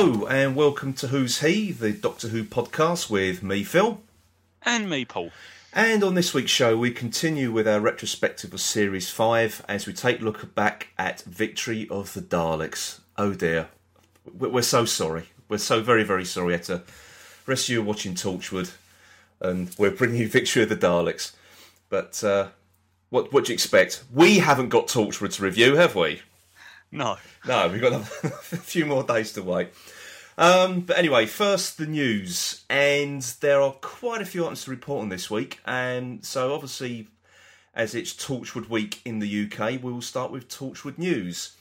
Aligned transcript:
Hello, 0.00 0.26
and 0.26 0.54
welcome 0.54 0.92
to 0.92 1.08
Who's 1.08 1.40
He, 1.40 1.72
the 1.72 1.90
Doctor 1.90 2.28
Who 2.28 2.44
podcast 2.44 3.10
with 3.10 3.42
me, 3.42 3.64
Phil. 3.64 4.00
And 4.62 4.88
me, 4.88 5.04
Paul. 5.04 5.32
And 5.72 6.04
on 6.04 6.14
this 6.14 6.32
week's 6.32 6.52
show, 6.52 6.76
we 6.76 6.92
continue 6.92 7.50
with 7.50 7.66
our 7.66 7.80
retrospective 7.80 8.54
of 8.54 8.60
Series 8.60 9.10
5 9.10 9.64
as 9.68 9.88
we 9.88 9.92
take 9.92 10.20
a 10.20 10.24
look 10.24 10.54
back 10.54 10.90
at 10.98 11.22
Victory 11.22 11.88
of 11.90 12.14
the 12.14 12.20
Daleks. 12.20 13.00
Oh 13.16 13.34
dear. 13.34 13.70
We're 14.32 14.62
so 14.62 14.84
sorry. 14.84 15.30
We're 15.48 15.58
so 15.58 15.80
very, 15.82 16.04
very 16.04 16.24
sorry. 16.24 16.56
To 16.60 16.82
rest 17.44 17.64
of 17.64 17.70
you 17.70 17.80
are 17.80 17.84
watching 17.84 18.14
Torchwood, 18.14 18.70
and 19.40 19.74
we're 19.78 19.90
bringing 19.90 20.20
you 20.20 20.28
Victory 20.28 20.62
of 20.62 20.68
the 20.68 20.76
Daleks. 20.76 21.32
But 21.88 22.22
uh, 22.22 22.50
what, 23.10 23.32
what 23.32 23.46
do 23.46 23.50
you 23.50 23.54
expect? 23.54 24.04
We 24.14 24.38
haven't 24.38 24.68
got 24.68 24.86
Torchwood 24.86 25.32
to 25.32 25.42
review, 25.42 25.74
have 25.74 25.96
we? 25.96 26.20
No. 26.90 27.16
No, 27.46 27.68
we've 27.68 27.80
got 27.80 27.92
a 27.92 28.02
few 28.02 28.86
more 28.86 29.02
days 29.02 29.32
to 29.34 29.42
wait. 29.42 29.68
Um, 30.38 30.82
but 30.82 30.96
anyway, 30.96 31.26
first 31.26 31.78
the 31.78 31.86
news, 31.86 32.64
and 32.70 33.22
there 33.40 33.60
are 33.60 33.72
quite 33.72 34.22
a 34.22 34.24
few 34.24 34.44
items 34.44 34.64
to 34.64 34.70
report 34.70 35.02
on 35.02 35.08
this 35.08 35.28
week. 35.28 35.58
And 35.66 36.24
so, 36.24 36.54
obviously, 36.54 37.08
as 37.74 37.94
it's 37.94 38.14
Torchwood 38.14 38.68
week 38.68 39.00
in 39.04 39.18
the 39.18 39.44
UK, 39.44 39.82
we 39.82 39.92
will 39.92 40.00
start 40.00 40.30
with 40.30 40.48
Torchwood 40.48 40.96
news. 40.96 41.56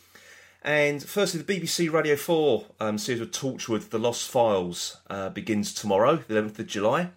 And 0.62 1.02
firstly, 1.02 1.42
the 1.42 1.60
BBC 1.60 1.92
Radio 1.92 2.16
4 2.16 2.66
um, 2.80 2.98
series 2.98 3.22
of 3.22 3.32
Torchwood: 3.32 3.90
The 3.90 3.98
Lost 3.98 4.30
Files 4.30 4.98
uh, 5.10 5.30
begins 5.30 5.74
tomorrow, 5.74 6.18
the 6.18 6.36
11th 6.36 6.60
of 6.60 6.68
July, 6.68 7.10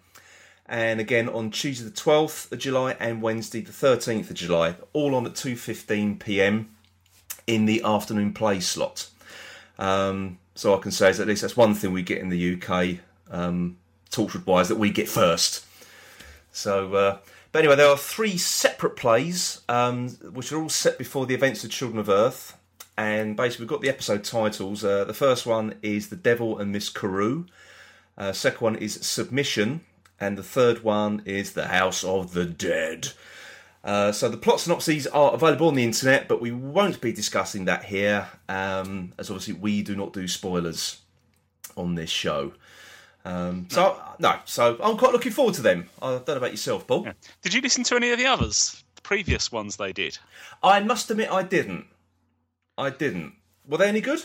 and 0.65 0.99
again 0.99 1.29
on 1.29 1.51
Tuesday 1.51 1.85
the 1.85 1.91
12th 1.91 2.51
of 2.51 2.57
July 2.59 2.95
and 2.99 3.21
Wednesday 3.21 3.61
the 3.61 3.71
13th 3.71 4.31
of 4.31 4.35
July, 4.35 4.75
all 4.93 5.13
on 5.13 5.25
at 5.27 5.33
2:15 5.33 6.19
p.m. 6.19 6.69
in 7.51 7.65
the 7.65 7.83
afternoon 7.83 8.33
play 8.33 8.61
slot. 8.61 9.09
Um, 9.77 10.39
so 10.55 10.73
I 10.73 10.79
can 10.79 10.91
say 10.91 11.09
is 11.09 11.19
at 11.19 11.27
least 11.27 11.41
that's 11.41 11.57
one 11.57 11.73
thing 11.73 11.91
we 11.91 12.01
get 12.01 12.19
in 12.19 12.29
the 12.29 12.55
UK, 12.55 12.99
um, 13.29 13.77
Torchwood 14.09 14.45
wise, 14.45 14.69
that 14.69 14.77
we 14.77 14.89
get 14.89 15.09
first. 15.09 15.65
So, 16.51 16.93
uh, 16.93 17.17
but 17.51 17.59
anyway, 17.59 17.75
there 17.75 17.89
are 17.89 17.97
three 17.97 18.37
separate 18.37 18.95
plays 18.95 19.61
um, 19.67 20.09
which 20.33 20.51
are 20.51 20.61
all 20.61 20.69
set 20.69 20.97
before 20.97 21.25
the 21.25 21.35
events 21.35 21.63
of 21.63 21.71
Children 21.71 21.99
of 21.99 22.09
Earth, 22.09 22.57
and 22.97 23.35
basically 23.35 23.63
we've 23.63 23.69
got 23.69 23.81
the 23.81 23.89
episode 23.89 24.23
titles. 24.23 24.83
Uh, 24.83 25.03
the 25.03 25.13
first 25.13 25.45
one 25.45 25.75
is 25.81 26.07
The 26.07 26.15
Devil 26.15 26.57
and 26.57 26.71
Miss 26.71 26.89
Carew. 26.89 27.45
Uh, 28.17 28.31
second 28.31 28.61
one 28.61 28.75
is 28.75 29.05
Submission, 29.05 29.81
and 30.19 30.37
the 30.37 30.43
third 30.43 30.83
one 30.83 31.21
is 31.25 31.51
The 31.51 31.67
House 31.67 32.03
of 32.03 32.33
the 32.33 32.45
Dead. 32.45 33.09
Uh, 33.83 34.11
so 34.11 34.29
the 34.29 34.37
plot 34.37 34.59
synopses 34.59 35.07
are 35.07 35.33
available 35.33 35.67
on 35.67 35.75
the 35.75 35.83
internet, 35.83 36.27
but 36.27 36.39
we 36.39 36.51
won't 36.51 37.01
be 37.01 37.11
discussing 37.11 37.65
that 37.65 37.85
here, 37.85 38.27
um, 38.47 39.11
as 39.17 39.29
obviously 39.29 39.55
we 39.55 39.81
do 39.81 39.95
not 39.95 40.13
do 40.13 40.27
spoilers 40.27 41.01
on 41.75 41.95
this 41.95 42.09
show. 42.09 42.53
Um, 43.25 43.67
so 43.69 43.99
no, 44.19 44.39
so 44.45 44.77
I'm 44.83 44.97
quite 44.97 45.13
looking 45.13 45.31
forward 45.31 45.55
to 45.55 45.61
them. 45.61 45.89
I 46.01 46.09
don't 46.09 46.27
know 46.27 46.35
about 46.37 46.51
yourself, 46.51 46.87
Paul. 46.87 47.03
Yeah. 47.05 47.13
Did 47.41 47.53
you 47.53 47.61
listen 47.61 47.83
to 47.85 47.95
any 47.95 48.11
of 48.11 48.19
the 48.19 48.25
others? 48.25 48.83
The 48.95 49.01
previous 49.01 49.51
ones 49.51 49.77
they 49.77 49.93
did? 49.93 50.17
I 50.63 50.79
must 50.79 51.09
admit, 51.09 51.31
I 51.31 51.43
didn't. 51.43 51.85
I 52.77 52.89
didn't. 52.89 53.33
Were 53.67 53.77
they 53.77 53.89
any 53.89 54.01
good? 54.01 54.23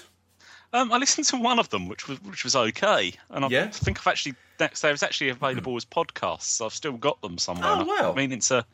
Um, 0.72 0.92
I 0.92 0.98
listened 0.98 1.26
to 1.28 1.36
one 1.36 1.58
of 1.58 1.68
them, 1.70 1.88
which 1.88 2.08
was 2.08 2.22
which 2.22 2.44
was 2.44 2.56
okay, 2.56 3.12
and 3.30 3.44
I 3.44 3.48
Yeah? 3.48 3.68
think 3.70 3.98
I've 3.98 4.06
actually 4.06 4.34
they 4.58 4.90
was 4.90 5.02
actually 5.02 5.28
available 5.28 5.76
as 5.76 5.84
podcasts. 5.84 6.42
So 6.44 6.66
I've 6.66 6.72
still 6.72 6.96
got 6.96 7.20
them 7.20 7.38
somewhere. 7.38 7.68
Oh, 7.70 7.84
wow. 7.84 8.10
I'm 8.10 8.16
meaning 8.16 8.40
to 8.40 8.64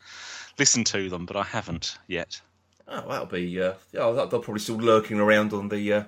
listen 0.58 0.84
to 0.84 1.08
them, 1.08 1.26
but 1.26 1.36
I 1.36 1.42
haven't 1.42 1.98
yet. 2.06 2.40
Oh, 2.86 3.08
that'll 3.08 3.26
be. 3.26 3.60
Uh, 3.60 3.74
yeah, 3.92 4.10
they're 4.12 4.26
probably 4.26 4.60
still 4.60 4.76
lurking 4.76 5.18
around 5.18 5.52
on 5.52 5.68
the 5.68 5.92
uh, 5.92 6.04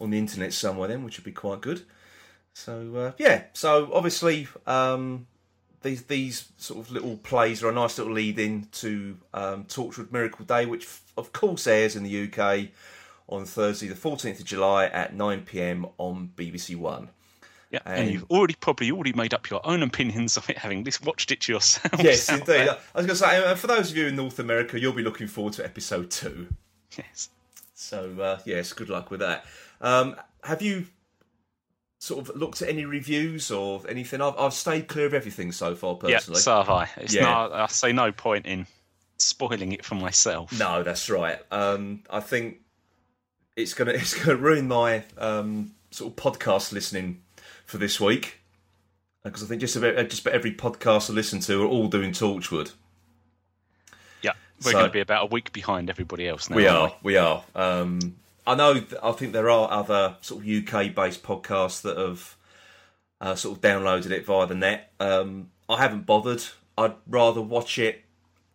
on 0.00 0.10
the 0.10 0.18
internet 0.18 0.52
somewhere 0.52 0.88
then, 0.88 1.04
which 1.04 1.18
would 1.18 1.24
be 1.24 1.32
quite 1.32 1.60
good. 1.60 1.82
So 2.52 2.94
uh, 2.96 3.12
yeah, 3.18 3.44
so 3.52 3.90
obviously 3.92 4.48
um, 4.66 5.26
these 5.82 6.02
these 6.02 6.48
sort 6.56 6.80
of 6.86 6.90
little 6.92 7.16
plays 7.18 7.62
are 7.62 7.68
a 7.68 7.74
nice 7.74 7.98
little 7.98 8.12
lead 8.14 8.38
in 8.38 8.68
to 8.72 9.18
um, 9.34 9.64
Torchwood 9.64 10.12
Miracle 10.12 10.44
Day, 10.44 10.66
which 10.66 10.84
f- 10.84 11.02
of 11.16 11.32
course 11.32 11.66
airs 11.66 11.96
in 11.96 12.02
the 12.02 12.30
UK 12.32 12.68
on 13.28 13.44
Thursday, 13.44 13.88
the 13.88 13.96
fourteenth 13.96 14.38
of 14.40 14.44
July 14.46 14.86
at 14.86 15.14
nine 15.14 15.42
pm 15.42 15.86
on 15.98 16.30
BBC 16.36 16.76
One. 16.76 17.08
Yeah, 17.70 17.80
and, 17.84 18.02
And- 18.04 18.12
you've 18.12 18.30
already 18.30 18.54
probably 18.54 18.90
already 18.92 19.12
made 19.12 19.34
up 19.34 19.50
your 19.50 19.60
own 19.66 19.82
opinions 19.82 20.36
of 20.36 20.48
it, 20.48 20.58
having 20.58 20.86
watched 21.04 21.32
it 21.32 21.48
yourself. 21.48 22.00
Yes, 22.02 22.28
indeed. 22.30 22.46
there. 22.46 22.70
I 22.94 22.98
was 22.98 23.06
going 23.06 23.08
to 23.08 23.16
say, 23.16 23.44
uh, 23.44 23.54
for 23.56 23.66
those 23.66 23.90
of 23.90 23.96
you 23.96 24.06
in 24.06 24.14
North 24.16 24.38
America, 24.38 24.78
you'll 24.78 24.92
be 24.92 25.02
looking 25.02 25.26
forward 25.26 25.54
to 25.54 25.64
episode 25.64 26.10
two. 26.10 26.46
Yes. 26.96 27.28
So 27.74 28.18
uh, 28.20 28.38
yes, 28.46 28.72
good 28.72 28.88
luck 28.88 29.10
with 29.10 29.20
that. 29.20 29.44
Um, 29.80 30.14
have 30.44 30.62
you 30.62 30.86
sort 31.98 32.28
of 32.28 32.36
looked 32.36 32.62
at 32.62 32.68
any 32.68 32.84
reviews 32.84 33.50
or 33.50 33.82
anything? 33.88 34.20
I've, 34.20 34.38
I've 34.38 34.54
stayed 34.54 34.86
clear 34.86 35.06
of 35.06 35.14
everything 35.14 35.50
so 35.50 35.74
far, 35.74 35.96
personally. 35.96 36.38
Yeah, 36.38 36.42
so 36.42 36.56
have 36.58 36.70
I. 36.70 36.88
It's 36.98 37.12
Yeah. 37.14 37.22
not. 37.22 37.52
I 37.52 37.66
say 37.66 37.92
no 37.92 38.12
point 38.12 38.46
in 38.46 38.66
spoiling 39.18 39.72
it 39.72 39.84
for 39.84 39.96
myself. 39.96 40.56
no, 40.58 40.82
that's 40.84 41.10
right. 41.10 41.38
Um, 41.50 42.04
I 42.08 42.20
think 42.20 42.58
it's 43.56 43.74
gonna 43.74 43.90
it's 43.94 44.14
gonna 44.14 44.36
ruin 44.36 44.68
my 44.68 45.04
um, 45.18 45.72
sort 45.90 46.12
of 46.12 46.16
podcast 46.32 46.72
listening 46.72 47.22
for 47.64 47.78
this 47.78 48.00
week 48.00 48.38
because 49.24 49.42
I 49.42 49.46
think 49.46 49.60
just 49.60 49.74
about 49.76 49.96
just 50.08 50.22
about 50.22 50.34
every 50.34 50.54
podcast 50.54 51.10
I 51.10 51.14
listen 51.14 51.40
to 51.40 51.62
are 51.62 51.66
all 51.66 51.88
doing 51.88 52.12
Torchwood. 52.12 52.72
Yeah, 54.22 54.32
we're 54.64 54.70
So- 54.70 54.78
going 54.78 54.84
to 54.86 54.92
be 54.92 55.00
about 55.00 55.24
a 55.24 55.26
week 55.26 55.52
behind 55.52 55.90
everybody 55.90 56.28
else 56.28 56.48
now. 56.48 56.56
We 56.56 56.66
are, 56.68 56.94
we 57.02 57.16
are. 57.16 57.42
Um, 57.56 58.16
I 58.46 58.54
know. 58.54 58.74
th- 58.74 58.94
I 59.02 59.10
think 59.12 59.32
there 59.32 59.50
are 59.50 59.68
other 59.68 60.16
sort 60.20 60.44
of 60.44 60.48
UK-based 60.48 61.24
podcasts 61.24 61.82
that 61.82 61.96
have 61.96 62.36
uh, 63.20 63.34
sort 63.34 63.56
of 63.56 63.62
downloaded 63.62 64.10
it 64.12 64.24
via 64.24 64.46
the 64.46 64.54
net. 64.54 64.92
Um, 65.00 65.50
I 65.68 65.78
haven't 65.78 66.06
bothered. 66.06 66.44
I'd 66.78 66.94
rather 67.08 67.42
watch 67.42 67.78
it 67.80 68.04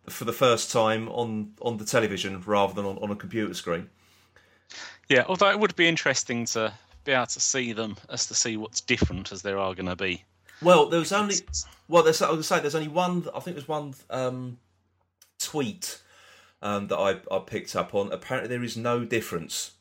for 0.08 0.24
the 0.24 0.32
first 0.32 0.72
time 0.72 1.08
on 1.10 1.52
on 1.60 1.76
the 1.76 1.84
television 1.84 2.42
rather 2.46 2.72
than 2.72 2.86
on, 2.86 2.96
on 2.98 3.10
a 3.10 3.16
computer 3.16 3.52
screen. 3.52 3.90
Yeah, 5.08 5.24
although 5.28 5.50
it 5.50 5.58
would 5.58 5.76
be 5.76 5.88
interesting 5.88 6.44
to 6.46 6.72
be 7.04 7.12
able 7.12 7.26
to 7.26 7.40
see 7.40 7.72
them 7.72 7.96
as 8.08 8.26
to 8.26 8.34
see 8.34 8.56
what's 8.56 8.80
different 8.80 9.32
as 9.32 9.42
there 9.42 9.58
are 9.58 9.74
going 9.74 9.86
to 9.86 9.96
be. 9.96 10.24
Well, 10.62 10.86
there 10.88 11.00
was 11.00 11.12
only 11.12 11.36
well, 11.88 12.02
there's, 12.02 12.22
I 12.22 12.26
was 12.30 12.34
going 12.34 12.38
to 12.38 12.44
say 12.44 12.60
there's 12.60 12.74
only 12.74 12.88
one. 12.88 13.26
I 13.34 13.40
think 13.40 13.56
there's 13.56 13.68
one 13.68 13.94
um, 14.10 14.58
tweet 15.40 16.00
um, 16.62 16.86
that 16.88 16.96
I, 16.96 17.16
I 17.34 17.40
picked 17.40 17.74
up 17.74 17.94
on. 17.94 18.12
Apparently, 18.12 18.48
there 18.48 18.62
is 18.64 18.76
no 18.76 19.04
difference 19.04 19.72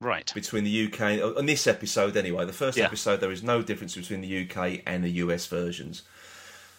Right. 0.00 0.30
between 0.34 0.64
the 0.64 0.86
UK 0.86 1.36
on 1.36 1.46
this 1.46 1.66
episode 1.66 2.16
anyway. 2.16 2.44
The 2.46 2.52
first 2.52 2.76
Yeah. 2.78 2.84
episode, 2.86 3.20
there 3.20 3.30
is 3.32 3.42
no 3.42 3.62
difference 3.62 3.94
between 3.94 4.22
the 4.22 4.42
UK 4.48 4.82
and 4.86 5.04
the 5.04 5.10
US 5.10 5.46
versions. 5.46 6.02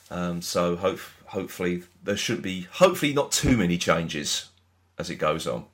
Um, 0.10 0.42
so 0.42 0.76
hope, 0.76 1.00
hopefully 1.26 1.84
there 2.04 2.16
shouldn't 2.18 2.44
be 2.44 2.62
hopefully 2.72 3.14
not 3.14 3.32
too 3.32 3.58
many 3.58 3.78
changes 3.78 4.50
as 4.98 5.10
it 5.10 5.16
goes 5.16 5.46
on. 5.46 5.66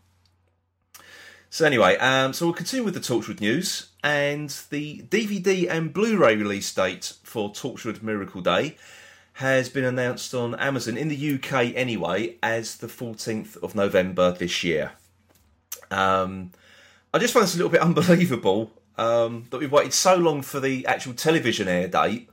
So 1.53 1.67
anyway, 1.67 1.97
um, 1.97 2.33
so 2.33 2.47
we'll 2.47 2.55
continue 2.55 2.83
with 2.83 2.95
the 2.95 2.99
Torchwood 2.99 3.39
news 3.39 3.89
and 4.03 4.49
the 4.71 5.03
DVD 5.03 5.69
and 5.69 5.93
Blu-ray 5.93 6.35
release 6.35 6.73
date 6.73 7.13
for 7.21 7.51
Torchwood 7.51 8.01
Miracle 8.01 8.41
Day 8.41 8.75
has 9.33 9.69
been 9.69 9.83
announced 9.83 10.33
on 10.33 10.55
Amazon 10.55 10.97
in 10.97 11.09
the 11.09 11.35
UK 11.35 11.75
anyway 11.75 12.37
as 12.41 12.77
the 12.77 12.87
14th 12.87 13.55
of 13.57 13.75
November 13.75 14.31
this 14.31 14.63
year. 14.63 14.93
Um, 15.91 16.53
I 17.13 17.19
just 17.19 17.35
find 17.35 17.43
this 17.43 17.53
a 17.53 17.57
little 17.57 17.69
bit 17.69 17.81
unbelievable 17.83 18.71
um, 18.97 19.45
that 19.51 19.59
we've 19.59 19.71
waited 19.71 19.93
so 19.93 20.15
long 20.15 20.41
for 20.41 20.59
the 20.59 20.87
actual 20.87 21.13
television 21.13 21.67
air 21.67 21.87
date, 21.87 22.31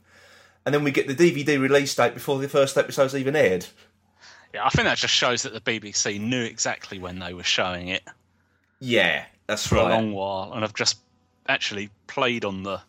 and 0.65 0.75
then 0.75 0.83
we 0.83 0.93
get 0.93 1.09
the 1.09 1.15
DVD 1.15 1.61
release 1.61 1.95
date 1.95 2.15
before 2.15 2.39
the 2.39 2.49
first 2.49 2.79
episode's 2.79 3.15
even 3.15 3.37
aired. 3.37 3.67
Yeah, 4.55 4.65
I 4.65 4.71
think 4.71 4.87
that 4.87 4.97
just 4.97 5.13
shows 5.13 5.43
that 5.43 5.53
the 5.53 5.61
BBC 5.61 6.19
knew 6.19 6.43
exactly 6.43 6.99
when 6.99 7.19
they 7.19 7.35
were 7.35 7.43
showing 7.43 7.89
it 7.89 8.03
Yeah, 8.81 9.25
that's 9.47 9.67
for 9.67 9.77
right. 9.77 9.91
a 9.91 9.95
long 9.95 10.13
while, 10.13 10.53
and 10.55 10.65
I've 10.65 10.75
just 10.75 10.99
actually 11.49 11.91
played 12.07 12.45
on 12.45 12.63
the 12.63 12.81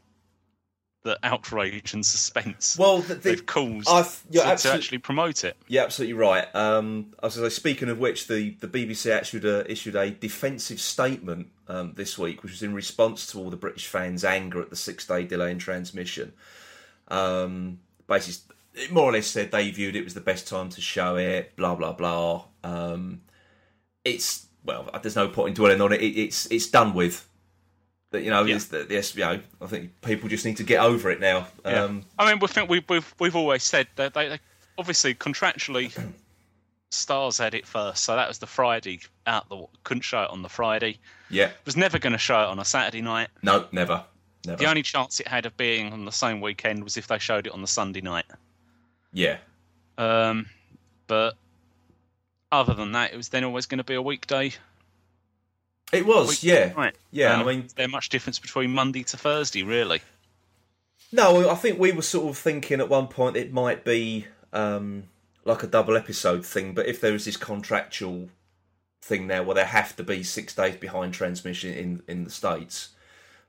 the 1.03 1.17
outrage 1.23 1.93
and 1.93 2.05
suspense 2.05 2.77
Well, 2.77 2.99
the, 2.99 3.15
the, 3.15 3.21
they've 3.21 3.45
caused 3.45 3.87
to, 3.87 4.55
to 4.55 4.71
actually 4.71 4.99
promote 4.99 5.43
it. 5.43 5.57
You're 5.67 5.83
absolutely 5.83 6.13
right. 6.13 6.53
Um, 6.55 7.13
I 7.21 7.25
was 7.25 7.35
say, 7.35 7.49
speaking 7.49 7.89
of 7.89 7.97
which, 7.97 8.27
the, 8.27 8.51
the 8.59 8.67
BBC 8.67 9.11
actually 9.11 9.49
uh, 9.49 9.63
issued 9.67 9.95
a 9.95 10.11
defensive 10.11 10.79
statement 10.79 11.47
um, 11.67 11.93
this 11.95 12.19
week, 12.19 12.43
which 12.43 12.51
was 12.51 12.61
in 12.61 12.75
response 12.75 13.25
to 13.31 13.39
all 13.39 13.49
the 13.49 13.57
British 13.57 13.87
fans' 13.87 14.23
anger 14.23 14.61
at 14.61 14.69
the 14.69 14.75
six 14.75 15.07
day 15.07 15.23
delay 15.23 15.49
in 15.49 15.57
transmission. 15.57 16.33
Um, 17.07 17.79
basically, 18.07 18.55
it 18.75 18.91
more 18.91 19.05
or 19.05 19.13
less 19.13 19.27
said 19.27 19.51
they 19.51 19.71
viewed 19.71 19.95
it 19.95 20.03
was 20.03 20.13
the 20.13 20.21
best 20.21 20.47
time 20.47 20.69
to 20.69 20.81
show 20.81 21.15
it. 21.15 21.55
Blah 21.55 21.75
blah 21.75 21.93
blah. 21.93 22.45
Um, 22.63 23.21
it's 24.05 24.45
well, 24.63 24.89
there's 25.01 25.15
no 25.15 25.27
point 25.27 25.49
in 25.49 25.53
dwelling 25.55 25.81
on 25.81 25.91
it. 25.93 26.01
it 26.01 26.19
it's 26.19 26.45
it's 26.47 26.67
done 26.67 26.93
with. 26.93 27.27
That 28.11 28.23
you 28.23 28.29
know, 28.29 28.43
Yeah. 28.43 28.57
it's, 28.57 28.69
yes, 28.89 29.15
you 29.15 29.21
know, 29.23 29.39
I 29.61 29.67
think 29.67 30.01
people 30.01 30.27
just 30.27 30.43
need 30.45 30.57
to 30.57 30.63
get 30.63 30.81
over 30.81 31.09
it 31.11 31.21
now. 31.21 31.47
Yeah. 31.65 31.83
Um, 31.85 32.03
I 32.19 32.29
mean, 32.29 32.39
we 32.39 32.47
think 32.49 32.69
we, 32.69 32.83
we've 32.89 33.15
we've 33.19 33.35
always 33.37 33.63
said 33.63 33.87
that 33.95 34.13
they, 34.13 34.27
they 34.27 34.39
obviously 34.77 35.15
contractually 35.15 35.97
Starz 36.91 37.39
had 37.39 37.53
it 37.53 37.65
first, 37.65 38.03
so 38.03 38.15
that 38.17 38.27
was 38.27 38.39
the 38.39 38.47
Friday 38.47 38.99
out. 39.27 39.47
The 39.47 39.65
couldn't 39.85 40.01
show 40.01 40.23
it 40.23 40.29
on 40.29 40.41
the 40.41 40.49
Friday. 40.49 40.97
yeah, 41.29 41.51
Was 41.65 41.77
never 41.77 41.99
going 41.99 42.11
to 42.11 42.19
show 42.19 42.41
it 42.41 42.47
on 42.47 42.59
a 42.59 42.65
Saturday 42.65 43.01
night. 43.01 43.29
no, 43.43 43.65
never. 43.71 44.03
never. 44.45 44.57
The 44.57 44.65
only 44.69 44.81
chance 44.83 45.21
it 45.21 45.27
had 45.29 45.45
of 45.45 45.55
being 45.55 45.93
on 45.93 46.03
the 46.03 46.11
same 46.11 46.41
weekend 46.41 46.83
was 46.83 46.97
if 46.97 47.07
they 47.07 47.17
showed 47.17 47.47
it 47.47 47.53
on 47.53 47.61
the 47.61 47.67
Sunday 47.67 48.01
night. 48.01 48.25
yeah, 49.13 49.37
Um, 49.97 50.47
but 51.07 51.35
other 52.51 52.73
than 52.73 52.91
that, 52.93 53.13
it 53.13 53.17
was 53.17 53.29
then 53.29 53.43
always 53.43 53.65
going 53.65 53.77
to 53.79 53.83
be 53.83 53.93
a 53.95 54.01
weekday. 54.01 54.53
it 55.91 56.05
was. 56.05 56.29
week- 56.29 56.43
yeah, 56.43 56.91
yeah. 57.11 57.33
Um, 57.35 57.41
I 57.41 57.43
mean, 57.51 57.67
there 57.75 57.87
much 57.87 58.09
difference 58.09 58.39
between 58.39 58.71
Monday 58.71 59.03
to 59.03 59.17
Thursday, 59.17 59.63
really? 59.63 60.01
No, 61.11 61.49
I 61.49 61.55
think 61.55 61.77
we 61.79 61.91
were 61.91 62.01
sort 62.01 62.29
of 62.29 62.37
thinking 62.37 62.79
at 62.79 62.87
one 62.89 63.07
point 63.07 63.35
it 63.35 63.51
might 63.51 63.83
be 63.83 64.27
um, 64.53 65.03
like 65.43 65.61
a 65.63 65.67
double 65.67 65.97
episode 65.97 66.45
thing, 66.45 66.73
but 66.73 66.85
if 66.87 67.01
there 67.01 67.13
is 67.13 67.25
this 67.25 67.35
contractual 67.37 68.29
thing 69.01 69.27
there 69.27 69.43
where 69.43 69.55
there 69.55 69.65
have 69.65 69.95
to 69.97 70.03
be 70.03 70.23
six 70.23 70.55
days 70.55 70.75
behind 70.77 71.13
transmission 71.13 71.73
in, 71.73 72.03
in 72.07 72.23
the 72.23 72.29
States, 72.29 72.89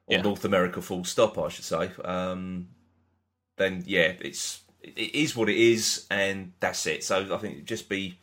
or 0.07 0.17
Yeah. 0.17 0.23
North 0.23 0.45
America 0.45 0.83
full 0.83 1.05
stop, 1.05 1.39
I 1.39 1.49
should 1.51 1.65
say, 1.65 1.91
um, 2.05 2.69
then 3.59 3.85
yeah, 3.87 4.15
it's 4.21 4.63
it 4.83 5.15
is 5.15 5.37
what 5.37 5.49
it 5.49 5.57
is, 5.57 6.07
and 6.11 6.53
that's 6.59 6.85
it. 6.87 7.05
So 7.05 7.33
I 7.33 7.39
think 7.39 7.65
just 7.65 7.89
be, 7.89 8.19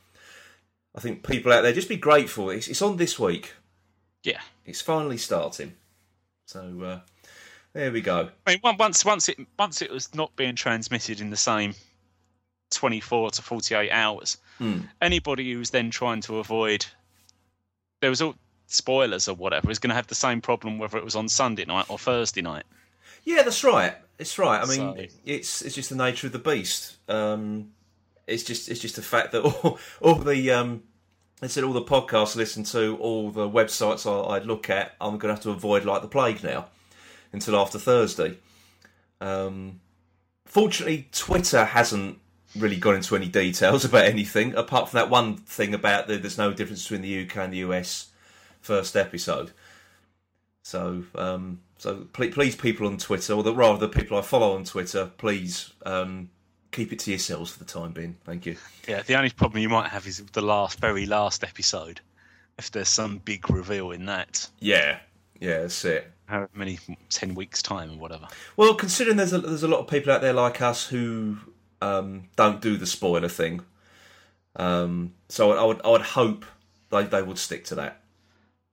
I 0.95 0.99
think 1.01 1.27
people 1.27 1.51
out 1.53 1.61
there 1.61 1.73
just 1.73 1.89
be 1.89 1.97
grateful. 1.97 2.49
It's, 2.49 2.67
it's 2.67 2.81
on 2.81 2.97
this 2.97 3.19
week. 3.19 3.53
Yeah. 4.23 4.41
It's 4.65 4.81
finally 4.81 5.17
starting. 5.17 5.73
So 6.45 6.81
uh, 6.83 6.99
there 7.73 7.91
we 7.91 8.01
go. 8.01 8.29
I 8.47 8.57
mean, 8.63 8.75
once 8.77 9.05
once 9.05 9.29
it 9.29 9.37
once 9.57 9.81
it 9.81 9.91
was 9.91 10.13
not 10.15 10.35
being 10.35 10.55
transmitted 10.55 11.21
in 11.21 11.29
the 11.29 11.37
same 11.37 11.75
twenty 12.71 12.99
four 12.99 13.29
to 13.31 13.41
forty 13.41 13.75
eight 13.75 13.91
hours, 13.91 14.37
Hmm. 14.57 14.79
anybody 15.01 15.53
who's 15.53 15.69
then 15.69 15.89
trying 15.91 16.21
to 16.21 16.37
avoid 16.39 16.85
there 18.01 18.09
was 18.09 18.21
all 18.21 18.35
spoilers 18.67 19.27
or 19.27 19.35
whatever 19.35 19.69
is 19.71 19.79
going 19.79 19.89
to 19.89 19.95
have 19.95 20.07
the 20.07 20.15
same 20.15 20.41
problem 20.41 20.77
whether 20.79 20.97
it 20.97 21.03
was 21.03 21.15
on 21.15 21.29
Sunday 21.29 21.65
night 21.65 21.85
or 21.89 21.97
Thursday 21.97 22.41
night. 22.41 22.63
Yeah, 23.23 23.43
that's 23.43 23.63
right. 23.63 23.95
It's 24.17 24.37
right. 24.39 24.61
I 24.61 24.65
mean, 24.65 24.77
So- 24.77 24.95
it's 25.25 25.61
it's 25.61 25.75
just 25.75 25.89
the 25.89 25.95
nature 25.95 26.27
of 26.27 26.33
the 26.33 26.39
beast. 26.39 26.97
Um, 27.07 27.71
it's 28.29 28.43
just 28.43 28.69
it's 28.69 28.79
just 28.79 28.95
the 28.95 29.01
fact 29.01 29.31
that 29.31 29.41
all, 29.63 29.79
all 30.01 30.15
the 30.15 30.51
um, 30.51 30.83
I 31.41 31.47
said 31.47 31.63
all 31.63 31.73
the 31.73 31.81
podcasts 31.81 32.35
I 32.35 32.39
listen 32.39 32.63
to, 32.65 32.97
all 32.97 33.31
the 33.31 33.49
websites 33.49 34.05
I, 34.05 34.35
I'd 34.35 34.45
look 34.45 34.69
at, 34.69 34.95
I'm 34.99 35.17
going 35.17 35.29
to 35.29 35.35
have 35.35 35.43
to 35.43 35.51
avoid 35.51 35.85
like 35.85 36.01
the 36.01 36.07
plague 36.07 36.43
now 36.43 36.67
until 37.31 37.55
after 37.55 37.79
Thursday. 37.79 38.37
Um, 39.21 39.79
fortunately, 40.45 41.07
Twitter 41.11 41.65
hasn't 41.65 42.19
really 42.57 42.77
gone 42.77 42.95
into 42.95 43.15
any 43.15 43.27
details 43.27 43.85
about 43.85 44.05
anything 44.05 44.55
apart 44.55 44.89
from 44.89 44.97
that 44.97 45.09
one 45.09 45.37
thing 45.37 45.73
about 45.73 46.07
the, 46.07 46.17
there's 46.17 46.37
no 46.37 46.51
difference 46.51 46.83
between 46.83 47.01
the 47.01 47.23
UK 47.23 47.37
and 47.37 47.53
the 47.53 47.59
US 47.59 48.09
first 48.59 48.95
episode. 48.97 49.51
So, 50.63 51.03
um, 51.15 51.61
so 51.77 52.07
please, 52.11 52.33
please, 52.33 52.55
people 52.55 52.85
on 52.87 52.97
Twitter, 52.97 53.33
or 53.33 53.43
the, 53.43 53.53
rather 53.53 53.79
the 53.79 53.87
people 53.87 54.17
I 54.17 54.21
follow 54.21 54.53
on 54.55 54.65
Twitter, 54.65 55.09
please 55.17 55.73
um, 55.85 56.29
keep 56.71 56.91
it 56.93 56.99
to 56.99 57.11
yourselves 57.11 57.51
for 57.51 57.59
the 57.59 57.65
time 57.65 57.91
being. 57.91 58.15
Thank 58.25 58.45
you. 58.45 58.55
Yeah, 58.87 59.01
the 59.03 59.15
only 59.15 59.29
problem 59.31 59.61
you 59.61 59.69
might 59.69 59.89
have 59.89 60.05
is 60.07 60.19
the 60.33 60.41
last, 60.41 60.79
very 60.79 61.05
last 61.05 61.43
episode. 61.43 62.01
If 62.57 62.71
there's 62.71 62.89
some 62.89 63.19
big 63.19 63.49
reveal 63.49 63.91
in 63.91 64.05
that, 64.07 64.47
Yeah, 64.59 64.99
yeah, 65.39 65.61
that's 65.61 65.85
it. 65.85 66.11
how 66.25 66.47
many 66.53 66.77
ten 67.09 67.33
weeks 67.35 67.61
time 67.61 67.91
or 67.93 67.97
whatever. 67.97 68.27
Well, 68.57 68.75
considering 68.75 69.17
there's 69.17 69.33
a, 69.33 69.39
there's 69.39 69.63
a 69.63 69.67
lot 69.67 69.79
of 69.79 69.87
people 69.87 70.11
out 70.11 70.21
there 70.21 70.33
like 70.33 70.61
us 70.61 70.85
who 70.85 71.37
um, 71.81 72.25
don't 72.35 72.59
do 72.61 72.75
the 72.77 72.85
spoiler 72.85 73.29
thing, 73.29 73.61
um, 74.57 75.13
so 75.29 75.51
I 75.53 75.63
would 75.63 75.81
I 75.85 75.89
would 75.89 76.01
hope 76.01 76.45
they 76.91 77.03
they 77.05 77.21
would 77.21 77.37
stick 77.37 77.63
to 77.65 77.75
that. 77.75 78.01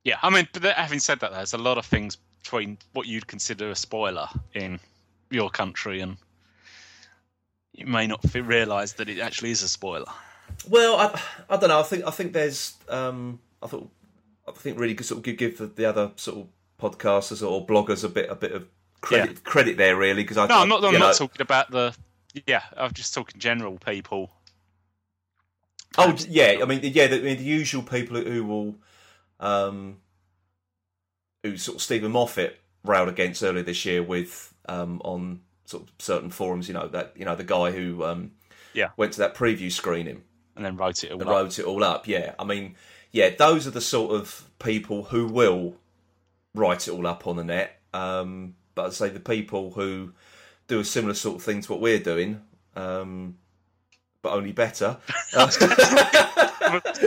Yeah, 0.04 0.18
I 0.22 0.30
mean, 0.30 0.48
but 0.52 0.62
having 0.74 0.98
said 1.00 1.20
that, 1.20 1.32
there's 1.32 1.52
a 1.52 1.58
lot 1.58 1.78
of 1.78 1.86
things 1.86 2.16
between 2.42 2.78
what 2.92 3.06
you'd 3.06 3.26
consider 3.26 3.70
a 3.70 3.74
spoiler 3.76 4.28
in 4.54 4.78
your 5.30 5.50
country, 5.50 6.00
and 6.00 6.16
you 7.76 7.86
may 7.86 8.06
not 8.06 8.20
realise 8.34 8.92
that 8.94 9.08
it 9.08 9.18
actually 9.20 9.50
is 9.50 9.62
a 9.62 9.68
spoiler. 9.68 10.10
Well, 10.68 10.96
I, 10.96 11.20
I 11.50 11.56
don't 11.56 11.68
know. 11.68 11.80
I 11.80 11.82
think 11.82 12.04
I 12.06 12.10
think 12.10 12.32
there's 12.32 12.74
um, 12.88 13.38
I 13.62 13.66
thought 13.66 13.88
I 14.48 14.52
think 14.52 14.78
really 14.78 14.94
could 14.94 15.06
sort 15.06 15.18
of 15.18 15.24
give, 15.24 15.36
give 15.36 15.58
the, 15.58 15.66
the 15.66 15.84
other 15.84 16.12
sort 16.16 16.38
of 16.38 16.46
podcasters 16.80 17.46
or 17.48 17.66
bloggers 17.66 18.04
a 18.04 18.08
bit 18.08 18.30
a 18.30 18.34
bit 18.34 18.52
of 18.52 18.66
credit 19.00 19.30
Yeah. 19.30 19.40
credit 19.44 19.76
there 19.76 19.96
really 19.96 20.22
because 20.22 20.38
I 20.38 20.46
No, 20.46 20.60
I'm 20.60 20.68
not. 20.68 20.84
I'm 20.84 20.92
you 20.92 20.98
not 20.98 21.16
talking 21.16 21.42
about 21.42 21.70
the. 21.70 21.94
Yeah, 22.46 22.62
I'm 22.76 22.92
just 22.92 23.14
talking 23.14 23.40
general 23.40 23.78
people. 23.78 24.30
Oh 25.98 26.14
yeah, 26.28 26.58
I 26.62 26.64
mean 26.66 26.80
yeah, 26.82 27.06
the, 27.06 27.18
the 27.18 27.34
usual 27.34 27.82
people 27.82 28.20
who 28.20 28.44
will, 28.44 28.74
um, 29.40 29.98
who 31.42 31.56
sort 31.56 31.76
of 31.76 31.82
Steven 31.82 32.12
Moffat 32.12 32.58
railed 32.84 33.08
against 33.08 33.42
earlier 33.42 33.62
this 33.62 33.84
year 33.84 34.02
with 34.02 34.52
um, 34.68 35.00
on 35.04 35.40
sort 35.66 35.84
of 35.84 35.90
certain 35.98 36.30
forums. 36.30 36.68
You 36.68 36.74
know 36.74 36.88
that 36.88 37.12
you 37.16 37.24
know 37.24 37.36
the 37.36 37.44
guy 37.44 37.70
who 37.72 38.04
um, 38.04 38.32
Yeah. 38.72 38.88
went 38.96 39.12
to 39.14 39.18
that 39.20 39.34
preview 39.34 39.70
screening 39.70 40.22
And 40.56 40.64
then 40.64 40.76
wrote 40.76 41.04
it 41.04 41.12
all 41.12 41.20
up. 41.22 41.28
wrote 41.28 41.58
it 41.58 41.64
all 41.64 41.84
up. 41.84 42.08
Yeah, 42.08 42.34
I 42.38 42.44
mean 42.44 42.74
yeah, 43.12 43.30
those 43.30 43.66
are 43.66 43.70
the 43.70 43.80
sort 43.80 44.12
of 44.14 44.48
people 44.58 45.04
who 45.04 45.26
will 45.26 45.76
write 46.54 46.88
it 46.88 46.90
all 46.92 47.06
up 47.06 47.26
on 47.26 47.36
the 47.36 47.44
net. 47.44 47.80
Um, 47.94 48.54
but 48.74 48.86
I'd 48.86 48.92
say 48.92 49.08
the 49.08 49.20
people 49.20 49.70
who 49.72 50.12
do 50.68 50.80
a 50.80 50.84
similar 50.84 51.14
sort 51.14 51.36
of 51.36 51.42
thing 51.42 51.60
to 51.62 51.72
what 51.72 51.80
we're 51.80 51.98
doing. 52.00 52.42
Um, 52.74 53.38
but 54.22 54.32
only 54.32 54.52
better. 54.52 54.98
Uh, 55.34 55.48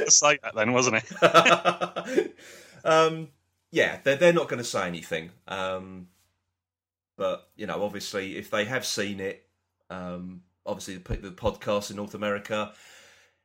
say 0.07 0.39
that 0.41 0.53
then, 0.55 0.71
wasn't 0.71 0.95
it? 0.97 2.35
um, 2.85 3.27
yeah, 3.71 3.99
they're 4.03 4.15
they're 4.15 4.33
not 4.33 4.47
going 4.47 4.59
to 4.59 4.63
say 4.63 4.87
anything. 4.87 5.31
Um, 5.47 6.07
but 7.19 7.49
you 7.55 7.67
know, 7.67 7.83
obviously, 7.83 8.37
if 8.37 8.49
they 8.49 8.65
have 8.65 8.83
seen 8.85 9.19
it, 9.19 9.45
um, 9.91 10.41
obviously 10.65 10.95
the, 10.97 11.17
the 11.17 11.31
podcast 11.31 11.91
in 11.91 11.97
North 11.97 12.15
America, 12.15 12.71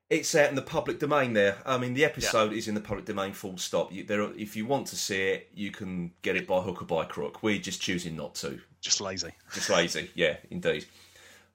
it's 0.08 0.34
out 0.34 0.48
in 0.48 0.54
the 0.54 0.62
public 0.62 0.98
domain. 1.00 1.32
There, 1.32 1.56
I 1.66 1.76
mean, 1.76 1.92
the 1.94 2.04
episode 2.04 2.52
is 2.54 2.68
in 2.68 2.74
the 2.74 2.80
public 2.80 3.04
domain. 3.06 3.32
Full 3.32 3.58
stop. 3.58 3.92
You, 3.92 4.04
there, 4.04 4.22
are- 4.22 4.34
if 4.36 4.54
you 4.56 4.64
want 4.64 4.86
to 4.88 4.96
see 4.96 5.20
it, 5.30 5.50
you 5.54 5.70
can 5.70 6.12
get 6.22 6.36
it 6.36 6.46
by 6.46 6.60
hook 6.60 6.80
or 6.82 6.84
by 6.86 7.04
crook. 7.04 7.42
We're 7.42 7.58
just 7.58 7.80
choosing 7.82 8.14
not 8.16 8.34
to. 8.36 8.60
Just 8.80 9.00
lazy. 9.00 9.30
Just 9.52 9.68
lazy. 9.70 10.10
yeah, 10.14 10.36
indeed. 10.50 10.86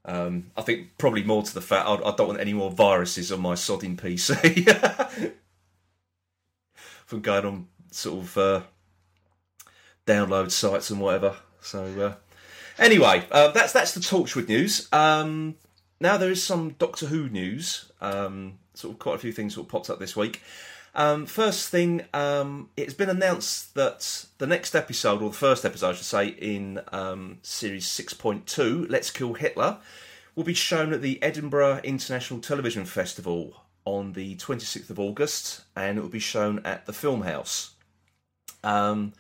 Um, 0.06 0.52
I 0.58 0.62
think 0.62 0.98
probably 0.98 1.24
more 1.24 1.44
to 1.44 1.54
the 1.54 1.62
fact 1.62 1.88
I, 1.88 1.94
I 1.96 2.16
don't 2.16 2.28
want 2.28 2.40
any 2.40 2.54
more 2.54 2.72
viruses 2.72 3.32
on 3.32 3.42
my 3.42 3.54
sodding 3.54 3.96
PC 3.98 5.34
from 7.06 7.22
going 7.22 7.46
on 7.46 7.68
sort 7.92 8.24
of 8.24 8.38
uh, 8.38 8.62
download 10.06 10.52
sites 10.52 10.90
and 10.90 11.00
whatever. 11.02 11.36
So 11.62 11.86
uh, 12.02 12.14
anyway, 12.78 13.26
uh, 13.32 13.52
that's 13.52 13.74
that's 13.74 13.94
the 13.94 14.00
Torchwood 14.00 14.48
news. 14.48 14.88
Um, 14.92 15.56
now 16.00 16.18
there 16.18 16.32
is 16.32 16.44
some 16.44 16.72
Doctor 16.80 17.08
Who 17.08 17.30
news. 17.30 17.92
Um, 18.02 18.60
sort 18.74 18.94
of 18.94 19.00
quite 19.00 19.16
a 19.16 19.20
few 19.20 19.32
things 19.32 19.56
sort 19.56 19.68
of 19.68 19.72
popped 19.72 19.90
up 19.90 20.00
this 20.00 20.16
week. 20.16 20.42
Um, 20.96 21.26
first 21.26 21.70
thing, 21.70 22.04
um, 22.14 22.70
it's 22.76 22.94
been 22.94 23.10
announced 23.10 23.76
that 23.76 24.26
the 24.38 24.48
next 24.48 24.76
episode, 24.76 25.22
or 25.22 25.30
the 25.30 25.36
first 25.36 25.66
episode, 25.66 25.90
I 25.90 25.94
should 25.94 26.06
say, 26.06 26.28
in 26.28 26.82
um, 26.92 27.38
series 27.44 27.86
6.2, 27.86 28.90
Let's 28.90 29.12
Kill 29.12 29.34
Hitler, 29.34 29.78
will 30.36 30.44
be 30.44 30.54
shown 30.54 30.94
at 30.94 31.02
the 31.02 31.22
Edinburgh 31.22 31.82
International 31.84 32.40
Television 32.40 32.86
Festival 32.86 33.66
on 33.86 34.14
the 34.14 34.36
26th 34.38 34.90
of 34.90 35.00
August, 35.00 35.62
and 35.76 35.98
it 35.98 36.02
will 36.02 36.10
be 36.10 36.20
shown 36.20 36.60
at 36.66 36.86
the 36.86 36.92
Filmhouse. 36.92 37.72
Um, 38.64 39.14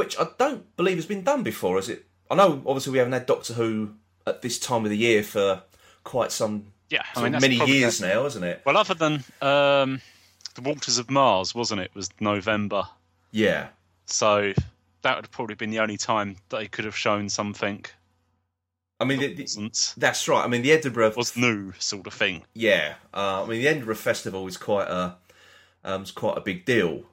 which 0.00 0.18
I 0.18 0.26
don't 0.38 0.74
believe 0.76 0.96
has 0.96 1.06
been 1.06 1.22
done 1.22 1.42
before, 1.42 1.78
is 1.78 1.88
it? 1.88 2.06
I 2.30 2.34
know, 2.34 2.62
obviously, 2.66 2.92
we 2.92 2.98
haven't 2.98 3.12
had 3.12 3.26
Doctor 3.26 3.54
Who 3.54 3.94
at 4.26 4.40
this 4.42 4.58
time 4.58 4.84
of 4.84 4.90
the 4.90 4.96
year 4.96 5.22
for 5.22 5.62
quite 6.04 6.32
some 6.32 6.72
Yeah, 6.88 7.02
I 7.14 7.22
mean 7.28 7.40
many 7.40 7.56
years 7.66 8.00
now, 8.00 8.24
isn't 8.26 8.42
it? 8.42 8.62
Well, 8.64 8.76
other 8.76 8.94
than 8.94 9.14
um, 9.42 10.00
the 10.54 10.62
Waters 10.62 10.98
of 10.98 11.10
Mars, 11.10 11.54
wasn't 11.54 11.80
it? 11.82 11.90
Was 11.94 12.08
November, 12.20 12.84
Yeah. 13.30 13.68
so 14.06 14.52
that 15.02 15.16
would 15.16 15.24
have 15.26 15.30
probably 15.32 15.54
been 15.54 15.70
the 15.70 15.80
only 15.80 15.96
time 15.96 16.36
they 16.50 16.66
could 16.68 16.84
have 16.84 16.96
shown 16.96 17.28
something 17.28 17.84
I 19.00 19.04
mean, 19.06 19.18
the, 19.18 19.28
that 19.28 19.36
the- 19.36 19.42
wasn't 19.44 19.94
that's 19.96 20.28
right. 20.28 20.44
I 20.44 20.48
mean, 20.48 20.62
the 20.62 20.72
Edinburgh 20.72 21.14
was 21.16 21.36
new, 21.36 21.72
sort 21.78 22.06
of 22.06 22.12
thing. 22.14 22.44
Yeah, 22.54 22.94
uh, 23.14 23.42
I 23.44 23.46
mean 23.46 23.60
the 23.60 23.68
Edinburgh 23.68 23.94
Festival 23.96 24.46
is 24.46 24.56
quite 24.56 24.88
a 24.88 25.16
um, 25.84 26.02
is 26.02 26.10
quite 26.10 26.36
a 26.36 26.42
big 26.42 26.64
deal. 26.66 27.04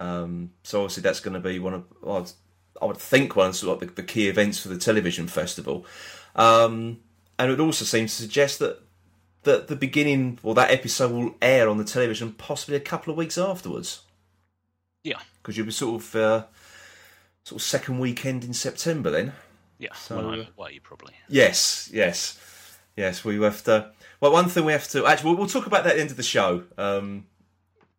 Um, 0.00 0.50
so 0.62 0.82
obviously 0.82 1.02
that's 1.02 1.20
going 1.20 1.34
to 1.34 1.40
be 1.40 1.58
one 1.58 1.74
of 1.74 1.84
well, 2.02 2.16
I'd- 2.18 2.98
think 2.98 3.36
one 3.36 3.48
of 3.48 3.56
sort 3.56 3.82
of 3.82 3.88
the, 3.88 3.94
the 3.94 4.06
key 4.06 4.28
events 4.28 4.58
for 4.60 4.68
the 4.68 4.76
television 4.78 5.26
festival. 5.28 5.86
Um, 6.36 6.98
and 7.38 7.50
it 7.50 7.60
also 7.60 7.84
seems 7.84 8.14
to 8.16 8.22
suggest 8.22 8.58
that 8.58 8.80
that 9.44 9.68
the 9.68 9.76
beginning 9.76 10.38
or 10.42 10.54
that 10.54 10.70
episode 10.70 11.12
will 11.12 11.34
air 11.40 11.68
on 11.68 11.78
the 11.78 11.84
television 11.84 12.32
possibly 12.32 12.76
a 12.76 12.80
couple 12.80 13.10
of 13.10 13.16
weeks 13.16 13.38
afterwards. 13.38 14.00
Yeah. 15.02 15.18
because 15.42 15.56
you'll 15.56 15.66
be 15.66 15.72
sort 15.72 16.02
of 16.02 16.16
uh, 16.16 16.44
sort 17.44 17.60
of 17.60 17.62
second 17.66 17.98
weekend 17.98 18.42
in 18.44 18.54
September 18.54 19.10
then. 19.10 19.32
Yeah, 19.78 19.92
So, 19.94 20.16
when 20.16 20.26
I'm 20.26 20.46
away, 20.56 20.78
probably. 20.78 21.14
Yes, 21.28 21.90
yes, 21.92 22.38
yes. 22.96 23.24
We 23.24 23.40
have 23.42 23.62
to. 23.64 23.90
Well, 24.20 24.32
one 24.32 24.48
thing 24.48 24.64
we 24.64 24.72
have 24.72 24.88
to 24.88 25.04
actually 25.06 25.30
we'll, 25.30 25.38
we'll 25.40 25.46
talk 25.48 25.66
about 25.66 25.84
that 25.84 25.90
at 25.90 25.96
the 25.96 26.02
end 26.02 26.10
of 26.10 26.16
the 26.16 26.22
show 26.22 26.64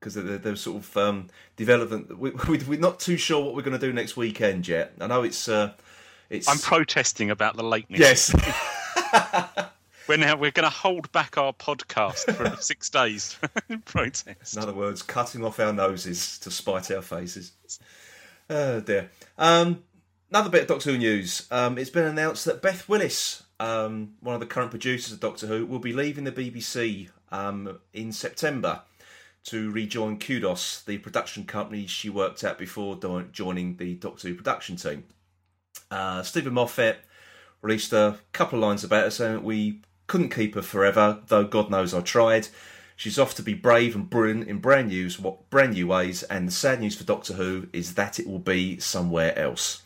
because 0.05 0.41
they're 0.41 0.55
sort 0.55 0.77
of 0.77 0.97
um, 0.97 1.27
development. 1.55 2.17
We, 2.17 2.29
we, 2.47 2.57
we're 2.59 2.79
not 2.79 2.99
too 2.99 3.17
sure 3.17 3.43
what 3.43 3.55
we're 3.55 3.63
going 3.63 3.79
to 3.79 3.85
do 3.85 3.91
next 3.91 4.15
weekend 4.15 4.67
yet. 4.67 4.93
I 5.01 5.07
know 5.07 5.23
it's 5.23 5.49
uh, 5.49 5.73
It's 6.29 6.47
I'm 6.47 6.59
protesting 6.59 7.31
about 7.31 7.55
the 7.57 7.63
lateness. 7.63 7.99
yes. 7.99 8.35
We're 10.07 10.17
now 10.17 10.35
we're 10.35 10.51
going 10.51 10.69
to 10.69 10.75
hold 10.75 11.11
back 11.13 11.35
our 11.35 11.51
podcast 11.51 12.31
for 12.35 12.55
six 12.61 12.91
days. 12.91 13.39
in 13.69 13.81
protest. 13.81 14.55
In 14.55 14.61
other 14.61 14.71
words, 14.71 15.01
cutting 15.01 15.43
off 15.43 15.59
our 15.59 15.73
noses 15.73 16.37
to 16.39 16.51
spite 16.51 16.91
our 16.91 17.01
faces. 17.01 17.53
Oh 18.47 18.81
dear. 18.81 19.09
Um, 19.39 19.81
another 20.29 20.51
bit 20.51 20.61
of 20.61 20.67
Doctor 20.67 20.91
Who 20.91 20.99
news. 20.99 21.47
Um, 21.49 21.79
it's 21.79 21.89
been 21.89 22.05
announced 22.05 22.45
that 22.45 22.61
Beth 22.61 22.87
Willis, 22.87 23.41
um, 23.59 24.13
one 24.19 24.35
of 24.35 24.41
the 24.41 24.45
current 24.45 24.69
producers 24.69 25.11
of 25.11 25.19
Doctor 25.19 25.47
Who, 25.47 25.65
will 25.65 25.79
be 25.79 25.91
leaving 25.91 26.23
the 26.25 26.31
BBC 26.31 27.09
um, 27.31 27.79
in 27.91 28.11
September 28.11 28.81
to 29.45 29.71
rejoin 29.71 30.17
Kudos, 30.17 30.81
the 30.81 30.97
production 30.97 31.45
company 31.45 31.85
she 31.85 32.09
worked 32.09 32.43
at 32.43 32.57
before 32.57 32.97
joining 33.31 33.77
the 33.77 33.93
Doctor 33.95 34.27
Who 34.27 34.35
production 34.35 34.75
team. 34.75 35.05
Uh, 35.91 36.23
Steven 36.23 36.53
Moffat 36.53 36.97
released 37.61 37.93
a 37.93 38.17
couple 38.33 38.59
of 38.59 38.63
lines 38.63 38.83
about 38.83 39.03
her 39.03 39.09
saying 39.11 39.33
that 39.33 39.43
we 39.43 39.81
couldn't 40.07 40.29
keep 40.29 40.55
her 40.55 40.61
forever, 40.61 41.19
though 41.27 41.45
God 41.45 41.69
knows 41.69 41.93
I 41.93 42.01
tried. 42.01 42.47
She's 42.95 43.19
off 43.19 43.35
to 43.35 43.43
be 43.43 43.53
brave 43.53 43.95
and 43.95 44.09
brilliant 44.09 44.47
in 44.47 44.59
brand 44.59 44.87
new, 44.87 45.09
what 45.19 45.49
brand 45.49 45.73
new 45.73 45.87
ways, 45.87 46.23
and 46.23 46.47
the 46.47 46.51
sad 46.51 46.79
news 46.79 46.95
for 46.95 47.03
Doctor 47.03 47.33
Who 47.33 47.67
is 47.73 47.95
that 47.95 48.19
it 48.19 48.27
will 48.27 48.39
be 48.39 48.79
somewhere 48.79 49.37
else. 49.37 49.83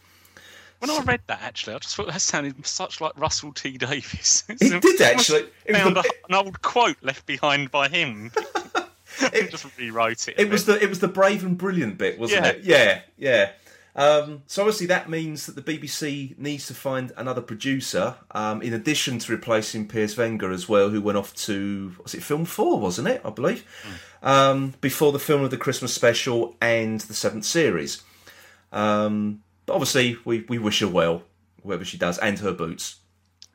When 0.80 0.90
I 0.90 1.02
read 1.02 1.22
that, 1.28 1.42
actually, 1.42 1.76
I 1.76 1.80
just 1.80 1.96
thought 1.96 2.08
that 2.08 2.22
sounded 2.22 2.66
such 2.66 3.02
like 3.02 3.18
Russell 3.18 3.52
T 3.52 3.78
Davies. 3.78 4.46
It 4.48 4.82
did 4.82 5.02
actually. 5.02 5.50
It 5.66 5.76
found 5.76 5.98
a, 5.98 6.04
an 6.30 6.36
old 6.36 6.62
quote 6.62 6.96
left 7.02 7.26
behind 7.26 7.70
by 7.72 7.90
him. 7.90 8.32
It- 9.34 9.52
just 9.52 9.66
rewrote 9.78 10.28
it. 10.28 10.36
it 10.38 10.50
was 10.50 10.64
bit. 10.66 10.80
the 10.80 10.86
it 10.86 10.90
was 10.90 11.00
the 11.00 11.08
brave 11.08 11.44
and 11.44 11.58
brilliant 11.58 11.98
bit, 11.98 12.20
wasn't 12.20 12.44
Yeah. 12.44 12.50
it? 12.52 12.64
Yeah, 12.64 13.02
yeah. 13.18 13.52
Um, 13.96 14.44
so 14.46 14.62
obviously 14.62 14.88
that 14.88 15.10
means 15.10 15.46
that 15.48 15.56
the 15.56 15.62
BBC 15.62 16.38
needs 16.38 16.68
to 16.68 16.74
find 16.74 17.12
another 17.18 17.42
producer, 17.42 18.16
um, 18.32 18.62
in 18.62 18.74
addition 18.74 19.20
to 19.20 19.32
replacing 19.32 19.88
Piers 19.90 20.16
Wenger 20.16 20.52
as 20.52 20.70
well, 20.70 20.90
who 20.90 21.02
went 21.02 21.18
off 21.18 21.36
to 21.48 21.94
was 22.02 22.14
it 22.14 22.24
Film 22.24 22.46
Four, 22.46 22.80
wasn't 22.80 23.08
it? 23.10 23.20
I 23.26 23.30
believe 23.32 23.66
um, 24.24 24.76
before 24.80 25.12
the 25.12 25.20
film 25.20 25.44
of 25.44 25.52
the 25.52 25.58
Christmas 25.58 25.94
special 25.94 26.56
and 26.62 27.02
the 27.02 27.14
seventh 27.14 27.46
series. 27.46 28.02
Um, 28.72 29.42
but 29.66 29.74
obviously 29.74 30.18
we 30.24 30.46
we 30.48 30.60
wish 30.60 30.80
her 30.80 30.88
well, 30.88 31.24
whatever 31.64 31.84
she 31.84 31.98
does, 31.98 32.18
and 32.20 32.40
her 32.40 32.54
boots. 32.54 32.98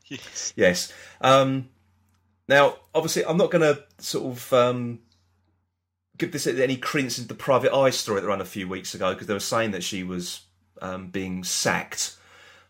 Yes. 0.09 0.53
Yes. 0.57 0.93
Um, 1.21 1.69
now, 2.49 2.77
obviously, 2.95 3.25
I'm 3.25 3.39
not 3.39 3.51
going 3.51 3.63
to 3.63 3.83
sort 3.99 4.27
of 4.37 4.53
um, 4.53 4.99
give 6.19 6.33
this 6.33 6.47
any 6.47 6.77
credence 6.77 7.19
into 7.19 7.29
the 7.29 7.35
Private 7.35 7.75
Eye 7.75 7.91
story 7.91 8.21
that 8.21 8.27
ran 8.27 8.41
a 8.41 8.45
few 8.45 8.69
weeks 8.69 8.95
ago 8.95 9.13
because 9.13 9.27
they 9.27 9.35
were 9.35 9.41
saying 9.41 9.73
that 9.73 9.83
she 9.83 10.03
was 10.03 10.43
um, 10.81 11.09
being 11.09 11.45
sacked, 11.45 12.17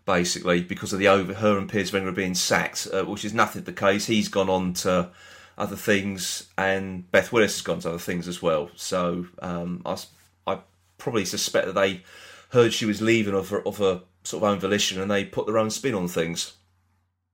basically, 0.07 0.63
because 0.63 0.93
of 0.93 0.99
the 0.99 1.09
over 1.09 1.35
her 1.35 1.59
and 1.59 1.69
Piers 1.69 1.93
Wenger 1.93 2.13
being 2.13 2.35
sacked, 2.35 2.89
uh, 2.93 3.05
which 3.05 3.25
is 3.25 3.35
nothing 3.35 3.65
the 3.65 3.73
case. 3.73 4.07
He's 4.07 4.29
gone 4.29 4.49
on 4.49 4.73
to 4.75 5.11
other 5.59 5.77
things, 5.77 6.49
and 6.57 7.11
Beth 7.11 7.33
Willis 7.33 7.57
has 7.57 7.63
gone 7.63 7.81
to 7.81 7.91
other 7.91 7.99
things 7.99 8.27
as 8.27 8.41
well. 8.41 8.71
So 8.77 9.27
um, 9.41 9.83
I, 9.85 9.99
I 10.47 10.59
probably 10.99 11.25
suspect 11.25 11.67
that 11.67 11.75
they 11.75 12.03
heard 12.51 12.73
she 12.73 12.87
was 12.87 13.03
leaving 13.03 13.35
of 13.35 13.51
her, 13.51 13.67
of 13.67 13.79
her 13.79 14.03
sort 14.25 14.43
of 14.43 14.49
own 14.49 14.59
volition, 14.59 15.01
and 15.01 15.11
they 15.11 15.25
put 15.25 15.47
their 15.47 15.59
own 15.59 15.71
spin 15.71 15.95
on 15.95 16.09
things. 16.09 16.55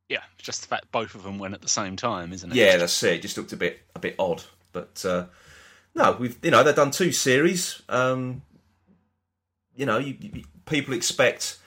Yeah, 0.09 0.23
just 0.39 0.63
the 0.63 0.69
fact 0.69 0.91
both 0.91 1.15
of 1.15 1.23
them 1.23 1.39
went 1.39 1.55
at 1.55 1.63
the 1.63 1.69
same 1.69 1.95
time, 1.95 2.33
isn't 2.33 2.51
it? 2.51 2.57
Yeah, 2.57 2.77
that's 2.79 3.01
it. 3.05 3.15
It 3.15 3.23
just 3.23 3.39
looked 3.39 3.53
a 3.53 3.57
bit 3.57 3.79
a 3.95 4.01
bit 4.01 4.17
odd, 4.19 4.43
but 4.73 5.05
uh, 5.07 5.27
no, 5.95 6.13
we've 6.19 6.39
you 6.43 6.51
know 6.51 6.63
they've 6.63 6.75
done 6.75 6.91
two 6.91 7.13
series. 7.13 7.83
Um, 7.89 8.43
you 9.75 9.87
know, 9.87 9.99
you, 9.99 10.17
you, 10.21 10.45
people 10.67 10.95
expect. 10.95 11.59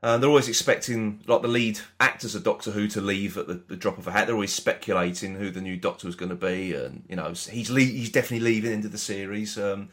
Uh, 0.00 0.16
they're 0.16 0.28
always 0.28 0.48
expecting, 0.48 1.20
like 1.26 1.42
the 1.42 1.48
lead 1.48 1.80
actors 1.98 2.36
of 2.36 2.44
Doctor 2.44 2.70
Who, 2.70 2.86
to 2.86 3.00
leave 3.00 3.36
at 3.36 3.48
the, 3.48 3.54
the 3.54 3.74
drop 3.74 3.98
of 3.98 4.06
a 4.06 4.12
hat. 4.12 4.26
They're 4.26 4.34
always 4.36 4.54
speculating 4.54 5.34
who 5.34 5.50
the 5.50 5.60
new 5.60 5.76
Doctor 5.76 6.06
was 6.06 6.14
going 6.14 6.28
to 6.28 6.36
be, 6.36 6.72
and 6.74 7.02
you 7.08 7.16
know 7.16 7.28
he's 7.30 7.68
le- 7.70 7.80
he's 7.80 8.10
definitely 8.12 8.44
leaving 8.44 8.72
into 8.72 8.88
the 8.88 8.98
series. 8.98 9.58
Um, 9.58 9.88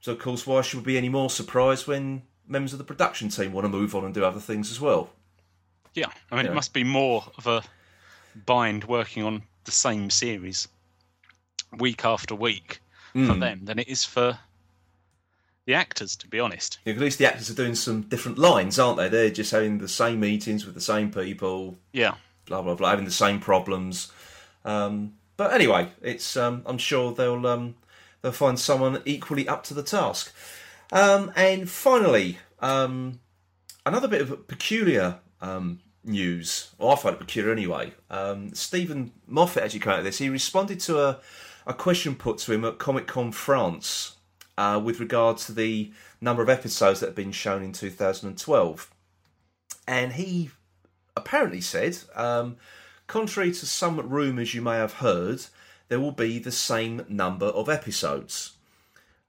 so 0.00 0.12
of 0.12 0.18
course, 0.18 0.46
why 0.46 0.60
should 0.60 0.80
we 0.80 0.84
be 0.92 0.98
any 0.98 1.08
more 1.08 1.30
surprised 1.30 1.86
when 1.86 2.22
members 2.46 2.72
of 2.72 2.78
the 2.78 2.84
production 2.84 3.30
team 3.30 3.52
want 3.52 3.64
to 3.64 3.68
move 3.70 3.94
on 3.94 4.04
and 4.04 4.14
do 4.14 4.24
other 4.24 4.40
things 4.40 4.70
as 4.70 4.80
well? 4.80 5.10
Yeah, 5.94 6.10
I 6.30 6.36
mean, 6.36 6.44
Yeah. 6.44 6.52
it 6.52 6.54
must 6.54 6.72
be 6.74 6.84
more 6.84 7.24
of 7.38 7.46
a 7.46 7.62
bind 8.46 8.84
working 8.84 9.22
on 9.24 9.42
the 9.64 9.72
same 9.72 10.10
series 10.10 10.68
week 11.78 12.04
after 12.04 12.34
week 12.34 12.80
for 13.12 13.18
Mm. 13.18 13.40
them 13.40 13.64
than 13.64 13.78
it 13.78 13.88
is 13.88 14.04
for 14.04 14.38
the 15.66 15.74
actors, 15.74 16.16
to 16.16 16.26
be 16.28 16.40
honest. 16.40 16.78
Yeah, 16.84 16.94
at 16.94 16.98
least 16.98 17.18
the 17.18 17.26
actors 17.26 17.50
are 17.50 17.54
doing 17.54 17.74
some 17.74 18.02
different 18.02 18.38
lines, 18.38 18.78
aren't 18.78 18.96
they? 18.98 19.08
They're 19.08 19.30
just 19.30 19.50
having 19.50 19.78
the 19.78 19.88
same 19.88 20.20
meetings 20.20 20.64
with 20.64 20.74
the 20.74 20.80
same 20.80 21.10
people, 21.10 21.76
Yeah, 21.92 22.14
blah 22.46 22.62
blah 22.62 22.74
blah, 22.74 22.90
having 22.90 23.04
the 23.04 23.10
same 23.10 23.38
problems. 23.40 24.10
Um, 24.64 25.14
but 25.36 25.52
anyway, 25.52 25.88
it's 26.02 26.36
um, 26.36 26.62
I'm 26.66 26.78
sure 26.78 27.12
they'll 27.12 27.46
um, 27.46 27.74
they'll 28.22 28.32
find 28.32 28.58
someone 28.58 29.02
equally 29.04 29.46
up 29.46 29.62
to 29.64 29.74
the 29.74 29.82
task. 29.82 30.32
Um, 30.90 31.32
and 31.36 31.68
finally, 31.68 32.38
um, 32.60 33.20
another 33.84 34.08
bit 34.08 34.22
of 34.22 34.48
peculiar 34.48 35.18
um, 35.42 35.80
news. 36.02 36.70
Well, 36.78 36.90
I 36.92 36.96
find 36.96 37.14
it 37.14 37.18
peculiar 37.20 37.52
anyway. 37.52 37.92
Um, 38.10 38.54
Steven 38.54 39.12
Moffat 39.26 39.64
actually 39.64 39.80
came 39.80 39.92
out 39.92 39.98
of 39.98 40.04
this. 40.06 40.16
He 40.18 40.30
responded 40.30 40.80
to 40.80 40.98
a, 40.98 41.18
a 41.68 41.74
question 41.74 42.14
put 42.14 42.38
to 42.38 42.52
him 42.52 42.64
at 42.64 42.78
Comic 42.78 43.06
Con 43.06 43.30
France 43.30 44.16
uh, 44.56 44.80
with 44.82 45.00
regard 45.00 45.36
to 45.36 45.52
the 45.52 45.92
number 46.20 46.42
of 46.42 46.48
episodes 46.48 47.00
that 47.00 47.06
have 47.06 47.14
been 47.14 47.30
shown 47.30 47.62
in 47.62 47.72
2012. 47.72 48.90
And 49.86 50.14
he 50.14 50.50
apparently 51.14 51.60
said, 51.60 51.98
um, 52.14 52.56
contrary 53.06 53.52
to 53.52 53.66
some 53.66 54.00
rumours 54.08 54.54
you 54.54 54.62
may 54.62 54.76
have 54.76 54.94
heard, 54.94 55.44
there 55.88 56.00
will 56.00 56.12
be 56.12 56.38
the 56.38 56.50
same 56.50 57.04
number 57.06 57.46
of 57.46 57.68
episodes. 57.68 58.56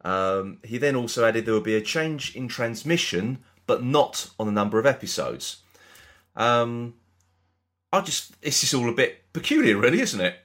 Um, 0.02 0.60
he 0.64 0.78
then 0.78 0.96
also 0.96 1.26
added 1.26 1.46
there 1.46 1.54
will 1.54 1.62
be 1.62 1.76
a 1.76 1.82
change 1.82 2.36
in 2.36 2.48
transmission, 2.48 3.40
but 3.68 3.84
not 3.84 4.30
on 4.40 4.46
the 4.46 4.54
number 4.54 4.80
of 4.80 4.86
episodes. 4.86 5.58
Um, 6.38 6.96
I 7.92 8.00
just, 8.00 8.34
it's 8.42 8.62
just 8.62 8.74
all 8.74 8.88
a 8.88 8.94
bit 8.94 9.32
peculiar, 9.34 9.76
really, 9.76 10.00
isn't 10.00 10.22
it? 10.22 10.36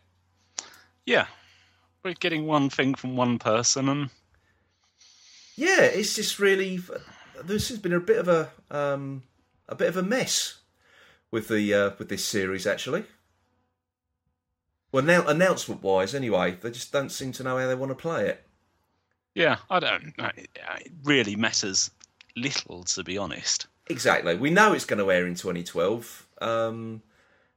yeah. 1.07 1.27
We're 2.05 2.13
getting 2.13 2.47
one 2.47 2.69
thing 2.69 2.95
from 2.95 3.17
one 3.17 3.39
person, 3.39 3.89
and 3.89 4.11
Yeah, 5.57 5.81
it's 5.81 6.15
just 6.15 6.39
really. 6.39 6.81
This 7.43 7.71
has 7.71 7.79
been 7.79 7.95
a 7.95 8.01
bit 8.01 8.19
of 8.19 8.29
a 8.29 8.51
um, 8.71 9.23
a 9.69 9.75
bit 9.75 9.89
of 9.89 9.97
a 9.97 10.03
mess 10.03 10.59
with 11.31 11.49
the 11.49 11.73
uh, 11.73 11.91
with 11.99 12.11
this 12.11 12.25
series, 12.25 12.67
actually. 12.67 13.05
Well, 14.93 15.03
now 15.03 15.27
announcement 15.27 15.83
wise, 15.83 16.15
anyway, 16.15 16.57
they 16.61 16.71
just 16.71 16.93
don't 16.93 17.11
seem 17.11 17.33
to 17.33 17.43
know 17.43 17.59
how 17.59 17.67
they 17.67 17.75
want 17.75 17.91
to 17.91 17.97
play 17.97 18.29
it. 18.29 18.47
yeah, 19.35 19.57
I 19.69 19.81
don't. 19.81 20.15
it 20.19 20.93
really 21.03 21.35
matters 21.35 21.91
little, 22.37 22.85
to 22.85 23.03
be 23.03 23.19
honest. 23.19 23.67
Exactly. 23.89 24.37
We 24.37 24.51
know 24.51 24.73
it's 24.73 24.85
going 24.85 25.01
to 25.01 25.11
air 25.11 25.27
in 25.27 25.35
2012, 25.35 26.29
um, 26.41 27.03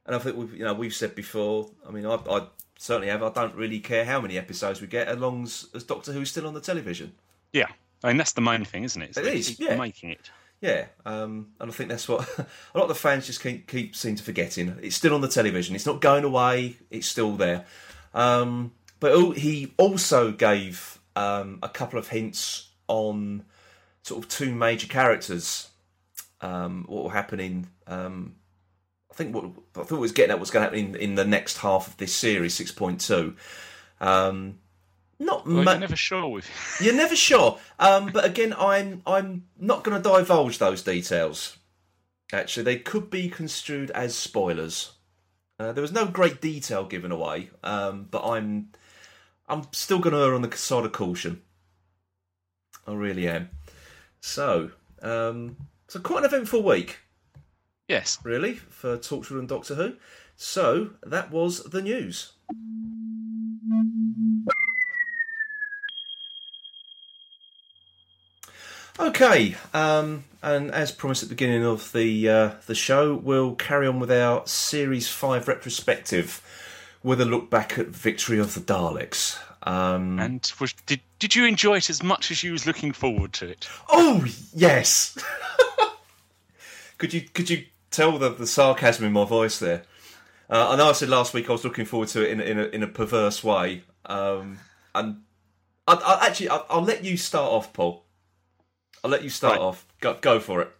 and 0.06 0.16
I 0.16 0.18
think 0.18 0.36
we've 0.36 0.54
you 0.54 0.64
know 0.64 0.74
we've 0.74 0.94
said 0.94 1.14
before. 1.14 1.70
I 1.86 1.90
mean, 1.90 2.06
I, 2.06 2.14
I 2.14 2.46
certainly 2.78 3.08
have. 3.08 3.22
I 3.22 3.30
don't 3.30 3.54
really 3.54 3.80
care 3.80 4.06
how 4.06 4.22
many 4.22 4.38
episodes 4.38 4.80
we 4.80 4.86
get, 4.86 5.08
as 5.08 5.18
long 5.18 5.42
as, 5.42 5.66
as 5.74 5.84
Doctor 5.84 6.12
Who's 6.12 6.30
still 6.30 6.46
on 6.46 6.54
the 6.54 6.60
television. 6.60 7.12
Yeah, 7.52 7.66
I 8.02 8.08
mean 8.08 8.16
that's 8.16 8.32
the 8.32 8.40
main 8.40 8.64
thing, 8.64 8.84
isn't 8.84 9.02
it? 9.02 9.16
It 9.16 9.22
they 9.22 9.36
is, 9.36 9.60
yeah. 9.60 9.76
making 9.76 10.10
it. 10.10 10.30
Yeah, 10.60 10.86
um, 11.04 11.48
and 11.60 11.70
I 11.70 11.74
think 11.74 11.90
that's 11.90 12.08
what 12.08 12.26
a 12.38 12.78
lot 12.78 12.84
of 12.84 12.88
the 12.88 12.94
fans 12.94 13.26
just 13.26 13.42
keep, 13.42 13.68
keep 13.68 13.94
seem 13.94 14.16
to 14.16 14.22
forgetting. 14.22 14.76
It's 14.82 14.96
still 14.96 15.14
on 15.14 15.20
the 15.20 15.28
television. 15.28 15.74
It's 15.76 15.86
not 15.86 16.00
going 16.00 16.24
away. 16.24 16.76
It's 16.90 17.06
still 17.06 17.32
there. 17.32 17.66
Um, 18.14 18.72
but 18.98 19.36
he 19.36 19.72
also 19.76 20.32
gave 20.32 20.98
um, 21.14 21.58
a 21.62 21.68
couple 21.68 21.98
of 21.98 22.08
hints 22.08 22.68
on 22.88 23.44
sort 24.02 24.24
of 24.24 24.28
two 24.28 24.52
major 24.52 24.88
characters. 24.88 25.68
Um, 26.40 26.84
what 26.88 27.02
will 27.04 27.10
happen 27.10 27.38
in? 27.38 27.66
I 29.10 29.14
think 29.14 29.34
what 29.34 29.44
I 29.76 29.82
thought 29.82 29.96
it 29.96 30.00
was 30.00 30.12
getting 30.12 30.32
at 30.32 30.38
what's 30.38 30.50
going 30.50 30.62
to 30.62 30.76
happen 30.76 30.94
in, 30.94 31.00
in 31.00 31.14
the 31.14 31.24
next 31.24 31.58
half 31.58 31.88
of 31.88 31.96
this 31.96 32.14
series, 32.14 32.54
six 32.54 32.70
point 32.72 33.00
two. 33.00 33.36
Um, 34.00 34.58
not 35.18 35.46
Well, 35.46 35.64
ma- 35.64 35.72
you're 35.72 35.80
never 35.80 35.96
sure 35.96 36.28
with. 36.28 36.46
you're 36.80 36.94
never 36.94 37.16
sure. 37.16 37.58
Um, 37.78 38.10
but 38.12 38.24
again, 38.24 38.54
I'm 38.56 39.02
I'm 39.06 39.44
not 39.58 39.82
going 39.84 40.00
to 40.00 40.08
divulge 40.08 40.58
those 40.58 40.82
details. 40.82 41.56
Actually, 42.32 42.64
they 42.64 42.78
could 42.78 43.10
be 43.10 43.28
construed 43.28 43.90
as 43.92 44.14
spoilers. 44.14 44.92
Uh, 45.58 45.72
there 45.72 45.82
was 45.82 45.92
no 45.92 46.06
great 46.06 46.40
detail 46.40 46.84
given 46.84 47.10
away, 47.10 47.50
um, 47.64 48.06
but 48.10 48.24
I'm 48.24 48.70
I'm 49.48 49.64
still 49.72 49.98
going 49.98 50.14
to 50.14 50.20
err 50.20 50.34
on 50.34 50.42
the 50.42 50.56
side 50.56 50.84
of 50.84 50.92
caution. 50.92 51.42
I 52.86 52.92
really 52.92 53.28
am. 53.28 53.50
So, 54.20 54.70
um, 55.02 55.56
so 55.88 56.00
quite 56.00 56.20
an 56.20 56.26
eventful 56.26 56.62
week, 56.62 56.98
Yes. 57.88 58.18
really, 58.22 58.54
for 58.54 58.96
Torchwood 58.98 59.38
and 59.38 59.48
Doctor 59.48 59.74
Who. 59.74 59.94
So 60.36 60.90
that 61.02 61.30
was 61.30 61.64
the 61.64 61.82
news. 61.82 62.32
Okay, 69.00 69.54
um, 69.72 70.24
and 70.42 70.72
as 70.72 70.90
promised 70.90 71.22
at 71.22 71.28
the 71.28 71.34
beginning 71.34 71.64
of 71.64 71.92
the 71.92 72.28
uh, 72.28 72.50
the 72.66 72.74
show, 72.74 73.14
we'll 73.14 73.54
carry 73.54 73.86
on 73.86 74.00
with 74.00 74.10
our 74.10 74.44
Series 74.46 75.08
Five 75.08 75.46
retrospective 75.46 76.42
with 77.04 77.20
a 77.20 77.24
look 77.24 77.48
back 77.48 77.78
at 77.78 77.86
Victory 77.88 78.40
of 78.40 78.54
the 78.54 78.60
Daleks. 78.60 79.38
Um, 79.62 80.18
And 80.18 80.50
was, 80.58 80.72
did 80.86 81.00
did 81.20 81.36
you 81.36 81.44
enjoy 81.44 81.76
it 81.76 81.90
as 81.90 82.02
much 82.02 82.32
as 82.32 82.42
you 82.42 82.50
was 82.50 82.66
looking 82.66 82.92
forward 82.92 83.32
to 83.34 83.46
it? 83.48 83.68
oh 83.88 84.24
yes, 84.52 85.16
could 86.98 87.14
you 87.14 87.20
could 87.20 87.48
you 87.50 87.66
tell 87.90 88.18
the, 88.18 88.30
the 88.30 88.46
sarcasm 88.46 89.04
in 89.04 89.12
my 89.12 89.24
voice 89.24 89.58
there? 89.58 89.82
Uh, 90.50 90.70
I 90.70 90.76
know 90.76 90.88
I 90.88 90.92
said 90.92 91.08
last 91.08 91.34
week 91.34 91.48
I 91.48 91.52
was 91.52 91.64
looking 91.64 91.84
forward 91.84 92.08
to 92.10 92.22
it 92.24 92.30
in, 92.30 92.40
a- 92.40 92.44
in, 92.44 92.58
a, 92.58 92.64
in 92.64 92.82
a 92.82 92.86
perverse 92.86 93.44
way, 93.44 93.82
um, 94.06 94.58
and 94.94 95.22
I, 95.86 95.94
I, 95.94 96.26
actually 96.26 96.50
I, 96.50 96.56
I'll 96.70 96.82
let 96.82 97.04
you 97.04 97.16
start 97.16 97.50
off, 97.52 97.72
Paul. 97.72 98.04
I'll 99.04 99.10
let 99.10 99.22
you 99.22 99.30
start 99.30 99.52
Right. 99.58 99.60
off. 99.62 99.86
Go, 100.00 100.14
go 100.20 100.40
for 100.40 100.62
it. 100.62 100.70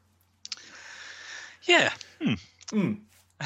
Yeah. 1.64 1.92
Hmm. 2.20 2.34
Hmm. 2.70 2.92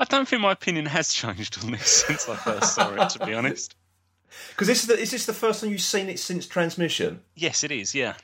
I 0.00 0.04
don't 0.08 0.26
think 0.26 0.42
my 0.42 0.52
opinion 0.52 0.86
has 0.86 1.12
changed 1.12 1.62
on 1.64 1.70
this 1.72 1.88
since 2.06 2.28
I 2.28 2.36
first 2.36 2.74
saw 2.74 2.92
it. 2.94 3.10
To 3.10 3.24
be 3.26 3.34
honest. 3.34 3.74
Because 4.50 4.66
this 4.66 4.80
is 4.82 4.88
the, 4.88 4.98
is 4.98 5.10
this 5.12 5.26
the 5.26 5.32
first 5.32 5.60
time 5.60 5.70
you've 5.70 5.80
seen 5.80 6.08
it 6.08 6.18
since 6.18 6.44
transmission? 6.44 7.20
Yes, 7.36 7.62
it 7.62 7.70
is. 7.70 7.94
Yeah. 7.94 8.14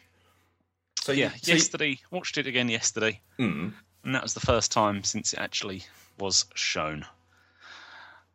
So 1.03 1.13
you- 1.13 1.21
Yeah. 1.23 1.31
so 1.41 1.53
you- 1.53 1.55
yesterday, 1.55 1.99
watched 2.11 2.37
it 2.37 2.49
again 2.49 2.69
yesterday, 2.69 3.21
Mm. 3.39 3.75
And 4.05 4.15
that 4.15 4.23
was 4.23 4.35
the 4.35 4.41
first 4.41 4.73
time 4.73 5.03
since 5.05 5.33
it 5.33 5.39
actually 5.39 5.85
was 6.19 6.45
shown. 6.55 7.05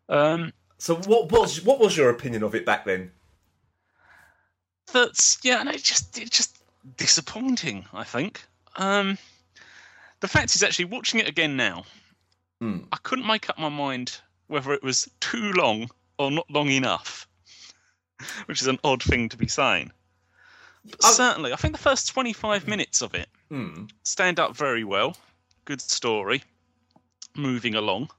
Um, 0.10 0.54
So 0.78 0.96
what 0.96 1.32
was 1.32 1.62
what 1.64 1.80
was 1.80 1.98
your 1.98 2.10
opinion 2.10 2.44
of 2.44 2.54
it 2.56 2.66
back 2.66 2.86
then? 2.86 3.12
that's 4.92 5.38
yeah, 5.44 5.60
and 5.60 5.70
it 5.70 5.84
just 5.84 6.18
it's 6.18 6.36
just 6.38 6.58
disappointing. 6.98 7.86
I 7.94 8.04
think. 8.04 8.44
Um, 8.76 9.18
the 10.20 10.28
fact 10.28 10.56
is, 10.56 10.64
actually, 10.64 10.86
watching 10.86 11.20
it 11.20 11.28
again 11.28 11.56
now, 11.58 11.86
Mm. 12.62 12.88
I 12.92 12.98
couldn't 13.04 13.28
make 13.28 13.50
up 13.50 13.60
my 13.60 13.68
mind 13.70 14.18
whether 14.48 14.72
it 14.74 14.82
was 14.84 15.10
too 15.20 15.52
long 15.54 15.90
or 16.18 16.32
not 16.32 16.50
long 16.50 16.70
enough, 16.70 17.28
which 18.46 18.62
is 18.62 18.68
an 18.68 18.80
odd 18.84 19.04
thing 19.04 19.28
to 19.30 19.38
be 19.38 19.48
saying. 19.48 19.92
But 20.86 21.04
I- 21.04 21.12
certainly, 21.12 21.52
I 21.52 21.58
think 21.58 21.74
the 21.76 21.82
first 21.82 22.08
twenty-five 22.10 22.68
minutes 22.68 23.02
of 23.02 23.14
it 23.16 23.28
Mm. 23.52 23.90
stand 24.04 24.40
up 24.40 24.56
very 24.56 24.84
well. 24.84 25.18
Good 25.66 25.82
story, 25.82 26.44
moving 27.36 27.76
along. 27.76 28.10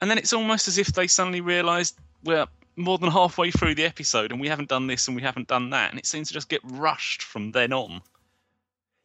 And 0.00 0.10
then 0.10 0.18
it's 0.18 0.32
almost 0.32 0.68
as 0.68 0.78
if 0.78 0.88
they 0.88 1.06
suddenly 1.06 1.40
realised 1.40 1.98
we're 2.22 2.46
more 2.76 2.98
than 2.98 3.10
halfway 3.10 3.50
through 3.50 3.74
the 3.74 3.84
episode 3.84 4.30
and 4.30 4.40
we 4.40 4.48
haven't 4.48 4.68
done 4.68 4.86
this 4.86 5.08
and 5.08 5.16
we 5.16 5.22
haven't 5.22 5.48
done 5.48 5.70
that. 5.70 5.90
And 5.90 5.98
it 5.98 6.06
seems 6.06 6.28
to 6.28 6.34
just 6.34 6.48
get 6.48 6.60
rushed 6.64 7.22
from 7.22 7.52
then 7.52 7.72
on. 7.72 8.02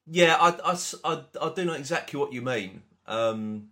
Yeah, 0.05 0.37
I 0.39 1.49
do 1.55 1.65
know 1.65 1.73
exactly 1.73 2.19
what 2.19 2.33
you 2.33 2.41
mean. 2.41 2.83
Um, 3.07 3.69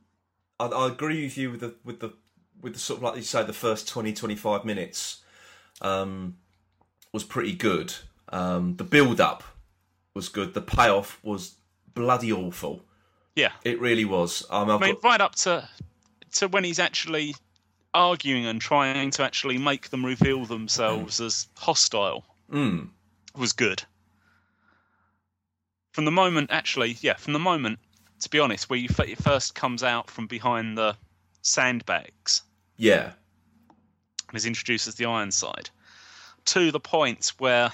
I, 0.59 0.67
I 0.67 0.87
agree 0.87 1.23
with 1.23 1.37
you 1.37 1.51
with 1.51 1.59
the 1.59 1.75
with 1.83 1.99
the 1.99 2.13
with 2.61 2.73
the 2.73 2.79
sort 2.79 2.97
of 2.99 3.03
like 3.03 3.15
you 3.15 3.21
say 3.21 3.43
the 3.43 3.53
first 3.53 3.87
20, 3.87 4.13
25 4.13 4.63
minutes 4.63 5.23
um, 5.81 6.37
was 7.11 7.23
pretty 7.23 7.53
good. 7.53 7.93
Um, 8.29 8.75
the 8.77 8.83
build 8.83 9.19
up 9.19 9.43
was 10.13 10.29
good. 10.29 10.53
The 10.53 10.61
payoff 10.61 11.19
was 11.23 11.55
bloody 11.93 12.31
awful. 12.31 12.85
Yeah. 13.35 13.51
It 13.63 13.79
really 13.79 14.05
was. 14.05 14.45
Um, 14.49 14.69
I 14.69 14.77
mean, 14.77 14.93
got- 14.95 15.03
right 15.03 15.21
up 15.21 15.35
to 15.35 15.67
to 16.33 16.47
when 16.47 16.63
he's 16.63 16.79
actually 16.79 17.35
arguing 17.93 18.45
and 18.45 18.61
trying 18.61 19.11
to 19.11 19.23
actually 19.23 19.57
make 19.57 19.89
them 19.89 20.05
reveal 20.05 20.45
themselves 20.45 21.19
as 21.19 21.47
hostile 21.57 22.25
Mm. 22.49 22.89
was 23.35 23.51
good. 23.53 23.83
From 25.91 26.05
the 26.05 26.11
moment, 26.11 26.51
actually, 26.51 26.97
yeah, 27.01 27.15
from 27.15 27.33
the 27.33 27.39
moment, 27.39 27.79
to 28.21 28.29
be 28.29 28.39
honest, 28.39 28.69
where 28.69 28.79
you 28.79 28.87
f- 28.89 29.07
it 29.07 29.21
first 29.21 29.55
comes 29.55 29.83
out 29.83 30.09
from 30.09 30.27
behind 30.27 30.77
the 30.77 30.95
sandbags 31.41 32.43
yeah. 32.77 33.13
and 34.29 34.37
is 34.37 34.45
introduced 34.45 34.87
as 34.87 34.95
the 34.95 35.05
Ironside, 35.05 35.69
to 36.45 36.71
the 36.71 36.79
points 36.79 37.37
where 37.39 37.71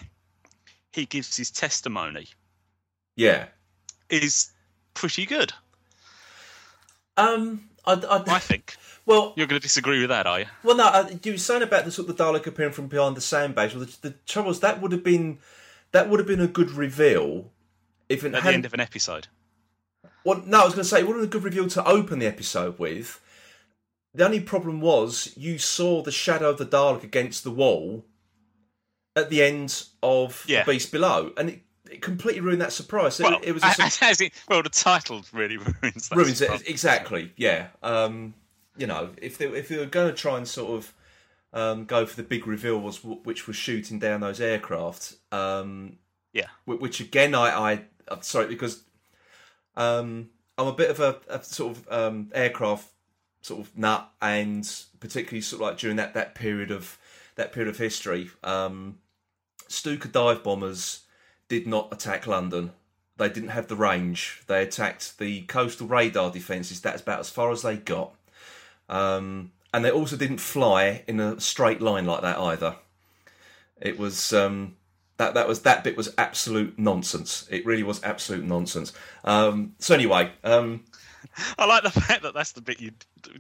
he 0.93 1.06
gives 1.06 1.38
his 1.38 1.52
testimony, 1.52 2.28
Yeah. 3.15 3.50
is 4.10 4.50
pretty 4.98 5.26
good. 5.26 5.54
Um, 7.16 7.70
I, 7.86 7.94
I, 7.94 8.24
I 8.28 8.40
think 8.40 8.76
well, 9.06 9.34
you're 9.36 9.48
going 9.48 9.60
to 9.60 9.64
disagree 9.66 10.00
with 10.00 10.10
that, 10.10 10.28
are 10.28 10.42
you? 10.42 10.46
Well, 10.64 10.76
no, 10.78 10.86
uh, 10.88 11.10
you 11.24 11.34
were 11.34 11.38
saying 11.38 11.64
about 11.64 11.86
the 11.86 11.92
sort 11.92 12.10
of 12.10 12.18
the 12.18 12.24
Dalek 12.24 12.46
appearing 12.46 12.74
from 12.74 12.88
behind 12.88 13.16
the 13.18 13.22
sandbags. 13.22 13.74
Well, 13.76 13.86
the, 13.86 14.10
the 14.10 14.16
trouble 14.26 14.52
is 14.52 14.60
that 14.60 14.82
would 14.82 14.92
have 14.92 15.04
been 15.04 15.40
that 15.92 16.10
would 16.10 16.20
have 16.20 16.28
been 16.28 16.42
a 16.42 16.48
good 16.48 16.72
reveal 16.72 17.52
if 18.10 18.24
At 18.24 18.32
the 18.44 18.50
end 18.50 18.66
of 18.66 18.74
an 18.74 18.80
episode. 18.80 19.28
well, 20.24 20.44
no, 20.46 20.62
I 20.62 20.66
was 20.66 20.74
going 20.74 20.84
to 20.84 20.90
say 20.90 21.00
it 21.00 21.08
would 21.08 21.16
have 21.16 21.22
been 21.22 21.30
a 21.30 21.42
good 21.42 21.44
reveal 21.44 21.68
to 21.70 21.86
open 21.86 22.20
the 22.20 22.28
episode 22.28 22.78
with. 22.78 23.22
The 24.14 24.26
only 24.26 24.40
problem 24.40 24.82
was 24.82 25.34
you 25.38 25.58
saw 25.60 26.02
the 26.02 26.12
shadow 26.12 26.50
of 26.50 26.58
the 26.58 26.66
Dalek 26.66 27.04
against 27.04 27.44
the 27.44 27.52
wall 27.52 28.06
at 29.16 29.30
the 29.30 29.44
end 29.44 29.86
of 30.02 30.44
Yeah. 30.48 30.64
the 30.64 30.72
Beast 30.74 30.92
Below, 30.92 31.34
and 31.38 31.50
it, 31.50 31.62
it 31.91 32.02
completely 32.02 32.41
ruined 32.41 32.62
that 32.62 32.73
surprise. 32.73 33.19
It- 33.19 33.23
Well, 33.23 33.39
it, 33.43 33.52
was 33.54 33.63
a, 33.63 33.67
it, 34.26 34.34
well, 34.50 34.63
the 34.63 34.69
title 34.69 35.23
really 35.34 35.58
ruins 35.82 36.10
that. 36.10 36.15
ruins 36.15 36.41
it 36.41 36.67
exactly. 36.69 37.32
Yeah. 37.36 37.67
Um, 37.84 38.34
you 38.78 38.88
know, 38.88 39.10
if 39.21 39.38
they 39.38 39.45
if 39.47 39.67
they 39.69 39.78
were 39.78 39.86
going 39.86 40.10
to 40.10 40.15
try 40.15 40.38
and 40.38 40.47
sort 40.47 40.71
of 40.78 40.93
um, 41.54 41.86
go 41.86 42.06
for 42.06 42.15
the 42.15 42.23
big 42.23 42.45
reveal, 42.45 42.80
was 42.80 43.04
which 43.04 43.47
was 43.47 43.56
shooting 43.56 44.00
down 44.00 44.19
those 44.21 44.39
aircraft. 44.39 45.15
Um, 45.32 45.97
Yeah. 46.34 46.47
whi- 46.65 46.76
Which 46.78 47.00
again, 47.00 47.34
I, 47.34 47.50
I 47.73 47.82
I'm 48.08 48.21
sorry 48.21 48.47
because 48.47 48.84
um, 49.76 50.30
I'm 50.58 50.67
a 50.67 50.73
bit 50.73 50.89
of 50.89 51.00
a, 51.00 51.17
a 51.30 51.43
sort 51.43 51.78
of 51.78 51.91
um, 51.91 52.32
aircraft 52.34 52.88
sort 53.41 53.62
of 53.62 53.78
nut, 53.78 54.10
and 54.21 54.69
particularly 55.00 55.41
sort 55.41 55.62
of 55.62 55.67
like 55.69 55.78
during 55.78 55.95
that, 55.97 56.13
that 56.13 56.36
period 56.36 56.71
of 56.71 56.97
that 57.36 57.52
period 57.54 57.69
of 57.69 57.78
history, 57.78 58.30
um, 58.43 58.97
Stuka 59.67 60.08
dive 60.08 60.43
bombers 60.43 61.02
did 61.48 61.68
not 61.68 61.90
attack 61.92 62.28
London. 62.28 62.72
They 63.18 63.30
didn't 63.30 63.50
have 63.50 63.68
the 63.68 63.76
range. 63.76 64.44
They 64.48 64.62
attacked 64.62 65.18
the 65.18 65.42
coastal 65.44 65.88
radar 65.88 66.32
defences. 66.32 66.82
That's 66.82 67.02
about 67.02 67.20
as 67.20 67.30
far 67.30 67.52
as 67.52 67.64
they 67.64 67.78
got. 67.78 68.14
Um, 68.90 69.52
and 69.74 69.84
they 69.84 69.92
also 69.92 70.16
didn't 70.16 70.40
fly 70.40 71.04
in 71.08 71.20
a 71.20 71.40
straight 71.40 71.82
line 71.82 72.06
like 72.06 72.22
that 72.22 72.38
either. 72.38 72.76
It 73.82 73.98
was 73.98 74.34
um, 74.34 74.76
that 75.18 75.34
that 75.34 75.48
was 75.48 75.62
that 75.64 75.84
bit 75.84 75.98
was 75.98 76.14
absolute 76.18 76.78
nonsense. 76.78 77.48
It 77.50 77.66
really 77.66 77.84
was 77.84 78.04
absolute 78.04 78.46
nonsense. 78.46 78.94
Um, 79.24 79.74
so 79.80 79.94
anyway, 79.94 80.32
um, 80.44 80.84
I 81.58 81.66
like 81.66 81.84
the 81.84 81.92
fact 82.02 82.24
that 82.24 82.34
that's 82.34 82.54
the 82.54 82.62
bit 82.62 82.80
you 82.80 82.92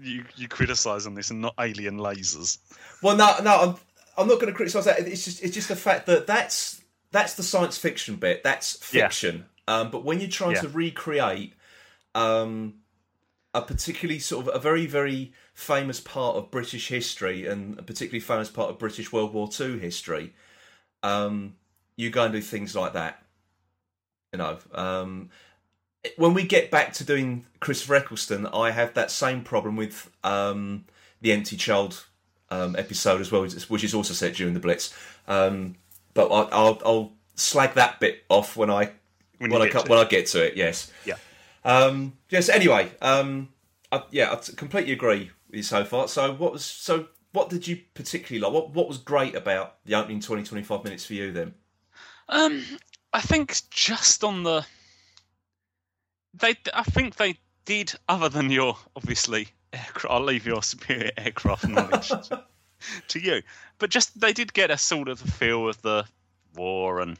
you, 0.01 0.25
you 0.35 0.47
criticise 0.47 1.07
on 1.07 1.13
this, 1.13 1.31
and 1.31 1.41
not 1.41 1.53
alien 1.59 1.97
lasers. 1.97 2.57
well, 3.01 3.15
no, 3.15 3.35
no, 3.43 3.61
I'm 3.61 3.75
I'm 4.17 4.27
not 4.27 4.35
going 4.35 4.51
to 4.51 4.53
criticise 4.53 4.85
that. 4.85 4.99
It's 4.99 5.25
just 5.25 5.43
it's 5.43 5.53
just 5.53 5.69
the 5.69 5.75
fact 5.75 6.07
that 6.07 6.27
that's 6.27 6.81
that's 7.11 7.33
the 7.35 7.43
science 7.43 7.77
fiction 7.77 8.15
bit. 8.15 8.43
That's 8.43 8.77
Yeah. 8.93 9.07
fiction. 9.07 9.45
Um, 9.67 9.91
but 9.91 10.03
when 10.03 10.19
you're 10.19 10.29
trying 10.29 10.55
Yeah. 10.55 10.61
to 10.61 10.69
recreate 10.69 11.53
um, 12.15 12.75
a 13.53 13.61
particularly 13.61 14.19
sort 14.19 14.47
of 14.47 14.55
a 14.55 14.59
very 14.59 14.85
very 14.87 15.33
famous 15.53 15.99
part 15.99 16.35
of 16.35 16.49
British 16.51 16.87
history 16.87 17.45
and 17.45 17.77
a 17.77 17.83
particularly 17.83 18.19
famous 18.19 18.49
part 18.49 18.69
of 18.69 18.79
British 18.79 19.11
World 19.11 19.33
War 19.33 19.47
Two 19.47 19.77
history, 19.77 20.33
um, 21.03 21.55
you 21.95 22.09
go 22.09 22.23
and 22.23 22.33
do 22.33 22.41
things 22.41 22.75
like 22.75 22.93
that. 22.93 23.23
You 24.33 24.39
know, 24.39 24.57
um, 24.73 25.29
when 26.15 26.33
we 26.33 26.43
get 26.43 26.69
back 26.71 26.93
to 26.93 27.03
doing 27.03 27.45
Christopher 27.59 27.95
Eccleston, 27.95 28.45
I 28.47 28.71
have 28.71 28.93
that 28.95 29.11
same 29.11 29.43
problem 29.43 29.75
with 29.75 30.09
um, 30.23 30.85
the 31.21 31.31
Empty 31.31 31.57
Child 31.57 32.05
um, 32.49 32.75
episode 32.75 33.21
as 33.21 33.31
well, 33.31 33.41
which 33.43 33.83
is 33.83 33.93
also 33.93 34.13
set 34.13 34.35
during 34.35 34.53
the 34.53 34.59
Blitz. 34.59 34.93
But 36.17 36.31
I, 36.31 36.49
I'll, 36.51 36.81
I'll 36.83 37.11
slag 37.35 37.75
that 37.75 37.99
bit 37.99 38.23
off 38.27 38.57
when 38.57 38.71
I 38.71 38.89
When 39.37 39.51
when, 39.51 39.61
I 39.61 39.69
get 39.69 39.85
to 39.85 39.89
when 39.89 39.99
I 39.99 40.05
get 40.05 40.25
to 40.27 40.43
it. 40.43 40.57
Yes. 40.57 40.91
Yeah. 41.05 41.13
Um, 41.63 42.13
yes. 42.31 42.49
Anyway, 42.49 42.89
um, 43.03 43.49
I, 43.91 44.01
yeah, 44.09 44.33
I 44.33 44.35
t- 44.37 44.53
completely 44.53 44.93
agree 44.93 45.29
with 45.47 45.57
you 45.57 45.63
so 45.63 45.85
far. 45.85 46.07
So, 46.07 46.33
what 46.33 46.53
was 46.53 46.65
so? 46.65 47.07
What 47.33 47.49
did 47.49 47.67
you 47.67 47.79
particularly 47.93 48.41
like? 48.41 48.51
What 48.51 48.71
What 48.71 48.87
was 48.87 48.97
great 48.97 49.35
about 49.35 49.75
the 49.85 49.93
opening 49.93 50.19
20, 50.19 50.41
25 50.41 50.83
minutes 50.83 51.05
for 51.05 51.13
you 51.13 51.31
then? 51.31 51.53
Um, 52.29 52.63
I 53.13 53.21
think 53.21 53.55
just 53.69 54.23
on 54.23 54.41
the 54.41 54.65
they, 56.33 56.55
I 56.73 56.81
think 56.81 57.17
they 57.17 57.37
did. 57.65 57.93
Other 58.09 58.29
than 58.29 58.49
your 58.49 58.75
obviously, 58.95 59.49
aircraft, 59.71 60.07
I'll 60.09 60.23
leave 60.23 60.47
your 60.47 60.63
superior 60.63 61.11
aircraft 61.15 61.67
knowledge 61.67 62.11
to, 63.09 63.19
you. 63.19 63.41
But 63.79 63.89
just 63.89 64.19
they 64.19 64.33
did 64.33 64.53
get 64.53 64.71
a 64.71 64.77
sort 64.77 65.07
of 65.09 65.19
feel 65.19 65.69
of 65.69 65.81
the 65.81 66.05
war, 66.55 66.99
and 67.01 67.17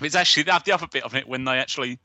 it's 0.00 0.14
actually 0.14 0.44
the 0.44 0.60
the 0.64 0.72
other 0.72 0.86
bit 0.86 1.04
of 1.04 1.14
it 1.14 1.28
when 1.28 1.44
they 1.44 1.58
actually 1.58 1.98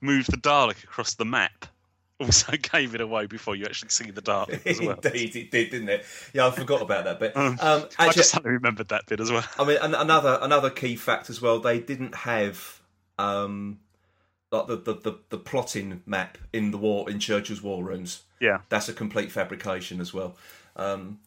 moved 0.00 0.30
the 0.30 0.36
Dalek 0.36 0.82
across 0.84 1.14
the 1.14 1.24
map. 1.24 1.66
Also 2.20 2.52
gave 2.56 2.94
it 2.94 3.00
away 3.00 3.26
before 3.26 3.56
you 3.56 3.64
actually 3.64 3.88
see 3.88 4.12
the 4.12 4.22
Dalek 4.22 4.64
as 4.64 4.80
well. 4.80 5.00
Indeed, 5.02 5.34
it 5.34 5.50
did, 5.50 5.70
didn't 5.70 5.88
it? 5.88 6.04
Yeah, 6.32 6.46
I 6.46 6.52
forgot 6.52 6.80
about 6.80 7.06
that 7.06 7.18
bit. 7.18 7.36
Um, 7.36 7.58
I 7.60 7.88
actually, 7.98 8.12
just 8.12 8.30
suddenly 8.30 8.54
remembered 8.54 8.88
that 8.90 9.04
bit 9.06 9.18
as 9.18 9.32
well. 9.32 9.44
I 9.58 9.64
mean, 9.64 9.78
another 9.82 10.38
another 10.40 10.70
key 10.70 10.94
fact 10.94 11.28
as 11.28 11.42
well. 11.42 11.58
They 11.58 11.80
didn't 11.80 12.14
have 12.14 12.80
um, 13.18 13.80
like 14.54 14.66
the, 14.66 14.76
the, 14.76 14.94
the, 14.94 15.18
the 15.30 15.38
plotting 15.38 16.02
map 16.06 16.38
in 16.52 16.70
the 16.70 16.78
war 16.78 17.10
in 17.10 17.18
Churchill's 17.18 17.62
war 17.62 17.82
rooms. 17.84 18.22
Yeah. 18.40 18.60
That's 18.68 18.88
a 18.88 18.92
complete 18.92 19.32
fabrication 19.32 20.00
as 20.00 20.14
well. 20.14 20.36
Um, 20.76 21.18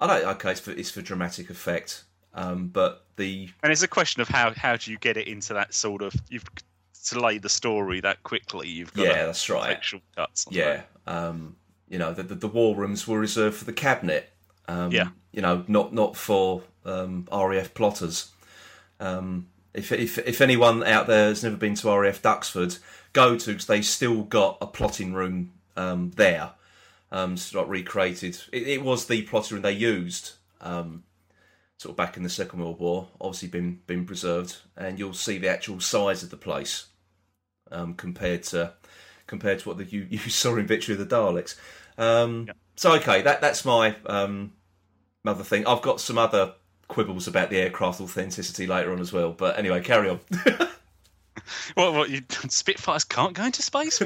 I 0.00 0.06
don't. 0.06 0.24
Okay, 0.36 0.52
it's 0.52 0.60
for, 0.60 0.72
it's 0.72 0.90
for 0.90 1.02
dramatic 1.02 1.50
effect. 1.50 2.04
Um, 2.34 2.68
but 2.68 3.04
the 3.16 3.48
And 3.62 3.70
it's 3.70 3.82
a 3.82 3.88
question 3.88 4.20
of 4.20 4.28
how 4.28 4.52
how 4.56 4.76
do 4.76 4.90
you 4.90 4.98
get 4.98 5.16
it 5.16 5.28
into 5.28 5.54
that 5.54 5.72
sort 5.72 6.02
of 6.02 6.14
you've 6.28 6.44
to 7.06 7.20
lay 7.20 7.38
the 7.38 7.48
story 7.48 8.00
that 8.00 8.22
quickly. 8.22 8.68
You've 8.68 8.92
got 8.94 9.06
yeah, 9.06 9.26
that's 9.26 9.48
right. 9.48 9.70
Actual 9.70 10.00
cuts. 10.16 10.46
on 10.46 10.54
Yeah, 10.54 10.82
um, 11.06 11.56
you 11.88 11.98
know, 11.98 12.12
the, 12.12 12.22
the, 12.22 12.34
the 12.34 12.48
war 12.48 12.74
rooms 12.74 13.06
were 13.06 13.18
reserved 13.18 13.56
for 13.56 13.64
the 13.64 13.72
cabinet. 13.72 14.30
Um, 14.66 14.90
Yeah. 14.90 15.08
you 15.32 15.42
know, 15.42 15.64
not 15.68 15.92
not 15.92 16.16
for 16.16 16.62
um, 16.84 17.28
RAF 17.30 17.74
plotters. 17.74 18.30
Um, 19.00 19.48
if, 19.74 19.92
if 19.92 20.18
if 20.18 20.40
anyone 20.40 20.82
out 20.84 21.06
there 21.06 21.28
has 21.28 21.42
never 21.42 21.56
been 21.56 21.74
to 21.76 21.88
RAF 21.88 22.22
Duxford, 22.22 22.78
go 23.12 23.36
to 23.36 23.50
because 23.50 23.66
they 23.66 23.82
still 23.82 24.22
got 24.22 24.58
a 24.60 24.66
plotting 24.66 25.12
room 25.12 25.52
um, 25.76 26.12
there. 26.16 26.52
Um, 27.12 27.36
sort 27.36 27.64
of 27.64 27.70
recreated. 27.70 28.36
It, 28.52 28.66
it 28.66 28.82
was 28.82 29.06
the 29.06 29.22
plotting 29.22 29.56
room 29.56 29.62
they 29.62 29.72
used. 29.72 30.32
Um, 30.60 31.04
sort 31.76 31.92
of 31.92 31.96
back 31.96 32.16
in 32.16 32.22
the 32.22 32.28
Second 32.28 32.60
World 32.60 32.80
War, 32.80 33.08
obviously 33.20 33.48
been 33.48 33.80
been 33.86 34.04
preserved, 34.04 34.56
and 34.76 34.98
you'll 34.98 35.12
see 35.14 35.38
the 35.38 35.48
actual 35.48 35.80
size 35.80 36.22
of 36.22 36.30
the 36.30 36.36
place 36.36 36.86
um, 37.70 37.94
compared 37.94 38.42
to 38.44 38.72
compared 39.26 39.60
to 39.60 39.68
what 39.68 39.78
the, 39.78 39.84
you, 39.84 40.06
you 40.10 40.18
saw 40.18 40.56
in 40.56 40.66
Victory 40.66 40.94
of 40.94 40.98
the 40.98 41.14
Daleks. 41.16 41.56
Um, 41.98 42.48
So 42.76 42.94
okay, 42.94 43.22
that 43.22 43.40
that's 43.40 43.64
my 43.64 43.94
um, 44.06 44.52
other 45.24 45.44
thing. 45.44 45.66
I've 45.66 45.82
got 45.82 46.00
some 46.00 46.18
other 46.18 46.54
quibbles 46.88 47.28
about 47.28 47.50
the 47.50 47.58
aircraft 47.58 48.00
authenticity 48.00 48.66
later 48.66 48.92
on 48.92 49.00
as 49.00 49.12
well. 49.12 49.32
But 49.32 49.58
anyway, 49.58 49.80
carry 49.82 50.08
on. 50.08 50.20
What? 51.74 51.92
What? 51.92 52.10
You, 52.10 52.22
Spitfires 52.48 53.04
can't 53.04 53.34
go 53.34 53.44
into 53.44 53.60
space. 53.62 53.98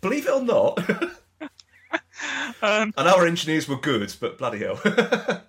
Believe 0.00 0.26
it 0.26 0.32
or 0.32 0.42
not, 0.42 0.78
um, 2.62 2.92
know 2.96 3.16
our 3.16 3.26
engineers 3.26 3.68
were 3.68 3.76
good, 3.76 4.14
but 4.20 4.38
bloody 4.38 4.58
hell. 4.60 4.80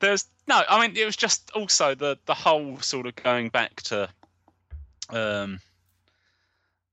there's 0.00 0.26
no. 0.46 0.62
I 0.68 0.80
mean, 0.86 0.96
it 0.96 1.04
was 1.04 1.16
just 1.16 1.50
also 1.54 1.94
the 1.94 2.18
the 2.26 2.34
whole 2.34 2.78
sort 2.80 3.06
of 3.06 3.14
going 3.16 3.48
back 3.48 3.82
to. 3.84 4.08
Um, 5.10 5.60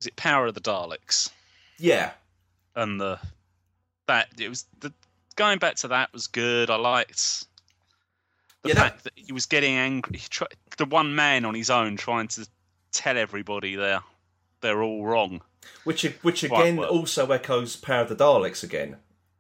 is 0.02 0.08
it 0.08 0.16
Power 0.16 0.48
of 0.48 0.54
the 0.56 0.62
Daleks? 0.62 1.30
yeah, 1.78 2.12
and 2.76 3.00
the 3.00 3.20
that 4.08 4.28
it 4.40 4.50
was 4.50 4.66
the 4.80 4.94
going 5.36 5.60
back 5.60 5.76
to 5.78 5.90
that 5.90 6.12
was 6.14 6.28
good. 6.28 6.70
I 6.70 6.76
liked 6.76 7.46
the 8.64 8.70
Yeah, 8.70 8.76
fact 8.76 9.04
that 9.04 9.14
he 9.16 9.32
was 9.32 9.46
getting 9.46 9.76
angry. 9.76 10.18
He 10.20 10.28
try, 10.30 10.48
the 10.78 10.86
one 10.86 11.16
man 11.16 11.46
on 11.46 11.54
his 11.56 11.70
own 11.70 11.98
trying 11.98 12.28
to 12.30 12.48
tell 12.92 13.18
everybody 13.18 13.76
they're 13.76 14.04
they're 14.62 14.82
all 14.82 15.06
wrong. 15.06 15.42
which 15.84 16.04
which 16.22 16.44
again 16.44 16.78
well. 16.78 16.90
also 16.90 17.30
echoes 17.32 17.76
Power 17.76 18.02
of 18.02 18.10
the 18.10 18.16
Daleks 18.16 18.64
again. 18.64 18.98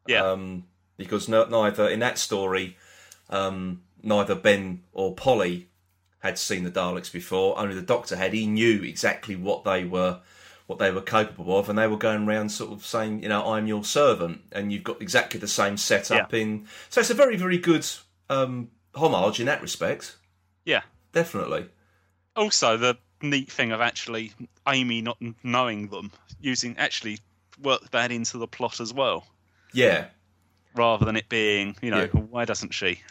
Yeah, 0.07 0.25
um, 0.25 0.65
because 0.97 1.27
no, 1.27 1.45
neither 1.45 1.87
in 1.87 1.99
that 1.99 2.17
story, 2.17 2.77
um, 3.29 3.81
neither 4.01 4.35
Ben 4.35 4.83
or 4.93 5.13
Polly 5.13 5.67
had 6.19 6.37
seen 6.37 6.63
the 6.63 6.71
Daleks 6.71 7.11
before. 7.11 7.57
Only 7.59 7.75
the 7.75 7.81
Doctor 7.81 8.15
had. 8.15 8.33
He 8.33 8.47
knew 8.47 8.83
exactly 8.83 9.35
what 9.35 9.63
they 9.63 9.83
were, 9.83 10.19
what 10.65 10.79
they 10.79 10.91
were 10.91 11.01
capable 11.01 11.57
of, 11.59 11.69
and 11.69 11.77
they 11.77 11.87
were 11.87 11.97
going 11.97 12.27
around 12.27 12.49
sort 12.49 12.71
of 12.71 12.85
saying, 12.85 13.23
you 13.23 13.29
know, 13.29 13.53
I'm 13.53 13.67
your 13.67 13.83
servant, 13.83 14.41
and 14.51 14.71
you've 14.71 14.83
got 14.83 15.01
exactly 15.01 15.39
the 15.39 15.47
same 15.47 15.77
setup 15.77 16.33
in. 16.33 16.65
So 16.89 17.01
it's 17.01 17.09
a 17.09 17.13
very, 17.13 17.37
very 17.37 17.57
good 17.57 17.85
um, 18.29 18.69
homage 18.95 19.39
in 19.39 19.45
that 19.45 19.61
respect. 19.61 20.15
yeah. 20.65 20.81
Definitely. 21.13 21.67
Also, 22.35 22.77
the 22.77 22.97
neat 23.21 23.51
thing 23.51 23.71
of 23.71 23.81
actually 23.81 24.33
Amy 24.67 25.01
not 25.01 25.17
knowing 25.43 25.87
them, 25.87 26.11
using 26.41 26.77
actually 26.77 27.19
worked 27.61 27.91
that 27.91 28.11
into 28.11 28.37
the 28.37 28.47
plot 28.47 28.79
as 28.79 28.93
well, 28.93 29.25
Yeah. 29.73 30.07
rather 30.75 31.05
than 31.05 31.15
it 31.15 31.27
being, 31.29 31.75
you 31.81 31.89
know, 31.91 32.01
Yeah. 32.13 32.19
why 32.19 32.45
doesn't 32.45 32.73
she? 32.73 33.01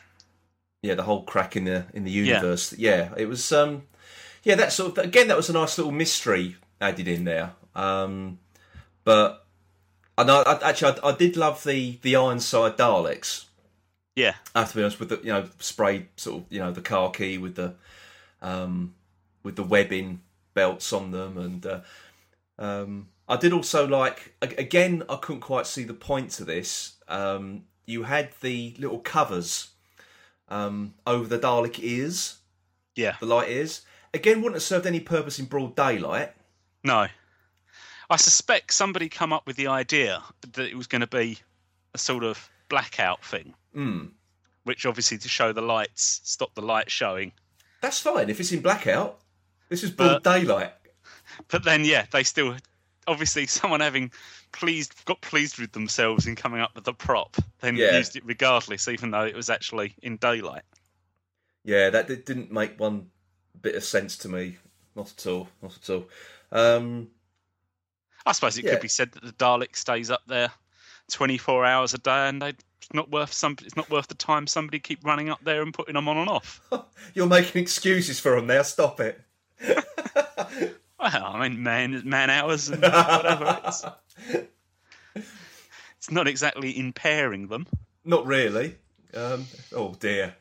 yeah, 0.83 0.95
the 0.95 1.03
whole 1.03 1.25
crack 1.25 1.57
in 1.57 1.65
the 1.65 1.87
in 1.95 2.05
the 2.05 2.11
universe. 2.13 2.73
Yeah, 2.75 3.13
it 3.17 3.27
was. 3.27 3.51
Um, 3.51 3.83
yeah, 4.45 4.55
that 4.55 4.73
sort 4.73 4.97
of 4.97 5.05
again, 5.05 5.27
that 5.29 5.37
was 5.37 5.51
a 5.51 5.53
nice 5.53 5.77
little 5.79 5.91
mystery 5.93 6.57
added 6.81 7.09
in 7.09 7.25
there. 7.25 7.55
Um, 7.75 8.39
but 9.03 9.45
I 10.17 10.23
know 10.23 10.43
I, 10.47 10.61
actually 10.71 11.01
I, 11.03 11.09
I 11.09 11.13
did 11.17 11.37
love 11.37 11.65
the 11.65 11.99
the 12.03 12.15
Ironside 12.15 12.77
Daleks. 12.77 13.47
Yeah, 14.15 14.35
I 14.55 14.61
have 14.61 14.71
to 14.71 14.77
be 14.77 14.83
honest 14.83 15.01
with 15.01 15.09
the 15.09 15.17
you 15.19 15.33
know 15.33 15.49
sprayed 15.59 16.07
sort 16.17 16.43
of 16.43 16.53
you 16.53 16.61
know 16.61 16.71
the 16.71 16.83
car 16.83 17.11
key 17.11 17.37
with 17.37 17.57
the 17.57 17.75
um, 18.41 18.95
with 19.47 19.57
the 19.57 19.63
webbing 19.63 20.21
belts 20.55 20.93
on 20.93 21.13
them 21.13 21.39
and. 21.39 21.65
Uh, 21.65 21.81
um, 22.59 23.09
I 23.29 23.37
did 23.37 23.53
also 23.53 23.87
like 23.87 24.35
again. 24.41 25.03
I 25.09 25.17
couldn't 25.17 25.41
quite 25.41 25.67
see 25.67 25.83
the 25.85 25.95
point 25.95 26.31
to 26.33 26.45
this. 26.45 26.95
Um, 27.09 27.65
you 27.85 28.05
had 28.05 28.31
the 28.41 28.75
little 28.79 29.01
covers 29.01 29.71
um, 30.49 30.95
over 31.07 31.27
the 31.27 31.39
Dalek 31.39 31.81
ears, 31.83 32.39
yeah. 32.95 33.17
the 33.19 33.27
light 33.27 33.51
ears. 33.51 33.83
Again, 34.15 34.39
wouldn't 34.39 34.55
have 34.55 34.63
served 34.63 34.87
any 34.87 35.01
purpose 35.01 35.39
in 35.41 35.47
broad 35.47 35.75
daylight. 35.75 36.33
No. 36.85 37.09
I 38.09 38.17
suspect 38.17 38.73
somebody 38.73 39.09
come 39.09 39.33
up 39.33 39.45
with 39.47 39.57
the 39.57 39.67
idea 39.67 40.23
that 40.53 40.65
it 40.65 40.77
was 40.77 40.87
going 40.87 41.01
to 41.01 41.09
be 41.09 41.39
a 41.95 41.99
sort 41.99 42.23
of 42.23 42.49
blackout 42.69 43.25
thing, 43.25 43.55
Mm. 43.75 44.11
which 44.63 44.87
obviously 44.87 45.19
to 45.19 45.29
show 45.29 45.53
the 45.53 45.63
lights, 45.63 46.21
stop 46.23 46.55
the 46.55 46.63
light 46.63 46.91
showing. 46.91 47.33
That's 47.83 47.99
fine 47.99 48.31
if 48.31 48.39
it's 48.39 48.53
in 48.53 48.61
blackout. 48.63 49.19
This 49.69 49.83
is 49.83 49.91
broad 49.91 50.23
daylight. 50.23 50.73
But 51.49 51.65
then, 51.65 51.85
yeah, 51.85 52.07
they 52.13 52.23
still 52.23 52.57
obviously 53.09 53.47
someone 53.47 53.81
having 53.81 54.11
pleased 54.53 55.05
got 55.05 55.21
pleased 55.21 55.59
with 55.59 55.73
themselves 55.73 56.27
in 56.27 56.35
coming 56.37 56.61
up 56.61 56.75
with 56.75 56.85
the 56.85 56.93
prop, 56.95 57.37
then 57.61 57.77
Yeah. 57.77 57.97
used 57.99 58.17
it 58.17 58.25
regardless, 58.25 58.89
even 58.89 59.11
though 59.11 59.25
it 59.25 59.35
was 59.35 59.51
actually 59.51 59.95
in 60.03 60.17
daylight. 60.17 60.63
Yeah, 61.65 61.91
that 61.91 62.07
did- 62.09 62.25
didn't 62.25 62.51
make 62.53 62.79
one 62.79 63.11
bit 63.61 63.75
of 63.75 63.85
sense 63.85 64.17
to 64.19 64.29
me. 64.29 64.57
Not 64.95 65.11
at 65.13 65.27
all. 65.27 65.49
Not 65.63 65.77
at 65.77 65.91
all. 65.91 66.09
Um, 66.53 67.11
I 68.25 68.33
suppose 68.33 68.57
it 68.59 68.65
Yeah. 68.65 68.73
could 68.73 68.81
be 68.83 68.89
said 68.89 69.13
that 69.13 69.23
the 69.25 69.33
Dalek 69.33 69.77
stays 69.77 70.11
up 70.11 70.23
there 70.27 70.53
twenty 71.11 71.39
four 71.39 71.65
hours 71.65 71.95
a 71.95 71.99
day, 71.99 72.29
and 72.29 72.41
they. 72.43 72.55
It's 72.83 72.95
not 72.95 73.11
worth 73.11 73.33
some. 73.33 73.57
It's 73.65 73.75
not 73.75 73.91
worth 73.91 74.07
the 74.07 74.15
time 74.15 74.47
somebody 74.47 74.79
keep 74.79 75.05
running 75.05 75.29
up 75.29 75.43
there 75.43 75.61
and 75.61 75.75
putting 75.75 75.95
them 75.95 76.07
on 76.09 76.19
and 76.19 76.29
off. 76.29 76.61
you're 77.15 77.27
making 77.27 77.61
excuses 77.63 78.21
for 78.21 78.37
them 78.37 78.47
now. 78.47 78.63
Stop 78.63 79.01
it. 79.01 79.21
Well, 80.99 81.25
I 81.27 81.47
mean, 81.47 81.63
man, 81.63 82.03
man 82.07 82.31
hours 82.31 82.71
and 82.71 82.81
whatever. 82.81 83.61
It's, 83.67 83.85
it's 85.99 86.11
not 86.11 86.27
exactly 86.27 86.79
impairing 86.79 87.49
them 87.49 87.67
Not 88.03 88.25
really. 88.25 88.77
Um, 89.13 89.45
oh 89.75 89.95
dear. 90.01 90.35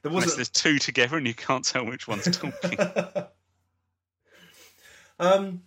There 0.00 0.10
unless 0.10 0.36
there's 0.36 0.48
two 0.48 0.78
together 0.78 1.18
and 1.18 1.26
you 1.26 1.34
can't 1.34 1.66
tell 1.66 1.84
which 1.84 2.08
one's 2.08 2.24
talking. 2.34 2.78
Um, 5.18 5.62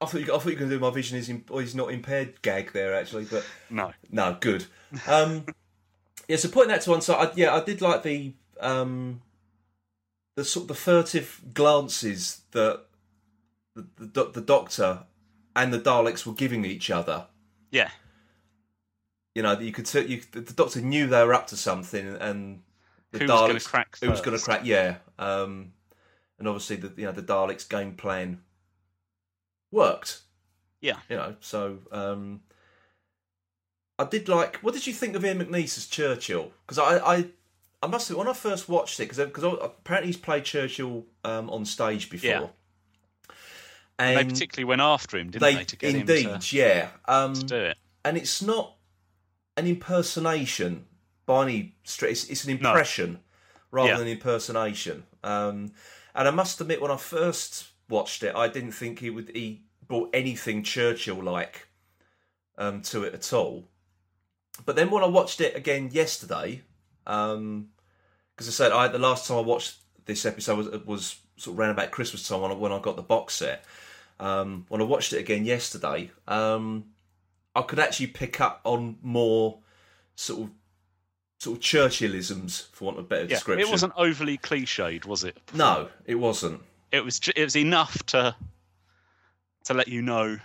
I 0.00 0.06
thought 0.06 0.20
you, 0.20 0.34
I 0.34 0.38
thought 0.38 0.46
you 0.46 0.52
were 0.52 0.58
going 0.58 0.70
to 0.70 0.76
do 0.76 0.80
my 0.80 0.90
vision 0.90 1.18
is 1.18 1.28
in, 1.28 1.44
is 1.54 1.74
not 1.74 1.92
impaired 1.92 2.40
gag 2.42 2.72
there 2.72 2.94
actually, 2.94 3.24
but 3.24 3.44
no, 3.70 3.92
no, 4.10 4.36
good. 4.40 4.66
Um, 5.06 5.44
yeah, 6.28 6.36
so 6.36 6.48
putting 6.48 6.70
that 6.70 6.80
to 6.82 6.90
one 6.90 7.00
side, 7.00 7.28
I, 7.28 7.32
yeah, 7.36 7.54
I 7.54 7.62
did 7.62 7.80
like 7.80 8.02
the 8.02 8.32
um, 8.60 9.20
the 10.36 10.44
sort 10.44 10.64
of 10.64 10.68
the 10.68 10.74
furtive 10.74 11.40
glances 11.52 12.42
that 12.52 12.86
the, 13.74 13.86
the 13.96 14.24
the 14.32 14.40
Doctor 14.40 15.04
and 15.56 15.72
the 15.72 15.78
Daleks 15.80 16.26
were 16.26 16.34
giving 16.34 16.64
each 16.64 16.90
other. 16.90 17.26
yeah, 17.70 17.90
You 19.34 19.42
know, 19.42 19.58
you 19.58 19.72
could 19.72 19.92
you 19.94 20.22
the 20.32 20.52
Doctor 20.54 20.80
knew 20.80 21.06
they 21.06 21.24
were 21.24 21.34
up 21.34 21.46
to 21.48 21.56
something, 21.56 22.16
and 22.20 22.62
the 23.12 23.20
Who 23.20 23.26
was 23.26 23.40
Daleks 23.40 23.48
gonna 23.48 23.60
crack 23.60 23.98
who 24.00 24.10
was 24.10 24.20
going 24.20 24.36
to 24.36 24.42
crack, 24.42 24.62
yeah. 24.64 24.96
Um, 25.18 25.72
and 26.38 26.48
obviously, 26.48 26.76
the 26.76 26.92
you 26.96 27.06
know 27.06 27.12
the 27.12 27.22
Daleks' 27.22 27.68
game 27.68 27.94
plan 27.94 28.40
worked. 29.70 30.20
Yeah. 30.80 30.98
you 31.08 31.16
know. 31.16 31.36
So 31.40 31.78
um, 31.92 32.40
I 33.98 34.04
did 34.04 34.28
like. 34.28 34.56
What 34.56 34.74
did 34.74 34.86
you 34.86 34.92
think 34.92 35.16
of 35.16 35.24
Ian 35.24 35.38
McNeice 35.38 35.78
as 35.78 35.86
Churchill? 35.86 36.52
Because 36.66 36.78
I, 36.78 36.98
I, 36.98 37.24
I 37.84 37.86
must 37.86 38.08
have 38.08 38.16
when 38.16 38.28
I 38.28 38.32
first 38.32 38.68
watched 38.68 38.98
it 39.00 39.08
because 39.08 39.18
because 39.26 39.44
apparently 39.60 40.08
he's 40.08 40.16
played 40.16 40.44
Churchill 40.44 41.04
um, 41.24 41.50
on 41.50 41.64
stage 41.64 42.08
before. 42.10 42.30
Yeah. 42.30 42.46
And 43.98 44.16
they 44.18 44.24
particularly 44.24 44.64
went 44.64 44.80
after 44.80 45.16
him, 45.18 45.30
didn't 45.30 45.42
they, 45.42 45.64
to 45.64 45.76
get 45.76 45.94
indeed, 45.94 46.26
him 46.26 46.40
to, 46.40 46.56
yeah. 46.56 46.88
Um, 47.06 47.34
to 47.34 47.44
do 47.44 47.56
it. 47.56 47.76
and 48.04 48.16
it's 48.16 48.42
not 48.42 48.74
an 49.56 49.66
impersonation 49.68 50.86
by 51.26 51.44
any 51.44 51.76
stretch. 51.84 52.10
It's, 52.12 52.24
it's 52.30 52.44
an 52.44 52.50
impression 52.50 53.20
rather 53.70 53.90
Yeah. 53.90 53.98
than 53.98 54.08
impersonation. 54.08 55.04
Um, 55.22 55.72
and 56.14 56.26
I 56.26 56.30
must 56.32 56.60
admit, 56.60 56.82
when 56.82 56.90
I 56.90 56.96
first 56.96 57.66
watched 57.88 58.22
it, 58.24 58.34
I 58.34 58.48
didn't 58.48 58.72
think 58.72 58.98
he 58.98 59.10
would 59.10 59.30
he 59.34 59.62
brought 59.86 60.10
anything 60.12 60.62
Churchill-like 60.64 61.68
um, 62.58 62.82
to 62.82 63.04
it 63.04 63.14
at 63.14 63.32
all. 63.32 63.68
But 64.64 64.74
then 64.76 64.90
when 64.90 65.04
I 65.04 65.06
watched 65.06 65.40
it 65.40 65.54
again 65.54 65.90
yesterday, 65.92 66.62
because 68.34 68.48
I 68.48 68.52
said 68.52 68.72
I 68.72 68.88
the 68.88 68.98
last 68.98 69.26
time 69.26 69.38
I 69.38 69.42
watched 69.42 69.76
this 70.06 70.26
episode 70.26 70.56
was, 70.58 70.84
was 70.84 71.16
sort 71.36 71.54
of 71.54 71.60
around 71.60 71.70
about 71.70 71.90
Christmas 71.90 72.26
time 72.28 72.40
when 72.40 72.50
I, 72.50 72.54
when 72.54 72.72
I 72.72 72.78
got 72.78 72.96
the 72.96 73.02
box 73.02 73.34
set. 73.34 73.64
Um, 74.20 74.66
when 74.68 74.80
I 74.80 74.84
watched 74.84 75.12
it 75.12 75.18
again 75.18 75.44
yesterday, 75.44 76.10
um, 76.28 76.84
I 77.56 77.62
could 77.62 77.78
actually 77.80 78.08
pick 78.08 78.40
up 78.40 78.60
on 78.64 78.96
more 79.02 79.58
sort 80.14 80.42
of 80.44 80.50
sort 81.38 81.56
of 81.58 81.62
Churchillisms, 81.62 82.68
for 82.70 82.84
want 82.86 82.98
of 82.98 83.04
a 83.04 83.08
better 83.08 83.22
Yeah, 83.22 83.28
description. 83.30 83.68
it 83.68 83.70
wasn't 83.70 83.92
overly 83.96 84.38
cliched, 84.38 85.04
was 85.04 85.24
it? 85.24 85.36
No, 85.52 85.88
it 86.06 86.14
wasn't. 86.14 86.62
It 86.92 87.04
was. 87.04 87.20
It 87.34 87.42
was 87.42 87.56
enough 87.56 88.04
to 88.06 88.36
to 89.64 89.74
let 89.74 89.88
you 89.88 90.00
know 90.02 90.38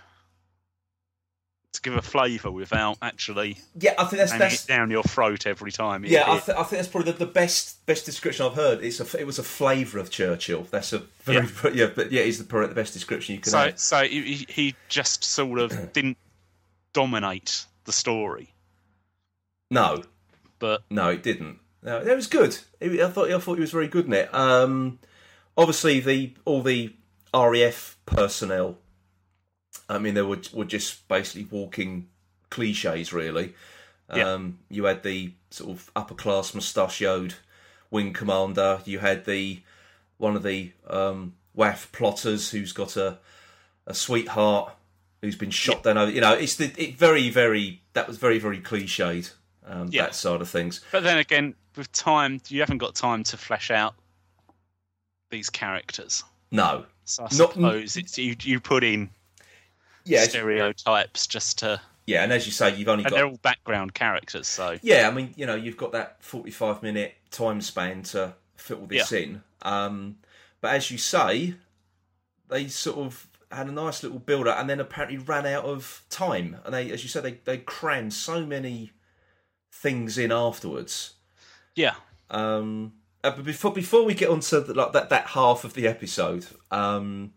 to 1.72 1.80
give 1.82 1.94
a 1.94 2.02
flavour 2.02 2.50
without 2.50 2.98
actually 3.00 3.58
Yeah, 3.78 3.94
I 3.96 4.04
think 4.04 4.18
that's 4.18 4.32
that's 4.32 4.64
it 4.64 4.68
down 4.68 4.90
your 4.90 5.04
throat 5.04 5.46
every 5.46 5.70
time. 5.70 6.04
Yeah. 6.04 6.24
I, 6.26 6.38
th- 6.38 6.58
I 6.58 6.62
think 6.64 6.70
that's 6.80 6.88
probably 6.88 7.12
the, 7.12 7.18
the 7.18 7.30
best 7.30 7.84
best 7.86 8.04
description 8.06 8.44
I've 8.46 8.54
heard. 8.54 8.82
It's 8.82 8.98
a 9.00 9.18
it 9.20 9.26
was 9.26 9.38
a 9.38 9.42
flavour 9.44 9.98
of 9.98 10.10
Churchill. 10.10 10.66
That's 10.70 10.92
a 10.92 11.04
very 11.22 11.46
yeah, 11.74 11.90
but 11.94 12.10
yeah, 12.10 12.22
it's 12.22 12.38
the 12.38 12.44
probably 12.44 12.68
the 12.68 12.74
best 12.74 12.92
description 12.92 13.36
you 13.36 13.40
can 13.40 13.50
so 13.52 13.58
have. 13.58 13.78
so 13.78 14.02
he, 14.02 14.22
he- 14.34 14.46
he 14.48 14.74
just 14.88 15.22
sort 15.24 15.58
of 15.60 15.92
didn't 15.92 16.16
dominate 16.92 17.64
the 17.84 17.92
story, 17.92 18.52
No, 19.70 20.02
but 20.58 20.82
No, 20.90 21.08
it 21.10 21.22
didn't. 21.22 21.58
No, 21.82 21.98
it 22.00 22.14
was 22.14 22.26
good. 22.26 22.58
I 22.82 22.88
thought 23.08 23.30
I 23.30 23.38
thought 23.38 23.54
he 23.54 23.60
was 23.60 23.70
very 23.70 23.88
good 23.88 24.06
in 24.06 24.12
it. 24.12 24.34
Um, 24.34 24.98
obviously, 25.56 26.00
the 26.00 26.34
all 26.44 26.62
the 26.62 26.94
RAF 27.32 27.96
personnel. 28.06 28.76
I 29.94 29.98
mean, 29.98 30.14
they 30.14 30.22
were 30.22 30.40
were 30.52 30.64
just 30.64 31.06
basically 31.08 31.46
walking 31.50 32.08
cliches, 32.50 33.12
really. 33.12 33.54
Yeah. 34.14 34.32
Um, 34.32 34.58
you 34.68 34.84
had 34.84 35.02
the 35.02 35.32
sort 35.50 35.70
of 35.70 35.90
upper 35.94 36.14
class 36.14 36.54
mustachioed 36.54 37.34
wing 37.90 38.12
commander. 38.12 38.80
You 38.84 38.98
had 39.00 39.24
the 39.24 39.60
one 40.18 40.36
of 40.36 40.42
the 40.42 40.72
um, 40.88 41.34
WAAF 41.56 41.92
plotters 41.92 42.50
who's 42.50 42.72
got 42.72 42.96
a 42.96 43.18
a 43.86 43.94
sweetheart 43.94 44.72
who's 45.22 45.36
been 45.36 45.50
shot 45.50 45.82
down 45.82 45.98
over. 45.98 46.10
You 46.10 46.20
know, 46.20 46.34
it's 46.34 46.56
the 46.56 46.72
it 46.76 46.96
very 46.96 47.30
very 47.30 47.82
that 47.92 48.06
was 48.08 48.16
very 48.18 48.38
very 48.38 48.60
cliched. 48.60 49.32
Um, 49.66 49.88
Yeah. 49.90 50.02
That 50.06 50.14
side 50.14 50.40
of 50.40 50.48
things. 50.48 50.80
but 50.90 51.02
then 51.04 51.18
again, 51.18 51.54
with 51.76 51.92
time, 51.92 52.40
you 52.48 52.60
haven't 52.60 52.78
got 52.78 52.94
time 52.96 53.22
to 53.24 53.36
flesh 53.36 53.70
out 53.70 53.94
these 55.30 55.50
characters. 55.50 56.24
No. 56.50 56.86
So 57.04 57.22
I 57.24 57.36
Not- 57.36 57.52
suppose 57.54 57.96
it's 57.96 58.18
you. 58.18 58.34
You 58.42 58.58
put 58.60 58.82
in 58.82 59.10
Yeah, 60.10 60.24
stereotypes 60.24 61.26
just 61.26 61.58
to, 61.60 61.80
yeah, 62.06 62.22
and 62.24 62.32
as 62.32 62.46
you 62.46 62.52
say, 62.52 62.74
you've 62.74 62.88
only 62.88 63.04
and 63.04 63.10
got 63.10 63.16
they're 63.16 63.26
all 63.26 63.38
background 63.42 63.94
characters. 63.94 64.48
So 64.48 64.78
yeah. 64.82 65.08
I 65.08 65.10
mean, 65.10 65.32
you 65.36 65.46
know, 65.46 65.54
you've 65.54 65.76
got 65.76 65.92
that 65.92 66.22
forty-five 66.22 66.82
minute 66.82 67.14
time 67.30 67.60
span 67.60 68.02
to 68.04 68.34
fit 68.56 68.78
all 68.78 68.86
this 68.86 69.12
in. 69.12 69.42
Um, 69.62 70.16
but 70.60 70.74
as 70.74 70.90
you 70.90 70.98
say, 70.98 71.54
they 72.48 72.68
sort 72.68 72.98
of 72.98 73.28
had 73.52 73.68
a 73.68 73.72
nice 73.72 74.02
little 74.02 74.18
build 74.18 74.46
up, 74.48 74.58
and 74.58 74.68
then 74.68 74.80
apparently 74.80 75.18
ran 75.18 75.46
out 75.46 75.64
of 75.64 76.02
time. 76.10 76.56
And 76.64 76.74
they, 76.74 76.90
as 76.90 77.02
you 77.02 77.08
said, 77.08 77.22
they 77.22 77.38
they 77.44 77.58
crammed 77.58 78.12
so 78.12 78.44
many 78.44 78.92
things 79.72 80.18
in 80.18 80.32
afterwards. 80.32 81.14
yeah, 81.74 81.94
Um, 82.28 82.92
uh, 83.22 83.30
but 83.30 83.44
before 83.44 83.72
before 83.72 84.04
we 84.04 84.14
get 84.14 84.28
on 84.28 84.40
to 84.40 84.60
the, 84.60 84.74
like 84.74 84.92
that 84.92 85.08
that 85.10 85.28
half 85.28 85.64
of 85.64 85.74
the 85.74 85.86
episode, 85.86 86.46
um, 86.70 87.32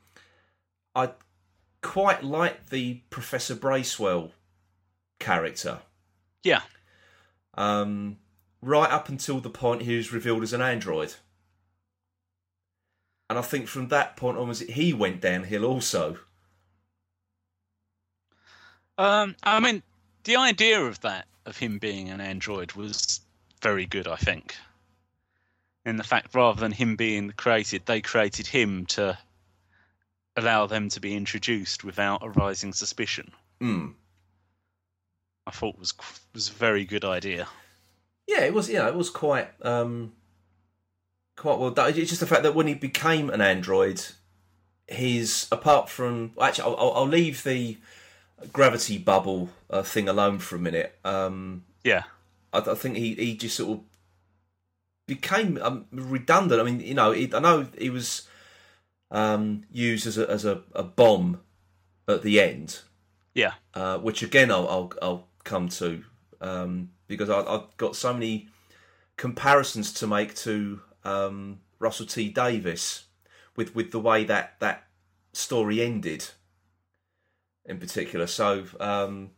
I 0.95 1.12
quite 1.84 2.24
like 2.24 2.69
the 2.69 3.02
Professor 3.12 3.54
Bracewell 3.54 4.32
character. 5.19 5.80
yeah, 6.43 6.62
Um, 7.54 8.17
right 8.62 8.89
up 8.89 9.10
until 9.10 9.39
the 9.39 9.50
point 9.50 9.84
he 9.84 9.96
was 9.96 10.12
revealed 10.12 10.41
as 10.41 10.54
an 10.54 10.62
android, 10.62 11.13
and 13.30 13.38
I 13.38 13.43
think 13.43 13.67
from 13.67 13.89
that 13.89 14.15
point 14.15 14.38
onwards 14.38 14.62
he 14.62 14.93
went 14.93 15.22
downhill 15.22 15.65
also. 15.65 16.17
Um, 18.98 19.36
I 19.43 19.60
mean, 19.60 19.84
the 20.24 20.36
idea 20.36 20.82
of 20.82 21.00
that, 21.02 21.28
of 21.46 21.58
him 21.58 21.80
being 21.80 22.10
an 22.10 22.22
android, 22.22 22.74
was 22.74 23.22
very 23.62 23.86
good, 23.86 24.08
I 24.08 24.17
think. 24.17 24.56
In 25.86 25.98
the 25.98 26.04
fact, 26.04 26.34
rather 26.34 26.60
than 26.60 26.72
him 26.72 26.96
being 26.96 27.32
created, 27.32 27.86
they 27.86 28.02
created 28.02 28.48
him 28.48 28.86
to 28.88 29.17
allow 30.36 30.65
them 30.65 30.89
to 30.89 31.00
be 31.00 31.15
introduced 31.15 31.84
without 31.84 32.22
arising 32.24 32.74
suspicion. 32.74 33.32
Hmm. 33.60 33.89
I 35.46 35.52
thought 35.52 35.78
was 35.78 35.93
was 36.34 36.50
a 36.50 36.54
very 36.54 36.86
good 36.86 37.06
idea. 37.06 37.48
Yeah, 38.28 38.41
it 38.41 38.54
was. 38.54 38.69
Yeah, 38.69 38.88
it 38.88 38.96
was 38.96 39.10
quite 39.10 39.50
um, 39.62 40.13
quite 41.36 41.60
well 41.60 41.72
done. 41.72 41.89
It's 41.89 42.10
just 42.10 42.22
the 42.22 42.28
fact 42.28 42.43
that 42.43 42.56
when 42.56 42.67
he 42.67 42.74
became 42.74 43.30
an 43.30 43.41
android, 43.41 44.06
his 44.88 45.48
apart 45.52 45.89
from 45.89 46.32
actually, 46.41 46.72
I'll, 46.72 46.78
I'll, 46.78 46.93
I'll 46.93 47.08
leave 47.08 47.43
the 47.43 47.78
gravity 48.52 48.98
bubble 48.98 49.50
uh, 49.69 49.84
thing 49.84 50.08
alone 50.08 50.39
for 50.39 50.56
a 50.56 50.60
minute. 50.60 50.98
Um, 51.04 51.65
Yeah, 51.84 52.04
I, 52.54 52.60
I 52.60 52.76
think 52.76 52.96
he, 52.96 53.13
he 53.15 53.36
just 53.36 53.58
sort 53.58 53.80
of 53.80 53.84
became 55.08 55.60
um, 55.62 55.86
redundant. 55.91 56.62
I 56.62 56.63
mean, 56.63 56.80
you 56.80 56.93
know, 56.93 57.12
he, 57.12 57.30
I 57.34 57.39
know 57.39 57.67
he 57.78 57.89
was 57.89 58.28
um, 59.13 59.63
used 59.71 60.06
as 60.06 60.17
a 60.17 60.30
as 60.30 60.43
a, 60.43 60.63
a 60.73 60.84
bomb 60.84 61.39
at 62.08 62.23
the 62.23 62.41
end, 62.41 62.82
yeah, 63.34 63.54
uh, 63.73 63.99
which 63.99 64.21
again 64.23 64.52
I'll 64.52 64.67
I'll, 64.67 64.93
I'll 65.02 65.28
come 65.45 65.69
to 65.69 66.04
um, 66.41 66.89
because 67.08 67.30
I, 67.30 67.39
I've 67.41 67.78
got 67.78 67.95
so 67.95 68.12
many 68.12 68.49
comparisons 69.15 69.93
to 69.93 70.08
make 70.08 70.36
to 70.38 70.82
um, 71.06 71.60
Russell 71.80 72.08
T 72.08 72.30
Davies 72.30 73.04
with 73.56 73.76
with 73.76 73.91
the 73.91 73.99
way 73.99 74.26
that 74.26 74.60
that 74.60 74.88
story 75.32 75.82
ended 75.82 76.26
in 77.65 77.78
particular. 77.78 78.28
So 78.28 78.65
um, 78.80 79.30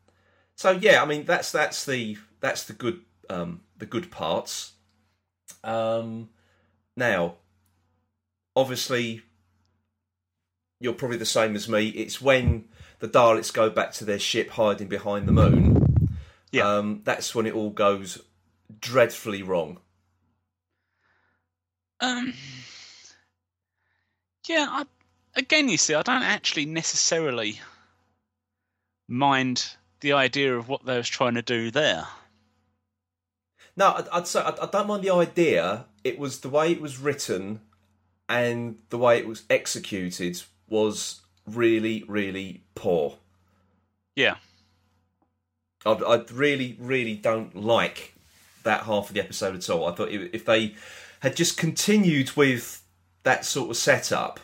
so 0.55 0.71
yeah, 0.71 1.03
I 1.03 1.05
mean 1.05 1.25
that's 1.25 1.51
that's 1.51 1.85
the 1.85 2.17
that's 2.39 2.63
the 2.63 2.73
good 2.73 3.01
um, 3.29 3.61
the 3.77 3.85
good 3.85 4.09
parts. 4.09 4.71
Um, 5.63 6.29
now, 6.95 7.35
obviously, 8.55 9.23
you're 10.85 10.93
probably 10.93 11.17
the 11.17 11.25
same 11.25 11.55
as 11.55 11.67
me. 11.67 11.87
It's 11.89 12.21
when 12.21 12.65
the 12.99 13.07
Daleks 13.07 13.51
go 13.51 13.71
back 13.71 13.91
to 13.93 14.05
their 14.05 14.19
ship 14.19 14.51
hiding 14.51 14.87
behind 14.87 15.27
the 15.27 15.31
moon. 15.31 16.17
Yeah. 16.51 16.69
Um, 16.69 17.01
that's 17.03 17.33
when 17.33 17.47
it 17.47 17.55
all 17.55 17.71
goes 17.71 18.21
dreadfully 18.79 19.41
wrong. 19.41 19.79
Um, 21.99 22.35
yeah. 24.47 24.67
I, 24.69 24.85
again, 25.35 25.69
you 25.69 25.77
see, 25.77 25.95
I 25.95 26.03
don't 26.03 26.21
actually 26.21 26.67
necessarily 26.67 27.59
mind 29.07 29.75
the 30.01 30.13
idea 30.13 30.55
of 30.55 30.69
what 30.69 30.85
they 30.85 30.97
was 30.97 31.09
trying 31.09 31.33
to 31.33 31.41
do 31.41 31.71
there. 31.71 32.05
No, 33.75 33.91
I'd, 33.93 34.07
I'd 34.09 34.27
say 34.27 34.39
I, 34.39 34.49
I 34.49 34.69
don't 34.71 34.87
mind 34.87 35.03
the 35.03 35.09
idea. 35.09 35.85
It 36.03 36.19
was 36.19 36.41
the 36.41 36.49
way 36.49 36.71
it 36.71 36.79
was 36.79 36.99
written 36.99 37.61
and 38.29 38.77
the 38.91 38.99
way 38.99 39.17
it 39.17 39.27
was 39.27 39.45
executed 39.49 40.43
was 40.67 41.21
really, 41.45 42.03
really 42.07 42.63
poor. 42.73 43.17
Yeah, 44.15 44.35
I, 45.85 45.91
I 45.91 46.23
really, 46.31 46.75
really 46.79 47.15
don't 47.15 47.55
like 47.55 48.13
that 48.63 48.83
half 48.83 49.09
of 49.09 49.13
the 49.13 49.21
episode 49.21 49.55
at 49.55 49.69
all. 49.69 49.87
I 49.87 49.93
thought 49.93 50.09
if 50.09 50.45
they 50.45 50.75
had 51.19 51.35
just 51.35 51.57
continued 51.57 52.35
with 52.35 52.81
that 53.23 53.45
sort 53.45 53.69
of 53.69 53.77
setup, 53.77 54.39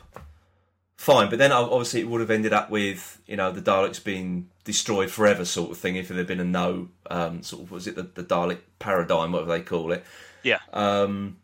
fine. 0.97 1.29
But 1.29 1.39
then 1.39 1.51
obviously 1.51 2.01
it 2.01 2.07
would 2.07 2.21
have 2.21 2.31
ended 2.31 2.53
up 2.53 2.69
with 2.69 3.21
you 3.25 3.36
know 3.36 3.51
the 3.51 3.62
Daleks 3.62 4.03
being 4.03 4.49
destroyed 4.63 5.10
forever, 5.10 5.45
sort 5.45 5.71
of 5.71 5.77
thing. 5.77 5.95
If 5.95 6.07
there 6.10 6.17
had 6.17 6.27
been 6.27 6.39
a 6.39 6.45
no 6.45 6.89
um, 7.10 7.41
sort 7.43 7.63
of 7.63 7.71
was 7.71 7.88
it 7.88 7.95
the, 7.95 8.03
the 8.03 8.23
Dalek 8.23 8.60
paradigm, 8.79 9.31
whatever 9.31 9.51
they 9.51 9.62
call 9.62 9.91
it. 9.91 10.03
yeah, 10.43 10.60
Um, 10.73 11.38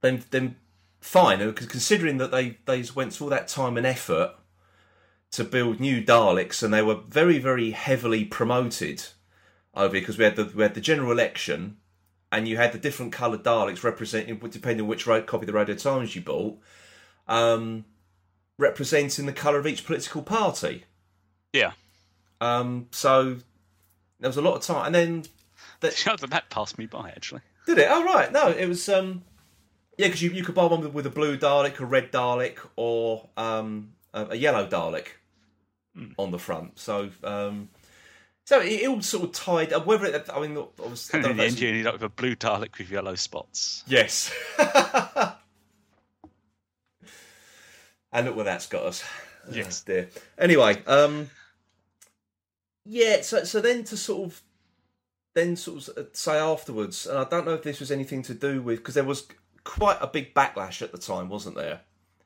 then 0.00 0.24
then 0.30 0.56
fine. 1.00 1.38
Because 1.38 1.66
considering 1.66 2.18
that 2.18 2.30
they 2.30 2.58
they 2.66 2.84
went 2.94 3.12
through 3.12 3.26
all 3.26 3.30
that 3.30 3.48
time 3.48 3.76
and 3.76 3.86
effort 3.86 4.34
to 5.32 5.44
build 5.44 5.80
new 5.80 6.02
Daleks, 6.02 6.62
and 6.62 6.72
they 6.72 6.82
were 6.82 7.00
very 7.08 7.38
very 7.38 7.70
heavily 7.70 8.24
promoted 8.24 9.04
over 9.74 9.92
because 9.92 10.18
we 10.18 10.24
had 10.24 10.36
the 10.36 10.52
we 10.54 10.62
had 10.62 10.74
the 10.74 10.80
general 10.80 11.12
election, 11.12 11.76
and 12.32 12.48
you 12.48 12.56
had 12.56 12.72
the 12.72 12.78
different 12.78 13.12
coloured 13.12 13.44
Daleks 13.44 13.82
representing 13.82 14.38
depending 14.38 14.82
on 14.82 14.88
which 14.88 15.04
copy 15.04 15.36
of 15.36 15.46
the 15.46 15.52
Radio 15.52 15.76
Times 15.76 16.14
you 16.14 16.22
bought, 16.22 16.58
um, 17.28 17.84
representing 18.58 19.26
the 19.26 19.32
colour 19.32 19.58
of 19.58 19.66
each 19.66 19.84
political 19.84 20.22
party. 20.22 20.84
yeah. 21.52 21.72
Um, 22.42 22.86
so 22.90 23.36
there 24.18 24.28
was 24.28 24.38
a 24.38 24.42
lot 24.42 24.54
of 24.54 24.62
time, 24.62 24.86
and 24.86 24.94
then 24.94 25.24
the, 25.80 26.26
that 26.30 26.50
passed 26.50 26.78
me 26.78 26.86
by 26.86 27.10
actually. 27.10 27.42
Did 27.66 27.78
it? 27.78 27.88
Oh 27.90 28.04
right, 28.04 28.32
no, 28.32 28.48
it 28.48 28.66
was 28.66 28.88
um, 28.88 29.22
yeah, 30.00 30.06
because 30.06 30.22
you, 30.22 30.30
you 30.30 30.42
could 30.42 30.54
buy 30.54 30.64
one 30.64 30.80
with, 30.80 30.94
with 30.94 31.06
a 31.06 31.10
blue 31.10 31.36
Dalek, 31.36 31.78
a 31.78 31.84
red 31.84 32.10
Dalek, 32.10 32.56
or 32.74 33.28
um, 33.36 33.92
a, 34.14 34.28
a 34.30 34.34
yellow 34.34 34.66
Dalek 34.66 35.08
on 36.16 36.30
the 36.30 36.38
front. 36.38 36.78
So 36.78 37.10
um, 37.22 37.68
so 38.46 38.60
it, 38.60 38.80
it 38.80 38.88
all 38.88 39.02
sort 39.02 39.24
of 39.24 39.32
tied. 39.32 39.74
up. 39.74 39.84
Whether 39.84 40.06
it, 40.06 40.26
I 40.32 40.40
mean, 40.40 40.56
obviously, 40.56 41.18
I 41.18 41.22
don't 41.22 41.32
in 41.32 41.36
the 41.36 41.44
end, 41.44 41.60
you 41.60 41.68
ended 41.68 41.86
up 41.86 41.92
with 41.94 42.02
a 42.04 42.08
blue 42.08 42.34
Dalek 42.34 42.78
with 42.78 42.90
yellow 42.90 43.14
spots. 43.14 43.84
yes. 43.86 44.32
And 48.12 48.26
look 48.26 48.34
where 48.34 48.44
that's 48.44 48.66
got 48.66 48.86
us. 48.86 49.04
Yes. 49.52 49.84
Oh, 49.86 49.92
dear. 49.92 50.08
Anyway, 50.36 50.82
um, 50.88 51.30
yeah. 52.84 53.20
So 53.20 53.44
so 53.44 53.60
then 53.60 53.84
to 53.84 53.96
sort 53.96 54.26
of 54.26 54.42
then 55.34 55.54
sort 55.54 55.86
of 55.86 56.08
say 56.12 56.36
afterwards, 56.36 57.06
and 57.06 57.18
I 57.18 57.22
don't 57.22 57.46
know 57.46 57.54
if 57.54 57.62
this 57.62 57.78
was 57.78 57.92
anything 57.92 58.22
to 58.22 58.34
do 58.34 58.62
with 58.62 58.78
because 58.78 58.94
there 58.94 59.04
was 59.04 59.28
quite 59.70 59.98
a 60.00 60.06
big 60.08 60.34
backlash 60.34 60.82
at 60.82 60.90
the 60.90 60.98
time, 60.98 61.28
wasn't 61.28 61.54
there? 61.54 61.82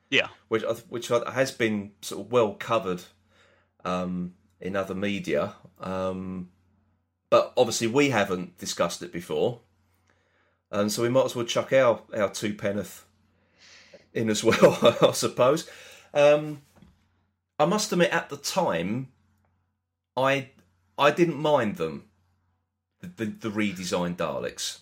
Yeah. 0.09 0.29
Which 0.47 0.63
which 0.89 1.09
has 1.09 1.51
been 1.51 1.91
sort 2.01 2.25
of 2.25 2.31
well 2.31 2.53
covered 2.53 3.03
um, 3.83 4.33
in 4.59 4.75
other 4.75 4.95
media, 4.95 5.53
um, 5.79 6.49
but 7.29 7.53
obviously 7.55 7.87
we 7.87 8.09
haven't 8.09 8.57
discussed 8.57 9.03
it 9.03 9.11
before, 9.11 9.59
and 10.71 10.91
so 10.91 11.03
we 11.03 11.09
might 11.09 11.25
as 11.25 11.35
well 11.35 11.45
chuck 11.45 11.71
our 11.71 12.01
our 12.17 12.31
two 12.31 12.55
penneth 12.55 13.05
in 14.11 14.29
as 14.29 14.43
well, 14.43 14.97
I 15.01 15.11
suppose. 15.11 15.69
Um, 16.13 16.61
I 17.59 17.65
must 17.65 17.91
admit, 17.91 18.11
at 18.11 18.29
the 18.29 18.37
time, 18.37 19.09
I 20.17 20.49
I 20.97 21.11
didn't 21.11 21.37
mind 21.37 21.75
them, 21.75 22.05
the, 23.01 23.07
the, 23.07 23.25
the 23.25 23.49
redesigned 23.49 24.17
Daleks. 24.17 24.79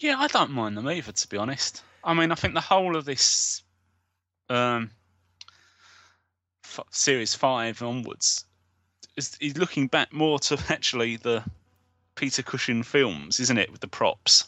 Yeah, 0.00 0.16
I 0.18 0.26
don't 0.28 0.50
mind 0.50 0.76
them 0.76 0.88
either, 0.88 1.12
to 1.12 1.28
be 1.28 1.36
honest. 1.36 1.82
I 2.04 2.14
mean, 2.14 2.30
I 2.30 2.34
think 2.36 2.54
the 2.54 2.60
whole 2.60 2.96
of 2.96 3.04
this 3.04 3.62
um, 4.48 4.90
f- 6.64 6.80
series 6.90 7.34
five 7.34 7.82
onwards 7.82 8.44
is, 9.16 9.36
is 9.40 9.56
looking 9.58 9.88
back 9.88 10.12
more 10.12 10.38
to 10.40 10.58
actually 10.68 11.16
the 11.16 11.42
Peter 12.14 12.42
Cushing 12.42 12.82
films, 12.82 13.40
isn't 13.40 13.58
it, 13.58 13.70
with 13.72 13.80
the 13.80 13.88
props, 13.88 14.44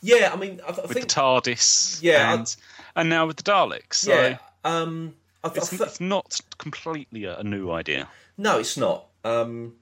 Yeah, 0.00 0.30
I 0.32 0.36
mean, 0.36 0.60
I, 0.66 0.68
I 0.68 0.80
with 0.82 0.92
think 0.92 1.08
the 1.08 1.14
TARDIS, 1.14 2.02
Yeah, 2.02 2.30
I- 2.30 2.34
and 2.34 2.56
and 2.96 3.08
now 3.10 3.26
with 3.26 3.36
the 3.36 3.42
Daleks. 3.42 3.94
So 3.94 4.14
yeah. 4.14 4.38
Um, 4.64 5.14
I, 5.44 5.48
I 5.48 5.52
it's, 5.54 5.70
th- 5.70 5.82
it's 5.82 6.00
not 6.00 6.40
completely 6.58 7.24
a, 7.24 7.42
new 7.42 7.70
idea. 7.70 8.08
No, 8.38 8.58
it's 8.58 8.76
not. 8.76 9.06
Um, 9.22 9.74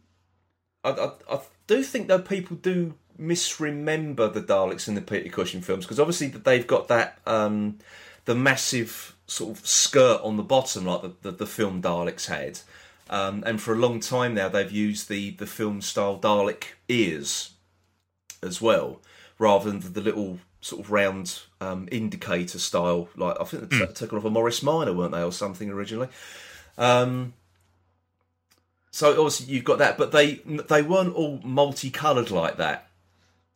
I, 0.82 0.90
I, 0.90 1.10
I 1.30 1.40
do 1.68 1.82
think 1.82 2.08
though 2.08 2.18
people 2.18 2.56
do 2.56 2.94
misremember 3.18 4.28
the 4.28 4.42
Daleks 4.42 4.88
in 4.88 4.94
the 4.94 5.00
Peter 5.00 5.28
Cushing 5.28 5.60
films 5.60 5.84
because 5.84 6.00
obviously 6.00 6.28
that 6.28 6.44
they've 6.44 6.66
got 6.66 6.88
that 6.88 7.18
um, 7.26 7.78
the 8.24 8.34
massive 8.34 9.16
sort 9.26 9.56
of 9.56 9.66
skirt 9.66 10.20
on 10.22 10.36
the 10.36 10.42
bottom 10.42 10.84
like 10.86 11.02
the, 11.02 11.12
the, 11.22 11.30
the 11.30 11.46
film 11.46 11.80
Daleks 11.80 12.26
had, 12.26 12.60
um, 13.10 13.42
and 13.46 13.60
for 13.60 13.74
a 13.74 13.78
long 13.78 14.00
time 14.00 14.34
now 14.34 14.48
they've 14.48 14.70
used 14.70 15.08
the 15.08 15.30
the 15.30 15.46
film 15.46 15.80
style 15.80 16.18
Dalek 16.18 16.64
ears 16.88 17.50
as 18.42 18.60
well, 18.60 19.00
rather 19.38 19.70
than 19.70 19.80
the, 19.80 19.88
the 19.88 20.00
little 20.00 20.38
sort 20.60 20.84
of 20.84 20.90
round 20.90 21.42
um, 21.60 21.88
indicator 21.92 22.58
style. 22.58 23.08
Like 23.16 23.36
I 23.40 23.44
think 23.44 23.70
they're 23.70 23.86
taken 23.88 24.18
off 24.18 24.24
a 24.24 24.30
Morris 24.30 24.62
Minor, 24.62 24.92
weren't 24.92 25.12
they, 25.12 25.22
or 25.22 25.32
something 25.32 25.70
originally? 25.70 26.08
Um, 26.78 27.34
so 28.90 29.10
obviously 29.10 29.52
you've 29.52 29.64
got 29.64 29.78
that, 29.78 29.98
but 29.98 30.12
they 30.12 30.36
they 30.44 30.82
weren't 30.82 31.14
all 31.14 31.40
multicoloured 31.42 32.30
like 32.30 32.56
that. 32.58 32.88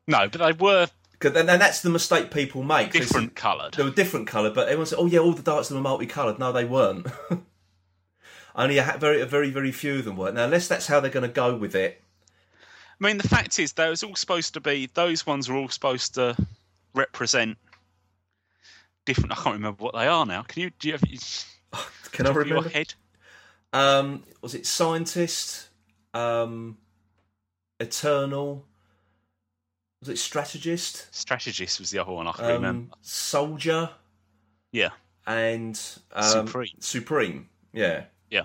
No, 0.09 0.29
but 0.29 0.39
they 0.41 0.53
were 0.53 0.89
'Cause 1.21 1.33
then, 1.33 1.47
then 1.47 1.59
that's 1.59 1.83
the 1.83 1.91
mistake 1.91 2.31
people 2.31 2.63
make. 2.63 2.93
Different 2.93 3.35
coloured. 3.37 3.75
They 3.75 3.83
were 3.83 3.91
different 3.91 4.27
coloured, 4.27 4.55
but 4.55 4.69
everyone 4.69 4.87
said, 4.87 4.99
"Oh 4.99 5.07
yeah, 5.07 5.19
all 5.19 5.33
the 5.35 5.43
darts 5.43 5.71
were 5.71 5.81
multicoloured." 5.81 6.39
No, 6.39 6.51
they 6.53 6.65
weren't. 6.65 7.07
Only 8.57 8.79
a 8.79 8.97
very, 8.99 9.21
a 9.21 9.27
very, 9.27 9.51
very 9.51 9.71
few 9.71 9.99
of 9.99 10.05
them 10.05 10.17
were. 10.17 10.33
Now, 10.33 10.45
unless 10.45 10.67
that's 10.67 10.87
how 10.87 10.99
they're 11.01 11.11
going 11.11 11.29
to 11.29 11.33
go 11.33 11.55
with 11.55 11.75
it, 11.75 12.03
I 13.01 13.05
mean, 13.05 13.19
the 13.19 13.29
fact 13.29 13.59
is, 13.59 13.75
was 13.77 14.03
all 14.03 14.17
supposed 14.17 14.55
to 14.55 14.61
be 14.61 14.87
those 14.95 15.27
ones 15.27 15.49
were 15.49 15.57
all 15.57 15.69
supposed 15.69 16.15
to 16.15 16.37
represent 16.95 17.59
different. 19.05 19.33
I 19.33 19.37
can't 19.37 19.55
remember 19.57 19.83
what 19.83 19.95
they 19.95 20.07
are 20.07 20.25
now. 20.25 20.43
Can 20.43 20.63
you? 20.63 20.71
Do 20.79 20.89
you 20.89 20.95
have 20.95 21.03
can 22.13 22.27
I 22.27 22.31
your 22.31 22.39
remember? 22.39 22.69
head? 22.71 22.95
Um, 23.73 24.25
was 24.41 24.55
it 24.55 24.67
scientist? 24.67 25.69
Um, 26.15 26.79
eternal? 27.81 28.65
Was 30.01 30.09
it 30.09 30.19
strategist? 30.19 31.13
Strategist 31.15 31.81
was 31.81 31.91
the 31.91 31.99
other 31.99 32.13
one 32.13 32.27
I 32.29 32.33
can 32.33 32.45
Um, 32.45 32.53
remember. 32.53 32.95
soldier 33.03 33.91
Yeah, 34.73 34.91
and 35.27 35.81
um, 36.13 36.47
Supreme. 36.47 36.77
Supreme. 36.81 37.49
Yeah. 37.73 38.05
yeah. 38.31 38.45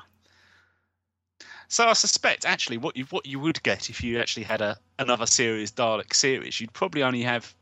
So 1.68 1.88
I 1.88 1.94
suspect 1.94 2.46
actually 2.46 2.78
what 2.78 2.96
you 2.98 3.06
what 3.06 3.26
you 3.26 3.40
would 3.40 3.62
get 3.64 3.90
if 3.90 4.04
you 4.04 4.20
actually 4.20 4.44
had 4.44 4.62
a 4.62 4.78
another 5.00 5.26
series 5.26 5.72
Dalek 5.72 6.14
series, 6.14 6.60
you'd 6.60 6.74
probably 6.74 7.04
only 7.04 7.22
have 7.24 7.54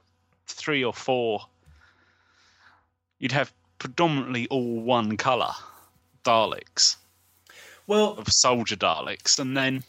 three 0.48 0.84
or 0.84 0.94
four. 0.94 1.42
You'd 3.20 3.32
have 3.32 3.52
predominantly 3.78 4.48
all 4.48 4.82
one 4.82 5.18
color 5.18 5.52
Daleks. 6.24 6.96
Well, 7.88 8.14
of 8.18 8.32
soldier 8.32 8.76
Daleks, 8.76 9.38
and 9.40 9.58
then 9.58 9.84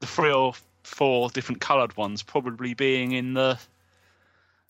the 0.00 0.06
three 0.06 0.30
or 0.32 0.54
four 0.88 1.30
different 1.30 1.60
coloured 1.60 1.96
ones 1.96 2.22
probably 2.22 2.74
being 2.74 3.12
in 3.12 3.34
the 3.34 3.58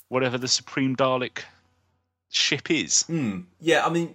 whatever 0.08 0.38
the 0.38 0.48
Supreme 0.48 0.96
Dalek 0.96 1.40
ship 2.30 2.70
is. 2.70 3.02
hmm, 3.02 3.40
yeah. 3.60 3.86
I 3.86 3.90
mean, 3.90 4.14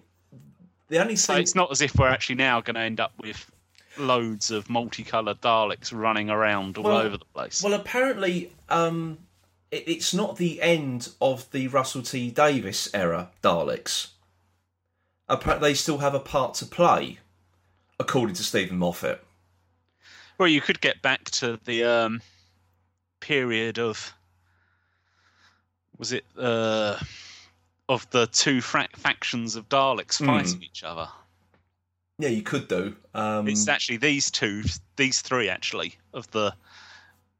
the 0.90 1.00
only 1.00 1.16
So 1.16 1.34
thing. 1.34 1.42
it's 1.44 1.56
not 1.56 1.72
as 1.72 1.82
if 1.82 1.96
we're 1.96 2.10
actually 2.10 2.36
now 2.36 2.62
going 2.62 2.76
to 2.76 2.82
end 2.82 3.00
up 3.00 3.14
with 3.20 3.50
loads 3.98 4.50
of 4.52 4.70
multicoloured 4.70 5.40
Daleks 5.42 5.92
running 5.94 6.30
around 6.30 6.78
all 6.78 6.84
Well- 6.86 6.98
over 6.98 7.18
the 7.18 7.26
place. 7.26 7.62
Well, 7.64 7.74
apparently, 7.74 8.52
um, 8.70 9.20
it, 9.72 9.84
it's 9.88 10.14
not 10.14 10.38
the 10.38 10.62
end 10.62 11.10
of 11.22 11.50
the 11.52 11.68
Russell 11.68 12.02
T 12.02 12.30
Davies 12.32 12.90
era 12.94 13.30
Daleks. 13.44 14.08
Apparently, 15.30 15.70
they 15.70 15.74
still 15.76 16.00
have 16.00 16.14
a 16.14 16.20
part 16.20 16.54
to 16.56 16.66
play, 16.66 17.20
according 18.00 18.36
to 18.36 18.44
Steven 18.44 18.78
Moffat. 18.78 19.23
Well, 20.38 20.48
you 20.48 20.62
could 20.62 20.82
get 20.82 21.02
back 21.02 21.26
to 21.32 21.60
the 21.66 21.84
um, 21.84 22.22
period 23.20 23.80
of 23.80 24.14
was 25.98 26.12
it 26.12 26.26
uh, 26.38 26.98
of 27.88 28.10
the 28.10 28.28
two 28.28 28.62
fra- 28.62 28.90
factions 28.96 29.56
of 29.56 29.70
Daleks 29.70 30.18
Hmm. 30.18 30.26
fighting 30.26 30.64
each 30.64 30.84
other. 30.84 31.08
Yeah, 32.20 32.30
you 32.30 32.42
could 32.42 32.68
do. 32.68 32.96
Um, 33.14 33.48
It's 33.48 33.68
actually 33.68 33.98
these 33.98 34.30
two, 34.32 34.64
these 34.96 35.22
three 35.22 35.50
actually 35.50 35.96
of 36.14 36.30
the 36.32 36.54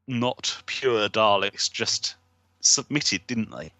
not 0.06 0.56
pure 0.66 1.08
Daleks 1.08 1.70
just 1.70 2.14
submitted, 2.60 3.26
didn't 3.26 3.50
they, 3.50 3.72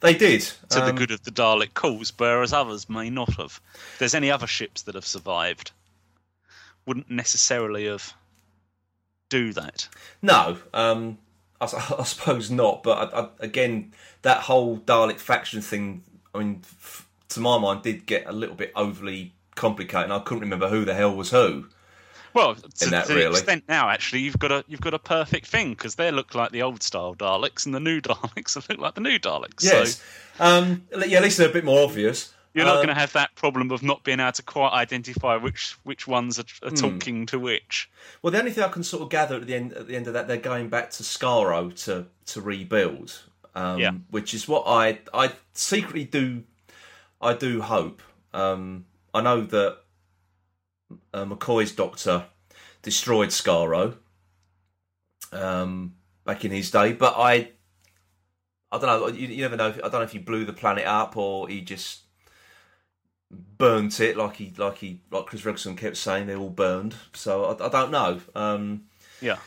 they 0.00 0.14
did 0.14 0.40
to 0.40 0.80
the 0.80 0.90
um, 0.90 0.96
good 0.96 1.10
of 1.10 1.22
the 1.24 1.30
Dalek 1.30 1.74
cause, 1.74 2.12
whereas 2.16 2.52
others 2.52 2.88
may 2.88 3.10
not 3.10 3.34
have. 3.34 3.60
If 3.92 3.96
there's 3.98 4.14
any 4.14 4.30
other 4.30 4.46
ships 4.46 4.82
that 4.82 4.94
have 4.94 5.06
survived, 5.06 5.72
wouldn't 6.86 7.10
necessarily 7.10 7.86
have 7.86 8.12
do 9.30 9.52
that. 9.54 9.88
No, 10.20 10.58
um, 10.74 11.16
I, 11.60 11.64
I 11.98 12.04
suppose 12.04 12.50
not. 12.50 12.82
But 12.82 13.14
I, 13.14 13.20
I, 13.22 13.28
again, 13.40 13.92
that 14.22 14.38
whole 14.42 14.78
Dalek 14.78 15.18
faction 15.18 15.62
thing, 15.62 16.02
I 16.34 16.38
mean, 16.40 16.60
f- 16.64 17.08
to 17.30 17.40
my 17.40 17.58
mind, 17.58 17.82
did 17.82 18.04
get 18.04 18.26
a 18.26 18.32
little 18.32 18.54
bit 18.54 18.72
overly 18.76 19.32
complicated. 19.54 20.10
I 20.10 20.18
couldn't 20.18 20.42
remember 20.42 20.68
who 20.68 20.84
the 20.84 20.94
hell 20.94 21.14
was 21.16 21.30
who. 21.30 21.66
Well, 22.32 22.54
to, 22.54 22.90
that, 22.90 23.06
to 23.06 23.14
really. 23.14 23.24
the 23.24 23.30
extent 23.30 23.64
now, 23.68 23.88
actually, 23.88 24.20
you've 24.20 24.38
got 24.38 24.52
a 24.52 24.64
you've 24.68 24.80
got 24.80 24.94
a 24.94 25.00
perfect 25.00 25.46
thing 25.46 25.70
because 25.70 25.96
they 25.96 26.12
look 26.12 26.34
like 26.34 26.52
the 26.52 26.62
old 26.62 26.82
style 26.82 27.14
Daleks, 27.16 27.66
and 27.66 27.74
the 27.74 27.80
new 27.80 28.00
Daleks 28.02 28.68
look 28.68 28.78
like 28.78 28.94
the 28.94 29.00
new 29.00 29.18
Daleks. 29.18 29.64
Yes. 29.64 30.00
So 30.38 30.44
Um, 30.44 30.82
yeah, 31.06 31.18
at 31.18 31.24
least 31.24 31.38
they're 31.38 31.50
a 31.50 31.52
bit 31.52 31.64
more 31.64 31.82
obvious. 31.82 32.32
You're 32.52 32.64
not 32.64 32.76
Um, 32.78 32.84
going 32.84 32.88
to 32.88 33.00
have 33.00 33.12
that 33.12 33.34
problem 33.36 33.70
of 33.70 33.82
not 33.82 34.02
being 34.02 34.18
able 34.18 34.32
to 34.32 34.42
quite 34.42 34.72
identify 34.72 35.36
which 35.36 35.76
which 35.84 36.06
ones 36.08 36.38
are, 36.38 36.44
Hmm. 36.62 36.66
are 36.66 36.70
talking 36.76 37.26
to 37.26 37.38
which. 37.38 37.88
Well, 38.22 38.32
the 38.32 38.38
only 38.40 38.50
thing 38.50 38.64
I 38.64 38.68
can 38.68 38.82
sort 38.82 39.02
of 39.04 39.08
gather 39.08 39.36
at 39.36 39.46
the 39.46 39.54
end 39.54 39.72
at 39.72 39.86
the 39.86 39.94
end 39.96 40.06
of 40.08 40.14
that, 40.14 40.26
they're 40.26 40.36
going 40.36 40.68
back 40.68 40.90
to 40.92 41.02
Skaro 41.04 41.72
to 41.84 42.06
to 42.26 42.40
rebuild, 42.40 43.22
um, 43.54 43.78
Yeah. 43.78 43.92
which 44.10 44.34
is 44.34 44.48
what 44.48 44.64
I 44.66 44.98
I 45.14 45.32
secretly 45.54 46.04
do. 46.04 46.42
I 47.20 47.34
do 47.34 47.60
hope. 47.60 48.02
Um, 48.32 48.86
I 49.14 49.20
know 49.20 49.42
that 49.42 49.78
uh, 51.14 51.24
McCoy's 51.24 51.70
Doctor 51.72 52.26
destroyed 52.82 53.28
Skaro 53.28 53.96
um, 55.32 55.94
back 56.24 56.44
in 56.44 56.50
his 56.50 56.70
day, 56.70 56.92
but 56.92 57.14
I 57.16 57.50
I 58.72 58.78
don't 58.78 58.82
know. 58.86 59.06
You, 59.08 59.28
you 59.28 59.42
never 59.42 59.56
know. 59.56 59.68
I 59.68 59.80
don't 59.88 59.92
know 59.92 60.02
if 60.02 60.12
he 60.12 60.18
blew 60.18 60.44
the 60.44 60.52
planet 60.52 60.86
up 60.86 61.16
or 61.16 61.48
he 61.48 61.60
just 61.60 62.00
burnt 63.58 64.00
it 64.00 64.16
like 64.16 64.36
he 64.36 64.52
like 64.56 64.78
he 64.78 65.00
like 65.10 65.26
Chris 65.26 65.40
Ferguson 65.42 65.76
kept 65.76 65.96
saying 65.96 66.26
they 66.26 66.34
all 66.34 66.50
burned. 66.50 66.94
So 67.12 67.44
I, 67.44 67.66
I 67.66 67.68
don't 67.68 67.90
know. 67.90 68.20
Um, 68.34 68.84
Yeah. 69.20 69.38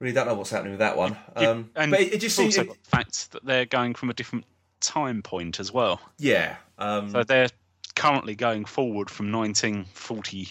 really 0.00 0.12
don't 0.14 0.26
know 0.26 0.34
what's 0.34 0.50
happening 0.50 0.72
with 0.72 0.80
that 0.80 0.96
one. 0.96 1.16
You- 1.40 1.48
Um, 1.48 1.70
and 1.76 1.90
but 1.92 2.00
it, 2.00 2.14
it 2.14 2.20
just 2.20 2.36
seems, 2.36 2.58
also 2.58 2.68
got 2.70 2.76
fact 2.84 3.30
that 3.32 3.44
they're 3.44 3.66
going 3.66 3.94
from 3.94 4.10
a 4.10 4.14
different 4.14 4.44
time 4.80 5.22
point 5.22 5.60
as 5.60 5.72
well. 5.72 6.00
yeah. 6.18 6.56
Um, 6.78 7.10
So 7.10 7.22
they're 7.22 7.48
currently 7.94 8.34
going 8.34 8.64
forward 8.64 9.08
from 9.10 9.30
1940, 9.30 10.48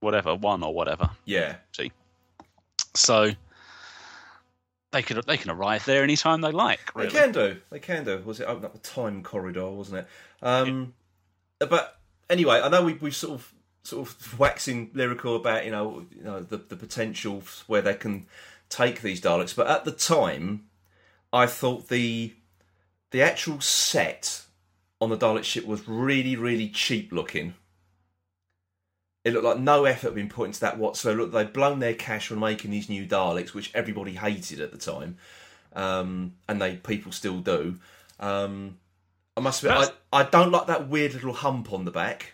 whatever 0.00 0.34
one 0.36 0.62
or 0.62 0.72
whatever. 0.72 1.10
yeah. 1.24 1.56
See. 1.72 1.90
So 2.94 3.30
they 4.92 5.02
could 5.02 5.22
they 5.26 5.36
can 5.36 5.50
arrive 5.50 5.84
there 5.84 6.02
anytime 6.04 6.40
they 6.40 6.52
like. 6.52 6.94
Really. 6.94 7.08
They 7.10 7.18
can 7.18 7.32
do. 7.32 7.56
They 7.70 7.78
can 7.80 8.04
do. 8.04 8.22
Was 8.24 8.40
it 8.40 8.44
open 8.44 8.64
up 8.64 8.72
the 8.72 8.78
time 8.78 9.22
corridor, 9.22 9.68
wasn't 9.68 9.98
it? 9.98 10.06
Um, 10.42 10.94
But 11.58 11.98
anyway, 12.28 12.60
I 12.62 12.68
know 12.68 12.84
we, 12.84 12.94
we've 12.94 13.16
sort 13.16 13.34
of 13.34 13.52
sort 13.82 14.08
of 14.08 14.38
waxing 14.38 14.90
lyrical 14.94 15.36
about 15.36 15.64
you 15.64 15.70
know 15.70 16.04
you 16.14 16.22
know 16.22 16.40
the 16.40 16.56
the 16.56 16.76
potential 16.76 17.42
where 17.66 17.82
they 17.82 17.94
can 17.94 18.26
take 18.68 19.00
these 19.00 19.20
Daleks, 19.20 19.54
but 19.54 19.68
at 19.68 19.84
the 19.84 19.92
time, 19.92 20.66
I 21.32 21.46
thought 21.46 21.88
the 21.88 22.34
the 23.10 23.22
actual 23.22 23.60
set 23.60 24.42
on 25.00 25.10
the 25.10 25.16
Dalek 25.16 25.44
ship 25.44 25.66
was 25.66 25.86
really 25.88 26.36
really 26.36 26.68
cheap 26.68 27.12
looking. 27.12 27.54
It 29.24 29.32
looked 29.32 29.44
like 29.44 29.58
no 29.58 29.86
effort 29.86 30.08
had 30.08 30.14
been 30.14 30.28
put 30.28 30.46
into 30.46 30.60
that 30.60 30.78
whatsoever. 30.78 31.22
Look, 31.22 31.32
they'd 31.32 31.52
blown 31.52 31.80
their 31.80 31.94
cash 31.94 32.30
on 32.30 32.38
making 32.38 32.70
these 32.70 32.88
new 32.88 33.06
Daleks, 33.06 33.54
which 33.54 33.72
everybody 33.74 34.12
hated 34.14 34.60
at 34.60 34.70
the 34.70 34.78
time, 34.78 35.16
um, 35.74 36.34
and 36.48 36.60
they 36.60 36.76
people 36.76 37.12
still 37.12 37.40
do. 37.40 37.78
Um, 38.20 38.78
I 39.36 39.40
must 39.40 39.62
admit, 39.62 39.78
That's- 39.78 39.96
I, 40.12 40.20
I 40.20 40.22
don't 40.24 40.50
like 40.50 40.66
that 40.68 40.88
weird 40.88 41.14
little 41.14 41.32
hump 41.34 41.72
on 41.72 41.84
the 41.84 41.90
back. 41.90 42.32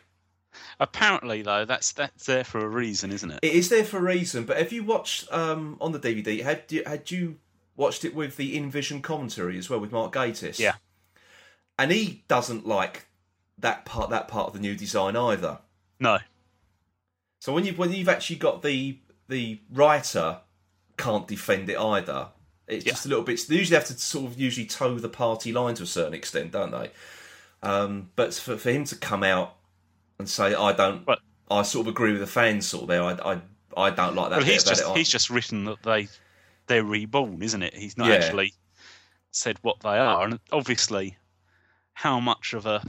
Apparently, 0.79 1.43
though, 1.43 1.65
that's 1.65 1.93
that's 1.93 2.27
there 2.27 2.45
for 2.45 2.59
a 2.65 2.69
reason, 2.69 3.11
isn't 3.11 3.31
it? 3.31 3.39
It 3.43 3.55
is 3.55 3.69
there 3.71 3.85
for 3.85 3.99
a 3.99 4.03
reason, 4.03 4.45
but 4.45 4.59
have 4.59 4.71
you 4.73 4.85
watched 4.85 5.33
um, 5.33 5.79
on 5.81 5.93
the 5.93 5.99
DVD? 5.99 6.43
Had 6.43 6.65
you, 6.69 6.83
had 6.87 7.11
you 7.11 7.39
watched 7.77 8.05
it 8.05 8.15
with 8.15 8.37
the 8.37 8.57
In 8.57 8.71
Vision 8.71 9.01
commentary 9.01 9.57
as 9.57 9.71
well 9.71 9.81
with 9.81 9.93
Mark 9.93 10.13
Gatiss? 10.13 10.59
Yeah. 10.59 10.75
and 11.79 11.91
he 11.91 12.25
doesn't 12.29 12.67
like 12.67 13.07
that 13.59 13.85
part 13.87 14.11
that 14.11 14.29
part 14.29 14.49
of 14.49 14.53
the 14.53 14.59
new 14.61 14.75
design 14.77 15.17
either. 15.17 15.59
No. 15.99 16.19
So 17.41 17.53
when 17.53 17.65
you 17.65 17.73
when 17.73 17.93
you've 17.93 18.09
actually 18.09 18.37
got 18.37 18.63
the 18.63 18.99
the 19.29 19.61
writer 19.73 20.41
can't 20.99 21.27
defend 21.27 21.71
it 21.71 21.79
either. 21.79 22.29
It's 22.73 22.87
Yeah. 22.87 22.93
just 22.93 23.07
a 23.07 23.09
little 23.09 23.25
bit. 23.25 23.41
They 23.49 23.57
usually 23.57 23.77
have 23.77 23.87
to 23.87 23.95
sort 23.99 24.27
of 24.33 24.39
usually 24.41 24.67
toe 24.67 24.99
the 24.99 25.09
party 25.09 25.53
line 25.53 25.75
to 25.77 25.83
a 25.83 25.87
certain 25.87 26.15
extent, 26.15 26.53
don't 26.53 26.71
they? 26.71 26.91
Um, 27.63 28.11
but 28.17 28.35
for, 28.35 28.57
for 28.57 28.71
him 28.71 28.85
to 28.87 28.97
come 28.97 29.23
out 29.23 29.55
and 30.19 30.29
say, 30.29 30.55
"I 30.55 30.73
don't," 30.73 31.05
But- 31.05 31.21
I 31.51 31.63
sort 31.63 31.87
of 31.87 31.91
agree 31.93 32.13
with 32.13 32.21
the 32.21 32.27
fans 32.27 32.67
sort 32.67 32.83
of 32.85 32.89
there. 32.89 33.03
I 33.03 33.13
I, 33.35 33.41
I 33.77 33.91
don't 33.91 34.15
like 34.15 34.31
that. 34.31 34.39
Well, 34.39 34.47
he's 34.47 34.65
just 34.65 34.83
it. 34.83 34.97
he's 34.97 35.09
just 35.09 35.31
written 35.31 35.65
that 35.65 35.83
they 35.83 36.09
they're 36.67 36.85
reborn, 36.85 37.43
isn't 37.43 37.63
it? 37.63 37.75
He's 37.75 37.97
not 37.99 38.09
Yeah. 38.09 38.15
actually 38.15 38.55
said 39.31 39.59
what 39.63 39.81
they 39.81 39.99
are, 39.99 40.25
and 40.25 40.39
obviously, 40.51 41.17
how 41.95 42.21
much 42.21 42.53
of 42.53 42.67
a 42.67 42.83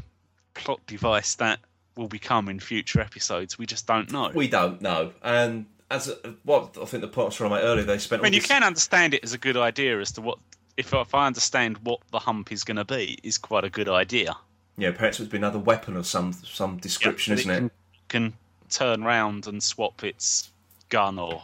plot 0.53 0.79
device 0.87 1.35
that 1.35 1.59
will 1.95 2.07
become 2.07 2.49
in 2.49 2.59
future 2.59 2.99
episodes, 2.99 3.57
we 3.57 3.65
just 3.65 3.85
don't 3.87 4.11
know. 4.11 4.31
We 4.33 4.47
don't 4.47 4.81
know. 4.81 5.13
And 5.21 5.65
as 5.93 6.07
a, 6.09 6.35
what 6.43 6.77
I 6.81 6.85
think 6.85 7.01
the 7.01 7.07
point 7.07 7.27
was 7.27 7.35
from 7.35 7.53
earlier, 7.53 7.83
they 7.83 7.97
spent. 7.97 8.21
I 8.21 8.23
mean, 8.23 8.33
you 8.33 8.39
this- 8.41 8.47
can 8.49 8.63
understand 8.63 9.13
it 9.13 9.23
as 9.23 9.33
a 9.33 9.37
good 9.37 9.57
idea 9.57 9.99
as 9.99 10.11
to 10.13 10.21
what 10.21 10.39
if 10.77 10.93
if 10.93 11.13
I 11.13 11.27
understand 11.27 11.77
what 11.83 11.99
the 12.11 12.19
hump 12.19 12.51
is 12.51 12.63
going 12.63 12.77
to 12.77 12.85
be, 12.85 13.17
is 13.23 13.37
quite 13.37 13.63
a 13.63 13.69
good 13.69 13.87
idea. 13.89 14.35
Yeah, 14.77 14.91
perhaps 14.91 15.19
it's 15.19 15.29
been 15.29 15.43
another 15.43 15.59
weapon 15.59 15.95
of 15.95 16.05
some 16.07 16.33
some 16.33 16.77
description, 16.77 17.33
Yeah, 17.33 17.39
isn't 17.39 17.51
it? 17.51 17.57
Can, 17.59 17.71
can 18.09 18.33
turn 18.69 19.03
round 19.03 19.45
and 19.47 19.61
swap 19.61 20.03
its 20.03 20.49
gun 20.89 21.19
or 21.19 21.43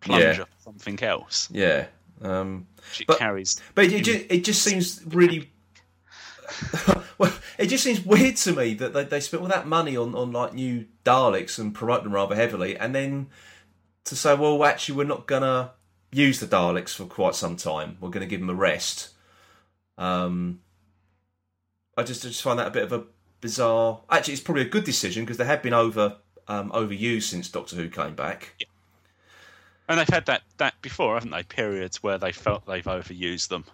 plunger 0.00 0.24
Yeah. 0.24 0.34
for 0.34 0.46
something 0.62 1.02
else. 1.02 1.48
Yeah. 1.50 1.86
Um, 2.22 2.66
Which 2.90 3.00
it 3.00 3.06
But- 3.08 3.18
carries. 3.18 3.60
but 3.74 3.86
it, 3.86 4.04
just, 4.04 4.26
it 4.30 4.44
just 4.44 4.62
seems 4.62 5.02
really. 5.06 5.50
well, 7.18 7.32
it 7.58 7.66
just 7.66 7.82
seems 7.84 8.04
weird 8.04 8.36
to 8.36 8.52
me 8.52 8.74
that 8.74 8.92
they, 8.92 9.04
they 9.04 9.20
spent 9.20 9.42
all 9.42 9.48
that 9.48 9.66
money 9.66 9.96
on, 9.96 10.14
on 10.14 10.32
like 10.32 10.54
new 10.54 10.86
Daleks 11.04 11.58
and 11.58 11.74
promote 11.74 12.04
them 12.04 12.12
rather 12.12 12.34
heavily, 12.34 12.76
and 12.76 12.94
then 12.94 13.28
to 14.04 14.16
say, 14.16 14.34
well, 14.34 14.64
actually, 14.64 14.96
we're 14.96 15.04
not 15.04 15.26
gonna 15.26 15.72
use 16.12 16.40
the 16.40 16.46
Daleks 16.46 16.94
for 16.94 17.04
quite 17.04 17.34
some 17.34 17.56
time. 17.56 17.96
We're 18.00 18.10
gonna 18.10 18.26
give 18.26 18.40
them 18.40 18.50
a 18.50 18.54
rest. 18.54 19.10
Um, 19.98 20.60
I 21.96 22.02
just 22.02 22.24
I 22.24 22.28
just 22.28 22.42
find 22.42 22.58
that 22.58 22.68
a 22.68 22.70
bit 22.70 22.84
of 22.84 22.92
a 22.92 23.04
bizarre. 23.40 24.00
Actually, 24.10 24.34
it's 24.34 24.42
probably 24.42 24.62
a 24.62 24.68
good 24.68 24.84
decision 24.84 25.24
because 25.24 25.36
they 25.36 25.44
have 25.44 25.62
been 25.62 25.74
over 25.74 26.16
um, 26.48 26.70
overused 26.70 27.24
since 27.24 27.48
Doctor 27.48 27.76
Who 27.76 27.88
came 27.88 28.14
back. 28.14 28.54
And 29.88 29.98
they've 29.98 30.08
had 30.08 30.26
that, 30.26 30.42
that 30.58 30.80
before, 30.80 31.14
haven't 31.14 31.30
they? 31.30 31.42
Periods 31.42 32.02
where 32.02 32.16
they 32.16 32.32
felt 32.32 32.66
they've 32.66 32.84
overused 32.84 33.48
them. 33.48 33.64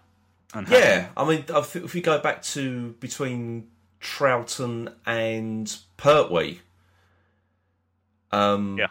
And. 0.55 0.67
Yeah, 0.69 1.09
I 1.17 1.29
mean, 1.29 1.45
if 1.49 1.95
we 1.95 2.01
go 2.01 2.19
back 2.19 2.43
to 2.43 2.93
between 2.99 3.69
Troughton 4.01 4.95
and 5.07 5.77
Pertwee, 5.97 6.61
um, 8.33 8.79
Yeah. 8.79 8.89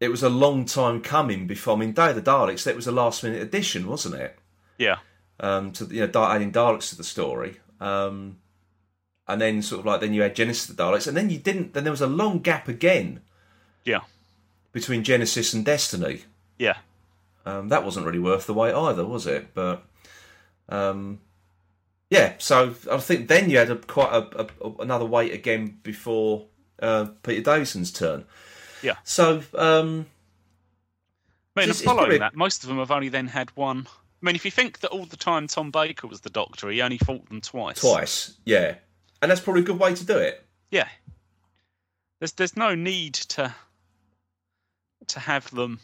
It 0.00 0.08
was 0.10 0.22
a 0.22 0.28
long 0.30 0.64
time 0.64 1.00
coming 1.02 1.46
before. 1.46 1.76
I 1.76 1.78
mean, 1.80 1.92
Day 1.92 2.10
of 2.10 2.16
the 2.16 2.22
Daleks, 2.22 2.64
that 2.64 2.74
was 2.76 2.86
a 2.86 2.92
last 2.92 3.22
minute 3.22 3.42
addition, 3.42 3.86
wasn't 3.86 4.14
it? 4.16 4.38
Yeah. 4.78 4.96
Um, 5.38 5.72
to 5.72 5.84
you 5.86 6.06
know, 6.06 6.24
adding 6.24 6.52
Daleks 6.52 6.88
to 6.90 6.96
the 6.96 7.04
story, 7.04 7.60
um, 7.80 8.38
and 9.28 9.40
then 9.40 9.62
sort 9.62 9.80
of 9.80 9.86
like 9.86 10.00
then 10.00 10.12
you 10.14 10.22
had 10.22 10.34
Genesis 10.34 10.68
of 10.68 10.76
the 10.76 10.82
Daleks, 10.82 11.06
and 11.06 11.16
then 11.16 11.30
you 11.30 11.38
didn't. 11.38 11.72
Then 11.74 11.84
there 11.84 11.90
was 11.92 12.00
a 12.00 12.06
long 12.06 12.40
gap 12.40 12.68
again 12.68 13.20
Yeah. 13.84 14.00
between 14.72 15.02
Genesis 15.04 15.54
and 15.54 15.64
Destiny. 15.64 16.24
Yeah. 16.58 16.76
Um, 17.46 17.68
that 17.68 17.84
wasn't 17.84 18.04
really 18.06 18.18
worth 18.18 18.46
the 18.46 18.52
wait 18.54 18.74
either, 18.74 19.06
was 19.06 19.26
it? 19.26 19.54
But 19.54 19.82
um, 20.68 21.20
yeah, 22.10 22.34
so 22.38 22.74
I 22.90 22.98
think 22.98 23.28
then 23.28 23.48
you 23.48 23.56
had 23.58 23.70
a, 23.70 23.76
quite 23.76 24.12
a, 24.12 24.42
a, 24.42 24.70
another 24.80 25.06
wait 25.06 25.32
again 25.32 25.78
before 25.82 26.46
uh, 26.82 27.06
Peter 27.22 27.42
Davison's 27.42 27.90
turn. 27.90 28.24
Yeah. 28.82 28.96
So 29.04 29.42
um, 29.54 30.06
I 31.56 31.60
mean, 31.60 31.68
It's- 31.70 31.82
following 31.82 31.98
probably- 32.04 32.18
that, 32.18 32.34
most 32.36 32.62
of 32.62 32.68
them 32.68 32.78
have 32.78 32.90
only 32.90 33.08
then 33.08 33.26
had 33.28 33.50
one. 33.56 33.86
I 33.88 34.26
mean, 34.26 34.34
if 34.36 34.44
you 34.44 34.50
think 34.50 34.80
that 34.80 34.90
all 34.90 35.06
the 35.06 35.16
time 35.16 35.46
Tom 35.46 35.70
Baker 35.70 36.06
was 36.06 36.20
the 36.20 36.30
Doctor, 36.30 36.68
he 36.70 36.82
only 36.82 36.98
fought 36.98 37.26
them 37.28 37.40
twice. 37.40 37.80
twice, 37.80 38.34
yeah, 38.44 38.74
and 39.22 39.30
that's 39.30 39.40
probably 39.40 39.62
a 39.62 39.64
good 39.64 39.78
way 39.78 39.94
to 39.94 40.04
do 40.04 40.16
it. 40.18 40.46
Yeah. 40.70 40.88
There's 42.18 42.32
there's 42.32 42.56
no 42.56 42.74
need 42.74 43.14
to 43.14 43.54
to 45.08 45.20
have 45.20 45.50
them. 45.50 45.80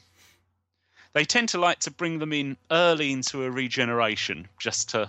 They 1.14 1.24
tend 1.24 1.48
to 1.50 1.58
like 1.58 1.78
to 1.80 1.90
bring 1.90 2.18
them 2.18 2.32
in 2.34 2.58
early 2.70 3.10
into 3.10 3.42
a 3.44 3.50
regeneration, 3.50 4.48
just 4.60 4.90
to 4.90 5.08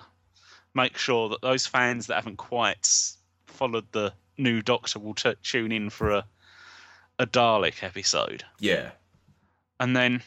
make 0.73 0.97
sure 0.97 1.27
that 1.29 1.41
those 1.41 1.67
fans 1.67 2.07
that 2.07 2.15
haven't 2.15 2.37
quite 2.37 2.87
followed 3.47 3.91
the 3.91 4.13
new 4.37 4.61
Doctor 4.61 4.99
will 4.99 5.15
t- 5.15 5.33
tune 5.43 5.71
in 5.73 5.89
for 5.89 6.11
a 6.11 6.25
a 7.19 7.25
Dalek 7.25 7.83
episode, 7.83 8.43
Yeah, 8.59 8.91
and 9.79 9.95
then 9.95 10.23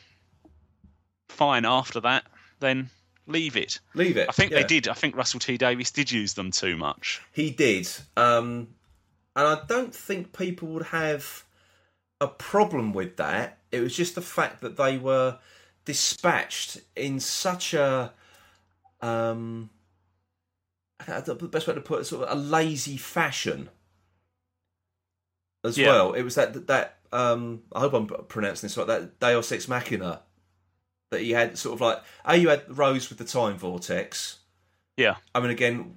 fine 1.28 1.64
after 1.64 2.00
that, 2.00 2.24
then 2.60 2.90
leave 3.26 3.56
it. 3.56 3.78
leave 3.94 4.16
it. 4.16 4.28
I 4.28 4.32
think 4.32 4.52
yeah. 4.52 4.58
they 4.58 4.64
did. 4.66 4.88
I 4.88 4.94
think 4.94 5.16
Russell 5.16 5.40
T 5.40 5.56
Davies 5.56 5.90
did 5.90 6.10
use 6.10 6.34
them 6.34 6.50
too 6.50 6.76
much. 6.76 7.20
He 7.32 7.50
did, 7.50 7.88
um, 8.16 8.68
and 9.36 9.46
I 9.46 9.60
don't 9.68 9.94
think 9.94 10.36
people 10.36 10.68
would 10.68 10.86
have 10.86 11.44
a 12.20 12.28
problem 12.28 12.92
with 12.92 13.16
that. 13.16 13.58
It 13.72 13.80
was 13.80 13.96
just 13.96 14.14
the 14.14 14.22
fact 14.22 14.60
that 14.60 14.76
they 14.76 14.98
were 14.98 15.38
dispatched 15.84 16.80
in 16.96 17.20
such 17.20 17.72
a 17.74 18.12
um, 19.00 19.70
I 21.00 21.04
don't 21.06 21.28
know 21.28 21.34
the 21.34 21.48
best 21.48 21.66
way 21.66 21.74
to 21.74 21.80
put 21.80 22.00
it, 22.00 22.04
sort 22.04 22.28
of 22.28 22.36
a 22.36 22.40
lazy 22.40 22.96
fashion 22.96 23.70
as 25.64 25.76
Yeah. 25.78 25.88
well. 25.88 26.12
It 26.12 26.22
was 26.22 26.34
that 26.36 26.66
that 26.66 26.98
um, 27.12 27.62
I 27.74 27.80
hope 27.80 27.92
I'm 27.92 28.06
pronouncing 28.06 28.68
this 28.68 28.76
right. 28.76 28.86
That 28.86 29.18
Deus 29.20 29.50
Ex 29.52 29.68
Machina 29.68 30.22
that 31.10 31.20
he 31.20 31.32
had 31.32 31.58
sort 31.58 31.74
of 31.74 31.80
like. 31.80 32.02
Oh, 32.24 32.34
you 32.34 32.48
had 32.48 32.62
Rose 32.68 33.08
with 33.08 33.18
the 33.18 33.24
time 33.24 33.56
vortex. 33.58 34.38
Yeah. 34.96 35.16
I 35.34 35.40
mean, 35.40 35.50
again, 35.50 35.96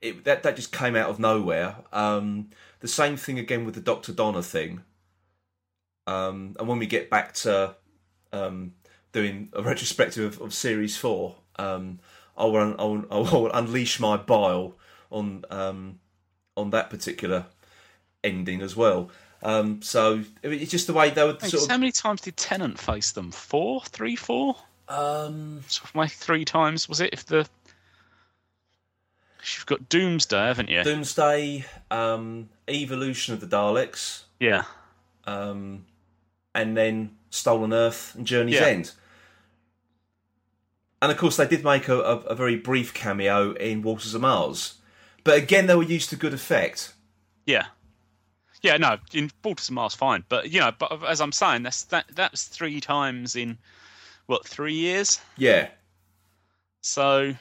it, 0.00 0.24
that 0.24 0.42
that 0.42 0.56
just 0.56 0.72
came 0.72 0.94
out 0.96 1.10
of 1.10 1.18
nowhere. 1.18 1.76
Um, 1.92 2.50
the 2.80 2.88
same 2.88 3.16
thing 3.16 3.38
again 3.38 3.64
with 3.64 3.74
the 3.74 3.80
Doctor 3.80 4.12
Donna 4.12 4.42
thing. 4.42 4.84
Um, 6.06 6.54
and 6.58 6.68
when 6.68 6.78
we 6.78 6.86
get 6.86 7.10
back 7.10 7.32
to 7.34 7.74
um, 8.32 8.74
doing 9.12 9.48
a 9.52 9.62
retrospective 9.64 10.34
of, 10.36 10.40
of 10.40 10.54
series 10.54 10.96
four, 10.96 11.36
um, 11.58 11.98
I 12.36 12.44
will, 12.44 12.76
I 12.78 12.84
will 12.84 13.04
I 13.10 13.16
will 13.16 13.50
unleash 13.54 13.98
my 13.98 14.16
bile 14.16 14.76
on 15.10 15.44
um, 15.50 15.98
on 16.56 16.70
that 16.70 16.90
particular 16.90 17.46
ending 18.26 18.62
as 18.62 18.76
well. 18.76 19.10
Um, 19.42 19.80
so 19.82 20.22
it's 20.42 20.70
just 20.70 20.86
the 20.86 20.92
way 20.92 21.10
they 21.10 21.24
would 21.24 21.40
Thanks. 21.40 21.56
sort 21.56 21.70
How 21.70 21.78
many 21.78 21.92
times 21.92 22.20
did 22.22 22.36
Tennant 22.36 22.78
face 22.78 23.12
them? 23.12 23.30
Four, 23.30 23.82
three, 23.82 24.16
four. 24.16 24.56
Um, 24.88 25.62
sort 25.68 25.88
of 25.90 25.94
my 25.94 26.06
three 26.06 26.44
times 26.44 26.88
was 26.88 27.00
it? 27.00 27.10
If 27.12 27.26
the 27.26 27.48
you've 29.54 29.66
got 29.66 29.88
Doomsday, 29.88 30.46
haven't 30.46 30.68
you? 30.68 30.82
Doomsday, 30.82 31.64
um, 31.90 32.48
Evolution 32.68 33.34
of 33.34 33.40
the 33.40 33.46
Daleks, 33.46 34.22
yeah, 34.40 34.64
um, 35.24 35.86
and 36.54 36.76
then 36.76 37.16
Stolen 37.30 37.72
Earth 37.72 38.14
and 38.14 38.26
Journey's 38.26 38.56
Yeah. 38.56 38.66
End. 38.66 38.92
And 41.02 41.12
of 41.12 41.18
course, 41.18 41.36
they 41.36 41.46
did 41.46 41.62
make 41.62 41.88
a, 41.88 42.00
a, 42.00 42.16
a 42.20 42.34
very 42.34 42.56
brief 42.56 42.94
cameo 42.94 43.52
in 43.52 43.82
Waters 43.82 44.14
of 44.14 44.22
Mars, 44.22 44.74
but 45.24 45.36
again, 45.36 45.66
they 45.66 45.74
were 45.74 45.82
used 45.82 46.10
to 46.10 46.16
good 46.16 46.32
effect. 46.34 46.94
yeah, 47.44 47.66
yeah. 48.62 48.76
No, 48.76 48.98
in 49.12 49.30
Waters 49.44 49.68
of 49.68 49.74
Mars, 49.74 49.94
fine, 49.94 50.24
but 50.28 50.50
you 50.50 50.60
know, 50.60 50.72
but 50.78 51.04
as 51.04 51.20
I'm 51.20 51.32
saying, 51.32 51.62
that's 51.62 51.84
that 51.84 52.06
that 52.14 52.32
was 52.32 52.44
three 52.44 52.80
times 52.80 53.36
in 53.36 53.58
what 54.26 54.46
three 54.46 54.74
years. 54.74 55.20
Yeah, 55.36 55.68
So 56.80 57.34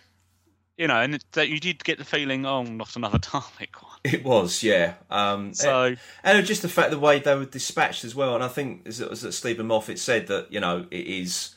you 0.77 0.87
know, 0.87 1.01
and 1.01 1.15
it, 1.15 1.23
that 1.31 1.47
you 1.47 1.59
did 1.59 1.83
get 1.83 1.97
the 1.97 2.03
feeling, 2.03 2.45
oh, 2.45 2.63
not 2.63 2.95
another 2.95 3.17
Dalek 3.19 3.81
one. 3.81 3.99
It 4.03 4.23
was, 4.23 4.61
yeah. 4.61 4.95
Um, 5.09 5.53
So 5.53 5.95
and 6.23 6.37
it 6.37 6.43
just 6.43 6.61
the 6.61 6.69
fact 6.69 6.91
the 6.91 6.99
way 6.99 7.19
they 7.19 7.35
were 7.35 7.45
dispatched 7.45 8.03
as 8.03 8.13
well. 8.13 8.35
And 8.35 8.43
I 8.43 8.49
think 8.49 8.87
as 8.87 8.99
it 8.99 9.09
was 9.09 9.21
that 9.21 9.31
Steven 9.31 9.67
Moffat 9.67 9.99
said 9.99 10.27
that 10.27 10.51
you 10.51 10.59
know 10.59 10.85
it 10.91 11.07
is 11.07 11.55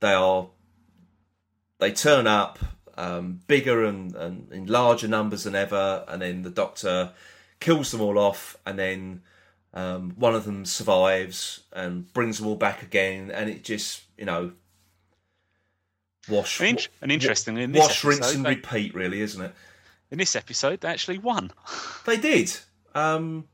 they 0.00 0.12
are 0.12 0.48
they 1.78 1.92
turn 1.92 2.26
up 2.26 2.58
um, 2.98 3.40
bigger 3.46 3.84
and, 3.84 4.14
and 4.16 4.50
in 4.52 4.66
larger 4.66 5.08
numbers 5.08 5.44
than 5.44 5.54
ever, 5.54 6.04
and 6.08 6.20
then 6.22 6.42
the 6.42 6.50
Doctor 6.50 7.12
kills 7.66 7.90
them 7.90 8.00
all 8.00 8.16
off, 8.18 8.56
and 8.64 8.78
then 8.78 9.22
um, 9.74 10.12
one 10.16 10.34
of 10.36 10.44
them 10.44 10.64
survives 10.64 11.64
and 11.72 12.12
brings 12.12 12.38
them 12.38 12.46
all 12.46 12.54
back 12.56 12.82
again, 12.82 13.30
and 13.32 13.50
it 13.50 13.64
just 13.64 14.02
you 14.16 14.24
know 14.24 14.52
wash 16.28 16.60
and, 16.60 16.88
and 17.02 17.12
interestingly, 17.12 17.62
in 17.62 17.72
this 17.72 17.82
wash 17.82 18.04
rinse 18.04 18.34
and 18.34 18.44
they- 18.44 18.50
repeat, 18.54 18.94
really, 18.94 19.20
isn't 19.20 19.42
it? 19.42 19.54
in 20.12 20.18
this 20.18 20.36
episode, 20.36 20.80
they 20.80 20.88
actually 20.88 21.18
won. 21.18 21.50
They 22.06 22.16
did. 22.16 22.56
Um, 22.94 23.48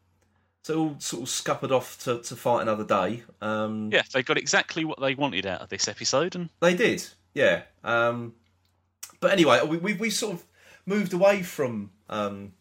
so 0.63 0.79
all 0.79 0.97
sort 0.99 1.23
of 1.23 1.29
scuppered 1.31 1.73
off 1.73 1.99
to, 2.05 2.21
to 2.21 2.37
fight 2.37 2.61
another 2.61 2.85
day. 2.85 3.23
Um, 3.41 3.89
Yeah, 3.91 4.03
they 4.13 4.23
got 4.23 4.37
exactly 4.37 4.85
what 4.85 5.01
they 5.01 5.15
wanted 5.15 5.47
out 5.47 5.63
of 5.63 5.71
this 5.71 5.89
episode, 5.89 6.35
and 6.37 6.51
They 6.61 6.75
did, 6.75 7.03
yeah. 7.33 7.63
Um, 7.83 8.35
but 9.21 9.33
anyway, 9.33 9.65
we, 9.65 9.79
we 9.79 9.95
we 9.95 10.11
sort 10.11 10.35
of 10.35 10.45
moved 10.85 11.15
away 11.15 11.43
from 11.43 11.91
um, 12.11 12.53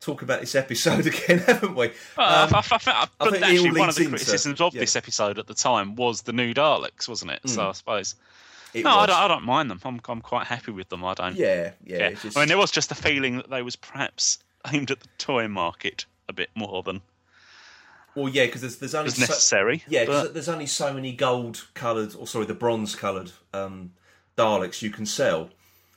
talking 0.00 0.24
about 0.24 0.40
this 0.40 0.54
episode 0.54 1.06
again, 1.06 1.38
haven't 1.38 1.74
we? 1.74 1.92
Well, 2.16 2.44
Um, 2.44 2.54
I, 2.54 2.58
I, 2.58 2.78
I, 2.86 3.08
I, 3.20 3.30
think 3.30 3.42
actually, 3.42 3.78
one 3.78 3.88
of 3.88 3.94
the 3.94 4.06
criticisms 4.06 4.60
of 4.60 4.74
yeah. 4.74 4.80
this 4.80 4.96
episode 4.96 5.38
at 5.38 5.46
the 5.46 5.54
time 5.54 5.96
was 5.96 6.22
the 6.22 6.32
new 6.32 6.54
Daleks, 6.54 7.08
wasn't 7.08 7.32
it? 7.32 7.40
So 7.46 7.68
I 7.68 7.72
suppose 7.72 8.14
it 8.74 8.84
no, 8.84 8.90
I 8.90 9.06
don't, 9.06 9.16
I 9.16 9.28
don't 9.28 9.44
mind 9.44 9.70
them. 9.70 9.80
I'm 9.84 10.00
I'm 10.08 10.20
quite 10.20 10.46
happy 10.46 10.72
with 10.72 10.88
them. 10.88 11.04
I 11.04 11.14
don't. 11.14 11.36
Yeah, 11.36 11.72
yeah. 11.84 12.10
Just- 12.10 12.36
I 12.36 12.40
mean, 12.40 12.48
there 12.48 12.58
was 12.58 12.70
just 12.70 12.90
a 12.92 12.94
feeling 12.94 13.36
that 13.36 13.50
they 13.50 13.62
was 13.62 13.76
perhaps 13.76 14.38
aimed 14.72 14.90
at 14.90 15.00
the 15.00 15.08
toy 15.18 15.48
market 15.48 16.04
a 16.28 16.32
bit 16.32 16.50
more 16.54 16.82
than 16.82 17.00
well, 18.14 18.28
yeah, 18.28 18.46
because 18.46 18.62
there's 18.62 18.76
there's 18.76 18.94
only 18.94 19.10
so, 19.10 19.20
necessary. 19.20 19.84
yeah, 19.88 20.04
but, 20.04 20.34
there's 20.34 20.48
only 20.48 20.66
so 20.66 20.92
many 20.92 21.12
gold 21.12 21.68
coloured, 21.74 22.14
or 22.16 22.26
sorry, 22.26 22.46
the 22.46 22.54
bronze 22.54 22.94
coloured 22.94 23.30
um, 23.54 23.92
Daleks 24.36 24.82
you 24.82 24.90
can 24.90 25.06
sell. 25.06 25.50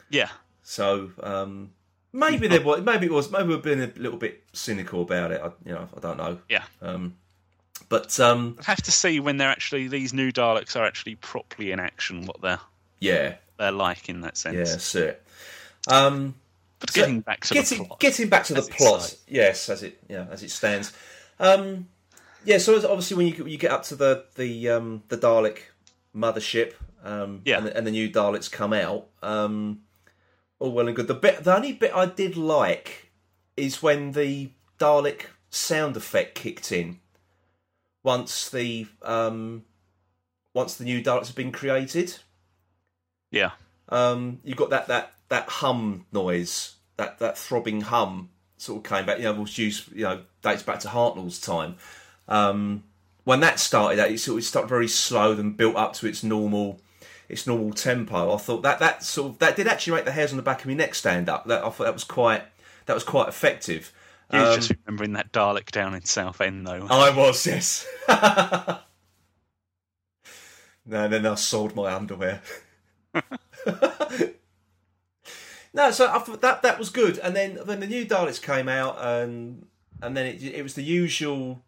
yeah. 0.10 0.30
So 0.64 1.12
um, 1.22 1.72
maybe 2.14 2.48
there 2.48 2.62
was, 2.62 2.82
maybe 2.82 3.06
it 3.08 3.12
was, 3.12 3.32
maybe 3.32 3.50
we've 3.50 3.62
been 3.62 3.82
a 3.82 3.92
little 3.98 4.18
bit 4.18 4.44
cynical 4.54 5.02
about 5.02 5.32
it. 5.32 5.42
I, 5.44 5.48
you 5.66 5.74
know, 5.74 5.88
I 5.96 6.00
don't 6.00 6.18
know. 6.18 6.40
Yeah. 6.50 6.64
Um, 6.82 7.16
but 7.90 8.20
um, 8.20 8.56
I'd 8.60 8.66
have 8.66 8.82
to 8.84 8.92
see 8.92 9.20
when 9.20 9.38
they're 9.38 9.50
actually 9.50 9.88
these 9.88 10.14
new 10.14 10.32
Daleks 10.32 10.76
are 10.76 10.86
actually 10.86 11.16
properly 11.16 11.72
in 11.72 11.80
action, 11.80 12.26
what 12.26 12.42
they're 12.42 12.60
yeah, 13.00 13.36
they're 13.58 13.72
like 13.72 14.08
in 14.10 14.22
that 14.22 14.38
sense. 14.38 14.56
yeah, 14.56 14.64
that's 14.64 14.96
it. 14.96 15.24
Um, 15.88 16.36
But 16.80 16.92
So, 16.92 17.02
getting 17.02 17.20
back 17.22 17.42
to 17.46 17.54
getting, 17.54 17.80
the 17.80 17.86
plot, 17.86 18.00
Getting 18.00 18.30
back 18.30 18.44
to 18.46 18.54
the 18.54 18.62
plot, 18.62 19.02
stands. 19.02 19.24
yes, 19.28 19.70
as 19.70 19.84
it 19.84 20.00
yeah 20.08 20.26
as 20.32 20.42
it 20.44 20.52
stands. 20.52 20.94
Um, 21.40 21.88
yeah, 22.46 22.60
so 22.60 22.76
obviously 22.76 23.18
when 23.18 23.28
you 23.28 23.46
you 23.48 23.58
get 23.58 23.72
up 23.72 23.84
to 23.84 23.96
the 23.96 24.26
the 24.36 24.70
um, 24.70 25.04
the 25.10 25.18
Dalek 25.18 25.58
mothership, 26.16 26.74
um, 27.04 27.42
Yeah. 27.46 27.58
and, 27.58 27.68
the, 27.68 27.78
and 27.78 27.88
the 27.88 27.92
new 27.92 28.10
Daleks 28.10 28.50
come 28.52 28.74
out. 28.74 29.08
Um, 29.24 29.82
all 30.62 30.72
well 30.72 30.88
and 30.88 30.96
good. 30.96 31.08
The 31.08 31.16
bit, 31.16 31.44
the 31.44 31.56
only 31.56 31.74
bit 31.74 31.92
I 31.94 32.06
did 32.06 32.38
like 32.38 33.12
is 33.58 33.82
when 33.82 34.12
the 34.12 34.52
Dalek 34.80 35.26
sound 35.50 35.98
effect 35.98 36.36
kicked 36.36 36.72
in. 36.72 37.00
Once 38.04 38.50
the 38.50 38.88
um, 39.02 39.66
once 40.54 40.76
the 40.76 40.84
new 40.84 41.02
Daleks 41.02 41.28
have 41.28 41.36
been 41.36 41.52
created, 41.52 42.18
yeah, 43.32 43.52
um, 43.90 44.40
you 44.44 44.56
got 44.56 44.70
that 44.70 44.88
that 44.88 45.14
that 45.30 45.50
hum 45.50 46.06
noise, 46.12 46.76
that 46.98 47.20
that 47.20 47.38
throbbing 47.38 47.82
hum, 47.82 48.30
sort 48.58 48.78
of 48.78 48.90
came 48.90 49.06
back. 49.06 49.18
You 49.18 49.26
know, 49.26 49.34
was 49.34 49.58
used. 49.58 49.92
You 49.92 50.04
know, 50.04 50.22
dates 50.42 50.64
back 50.64 50.80
to 50.82 50.88
Hartnell's 50.88 51.40
time. 51.40 51.76
Um, 52.28 52.84
when 53.24 53.40
that 53.42 53.60
started, 53.60 54.00
it 54.00 54.20
sort 54.20 54.40
of 54.40 54.44
started 54.44 54.68
very 54.68 54.88
slow, 54.88 55.36
then 55.36 55.52
built 55.52 55.76
up 55.76 55.94
to 55.94 56.08
its 56.08 56.24
normal 56.24 56.80
its 57.32 57.48
normal 57.48 57.72
tempo. 57.72 58.34
I 58.34 58.38
thought 58.38 58.62
that 58.64 58.80
that 58.80 59.04
sort 59.04 59.32
of 59.32 59.40
that 59.40 59.56
did 59.56 59.68
actually 59.68 59.96
make 59.96 60.06
the 60.06 60.12
hairs 60.12 60.32
on 60.32 60.38
the 60.38 60.44
back 60.44 60.62
of 60.62 60.68
my 60.68 60.74
neck 60.74 60.94
stand 60.96 61.30
up. 61.30 61.48
That 61.48 61.64
I 61.64 61.70
thought 61.70 61.86
that 61.86 61.94
was 61.94 62.04
quite 62.04 62.44
that 62.86 62.94
was 62.94 63.04
quite 63.04 63.30
effective. 63.30 63.94
you 64.32 64.40
Um, 64.40 64.56
just 64.56 64.74
remembering 64.86 65.14
that 65.14 65.32
Dalek 65.32 65.72
down 65.72 65.96
in 65.96 66.04
Southend 66.04 66.68
though. 66.68 66.88
I 66.90 67.10
was, 67.10 67.48
yes. 67.48 67.88
no, 70.86 71.08
then 71.08 71.26
I 71.26 71.36
sold 71.36 71.76
my 71.76 71.94
underwear. 71.94 72.42
no, 75.74 75.92
so 75.92 76.12
I 76.12 76.20
thought 76.20 76.42
that 76.42 76.62
that 76.64 76.78
was 76.78 76.90
good, 76.90 77.18
and 77.20 77.34
then 77.36 77.60
then 77.66 77.80
the 77.80 77.88
new 77.88 78.06
Daleks 78.06 78.42
came 78.42 78.68
out, 78.68 78.98
and 79.00 79.66
and 80.02 80.18
then 80.18 80.26
it 80.26 80.44
it 80.44 80.64
was 80.64 80.74
the 80.74 80.84
usual 80.84 81.64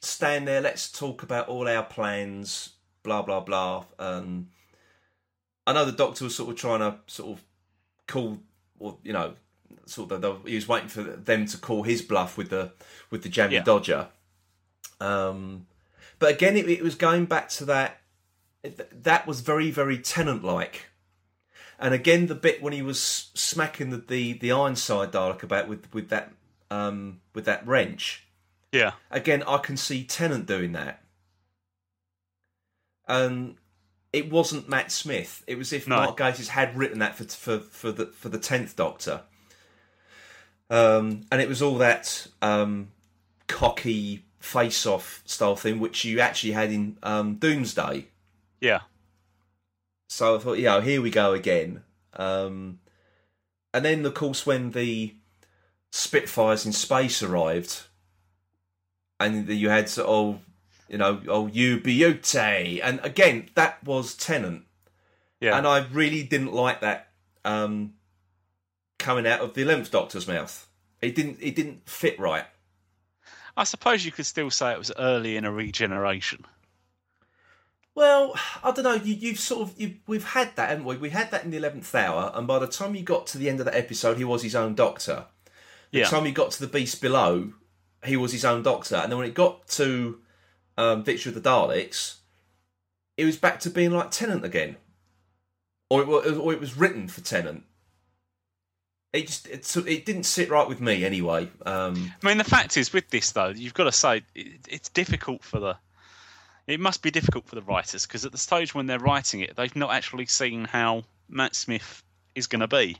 stand 0.00 0.48
there. 0.48 0.60
Let's 0.60 0.90
talk 0.90 1.22
about 1.22 1.48
all 1.48 1.68
our 1.68 1.84
plans. 1.84 2.70
Blah 3.04 3.22
blah 3.22 3.40
blah. 3.40 3.84
Um, 3.98 4.48
I 5.66 5.72
know 5.72 5.84
the 5.84 5.92
Doctor 5.92 6.24
was 6.24 6.34
sort 6.34 6.50
of 6.50 6.56
trying 6.56 6.80
to 6.80 6.98
sort 7.06 7.38
of 7.38 7.44
call, 8.06 8.38
or 8.78 8.98
you 9.02 9.12
know, 9.12 9.34
sort 9.86 10.12
of 10.12 10.20
the, 10.20 10.34
he 10.48 10.54
was 10.54 10.68
waiting 10.68 10.88
for 10.88 11.02
them 11.02 11.46
to 11.46 11.58
call 11.58 11.82
his 11.84 12.02
bluff 12.02 12.36
with 12.36 12.50
the 12.50 12.72
with 13.10 13.22
the 13.22 13.28
Jammy 13.28 13.54
Yeah. 13.54 13.62
Dodger. 13.62 14.08
Um, 15.00 15.66
but 16.18 16.30
again, 16.30 16.56
it, 16.56 16.68
it 16.68 16.82
was 16.82 16.94
going 16.94 17.24
back 17.26 17.48
to 17.50 17.64
that. 17.66 18.00
That 18.62 19.26
was 19.26 19.40
very 19.40 19.70
very 19.70 19.98
Tennant 19.98 20.44
like. 20.44 20.86
And 21.78 21.92
again, 21.92 22.26
the 22.28 22.34
bit 22.36 22.62
when 22.62 22.72
he 22.72 22.82
was 22.82 23.00
smacking 23.34 23.90
the 23.90 23.96
the, 23.98 24.32
the 24.34 24.52
Ironside 24.52 25.12
Dalek 25.12 25.42
about 25.42 25.68
with 25.68 25.92
with 25.92 26.08
that 26.10 26.32
um, 26.70 27.20
with 27.34 27.44
that 27.46 27.66
wrench. 27.66 28.24
yeah, 28.72 28.92
Again, 29.10 29.42
I 29.46 29.58
can 29.58 29.76
see 29.76 30.04
Tennant 30.04 30.46
doing 30.46 30.72
that. 30.72 31.02
And 33.06 33.56
it 34.14 34.30
wasn't 34.30 34.68
Matt 34.68 34.92
Smith. 34.92 35.42
It 35.46 35.58
was 35.58 35.72
if 35.72 35.88
No. 35.88 35.96
Mark 35.96 36.16
Gatiss 36.16 36.48
had 36.48 36.76
written 36.76 37.00
that 37.00 37.16
for 37.16 37.24
for 37.24 37.58
for 37.58 37.92
the 37.92 38.06
for 38.06 38.28
the 38.28 38.38
tenth 38.38 38.76
Doctor. 38.76 39.22
Um, 40.70 41.26
and 41.30 41.42
it 41.42 41.48
was 41.48 41.60
all 41.60 41.76
that 41.78 42.26
um, 42.40 42.88
cocky 43.48 44.24
face-off 44.38 45.22
style 45.26 45.56
thing, 45.56 45.78
which 45.78 46.04
you 46.04 46.20
actually 46.20 46.52
had 46.52 46.70
in 46.70 46.96
um, 47.02 47.34
Doomsday. 47.36 48.08
yeah, 48.60 48.80
So 50.08 50.36
I 50.36 50.38
thought, 50.38 50.58
yeah, 50.58 50.80
here 50.80 51.02
we 51.02 51.10
go 51.10 51.32
again. 51.32 51.82
Um, 52.14 52.80
and 53.72 53.84
then, 53.84 54.04
of 54.06 54.14
course, 54.14 54.46
when 54.46 54.70
the 54.70 55.14
Spitfires 55.92 56.64
in 56.66 56.72
space 56.72 57.22
arrived, 57.22 57.82
and 59.20 59.48
you 59.48 59.68
had 59.68 59.88
sort 59.88 60.08
of, 60.08 60.40
you 60.88 60.98
know, 60.98 61.20
oh, 61.28 61.46
you 61.46 61.80
beauty, 61.80 62.80
and 62.82 63.00
again, 63.02 63.48
that 63.54 63.82
was 63.84 64.14
Tennant, 64.14 64.64
yeah. 65.40 65.56
and 65.56 65.66
I 65.66 65.86
really 65.92 66.22
didn't 66.22 66.52
like 66.52 66.80
that 66.80 67.08
um, 67.44 67.94
coming 68.98 69.26
out 69.26 69.40
of 69.40 69.54
the 69.54 69.62
Eleventh 69.62 69.90
Doctor's 69.90 70.28
mouth. 70.28 70.68
It 71.02 71.14
didn't. 71.14 71.38
It 71.40 71.54
didn't 71.56 71.88
fit 71.88 72.18
right. 72.18 72.44
I 73.56 73.64
suppose 73.64 74.04
you 74.04 74.10
could 74.12 74.26
still 74.26 74.50
say 74.50 74.72
it 74.72 74.78
was 74.78 74.92
early 74.98 75.36
in 75.36 75.44
a 75.44 75.52
regeneration. 75.52 76.44
Well, 77.94 78.34
I 78.64 78.72
don't 78.72 78.82
know. 78.82 78.94
You, 78.94 79.14
you've 79.14 79.38
sort 79.38 79.62
of 79.68 79.80
you, 79.80 79.96
we've 80.08 80.24
had 80.24 80.56
that, 80.56 80.70
haven't 80.70 80.84
we? 80.84 80.96
We 80.96 81.10
had 81.10 81.30
that 81.30 81.44
in 81.44 81.50
the 81.50 81.58
eleventh 81.58 81.94
hour, 81.94 82.32
and 82.34 82.46
by 82.46 82.58
the 82.58 82.66
time 82.66 82.94
you 82.94 83.02
got 83.02 83.26
to 83.28 83.38
the 83.38 83.48
end 83.48 83.60
of 83.60 83.66
that 83.66 83.76
episode, 83.76 84.16
he 84.16 84.24
was 84.24 84.42
his 84.42 84.56
own 84.56 84.74
doctor. 84.74 85.26
The 85.92 86.00
Yeah, 86.00 86.06
time 86.06 86.24
he 86.24 86.32
got 86.32 86.50
to 86.52 86.60
the 86.60 86.66
beast 86.66 87.00
below, 87.00 87.52
he 88.04 88.16
was 88.16 88.32
his 88.32 88.44
own 88.44 88.62
doctor, 88.64 88.96
and 88.96 89.12
then 89.12 89.18
when 89.18 89.28
it 89.28 89.34
got 89.34 89.68
to 89.68 90.18
um, 90.76 91.04
Victory 91.04 91.30
of 91.30 91.42
the 91.42 91.48
Daleks, 91.48 92.16
it 93.16 93.24
was 93.24 93.36
back 93.36 93.60
to 93.60 93.70
being 93.70 93.92
like 93.92 94.10
Tennant 94.10 94.44
again, 94.44 94.76
or 95.90 96.02
it 96.02 96.08
was, 96.08 96.36
or 96.36 96.52
it 96.52 96.60
was 96.60 96.76
written 96.76 97.08
for 97.08 97.20
Tennant. 97.20 97.64
It 99.12 99.28
just 99.28 99.46
it, 99.46 99.76
it 99.86 100.04
didn't 100.04 100.24
sit 100.24 100.50
right 100.50 100.68
with 100.68 100.80
me 100.80 101.04
anyway. 101.04 101.48
Um, 101.64 102.12
I 102.22 102.26
mean 102.26 102.38
the 102.38 102.44
fact 102.44 102.76
is 102.76 102.92
with 102.92 103.08
this 103.10 103.30
though, 103.30 103.48
you've 103.48 103.74
got 103.74 103.84
to 103.84 103.92
say 103.92 104.22
it, 104.34 104.66
it's 104.68 104.88
difficult 104.88 105.44
for 105.44 105.60
the. 105.60 105.76
It 106.66 106.80
must 106.80 107.02
be 107.02 107.10
difficult 107.10 107.46
for 107.46 107.56
the 107.56 107.62
writers 107.62 108.06
because 108.06 108.24
at 108.24 108.32
the 108.32 108.38
stage 108.38 108.74
when 108.74 108.86
they're 108.86 108.98
writing 108.98 109.40
it, 109.40 109.54
they've 109.54 109.76
not 109.76 109.92
actually 109.92 110.26
seen 110.26 110.64
how 110.64 111.04
Matt 111.28 111.54
Smith 111.54 112.02
is 112.34 112.46
going 112.46 112.60
to 112.60 112.68
be. 112.68 112.96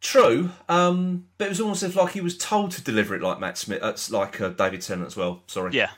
True, 0.00 0.50
um, 0.68 1.26
but 1.36 1.46
it 1.46 1.48
was 1.48 1.60
almost 1.60 1.82
as 1.82 1.96
like 1.96 2.12
he 2.12 2.20
was 2.20 2.38
told 2.38 2.70
to 2.70 2.82
deliver 2.82 3.16
it 3.16 3.22
like 3.22 3.40
Matt 3.40 3.58
Smith, 3.58 3.82
uh, 3.82 3.94
like 4.10 4.40
uh, 4.40 4.50
David 4.50 4.80
Tennant 4.80 5.08
as 5.08 5.16
well. 5.16 5.42
Sorry. 5.48 5.72
Yeah. 5.72 5.90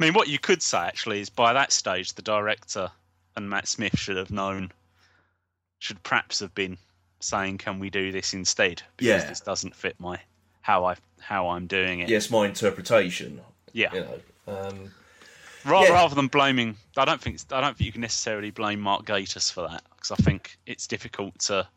I 0.00 0.04
mean, 0.04 0.14
what 0.14 0.28
you 0.28 0.38
could 0.38 0.62
say 0.62 0.78
actually 0.78 1.20
is 1.20 1.28
by 1.28 1.52
that 1.52 1.72
stage, 1.72 2.14
the 2.14 2.22
director 2.22 2.90
and 3.36 3.50
Matt 3.50 3.68
Smith 3.68 3.98
should 3.98 4.16
have 4.16 4.30
known, 4.30 4.72
should 5.78 6.02
perhaps 6.02 6.40
have 6.40 6.54
been 6.54 6.78
saying, 7.20 7.58
"Can 7.58 7.78
we 7.78 7.90
do 7.90 8.10
this 8.10 8.32
instead?" 8.32 8.82
Because 8.96 9.22
Yeah. 9.24 9.28
this 9.28 9.40
doesn't 9.40 9.76
fit 9.76 9.98
my 10.00 10.18
how 10.62 10.84
I 10.86 10.96
how 11.20 11.50
I'm 11.50 11.66
doing 11.66 12.00
it. 12.00 12.08
Yes, 12.08 12.30
my 12.30 12.46
interpretation. 12.46 13.42
Yeah. 13.72 13.92
You 13.92 14.00
know. 14.00 14.20
Um, 14.48 14.94
Ra- 15.66 15.82
Yeah. 15.82 15.90
Rather 15.90 16.14
than 16.14 16.28
blaming, 16.28 16.78
I 16.96 17.04
don't 17.04 17.20
think 17.20 17.38
I 17.52 17.60
don't 17.60 17.76
think 17.76 17.84
you 17.86 17.92
can 17.92 18.00
necessarily 18.00 18.50
blame 18.50 18.80
Mark 18.80 19.04
Gatiss 19.04 19.52
for 19.52 19.68
that 19.68 19.84
because 19.94 20.10
I 20.12 20.16
think 20.16 20.56
it's 20.64 20.86
difficult 20.86 21.38
to 21.40 21.68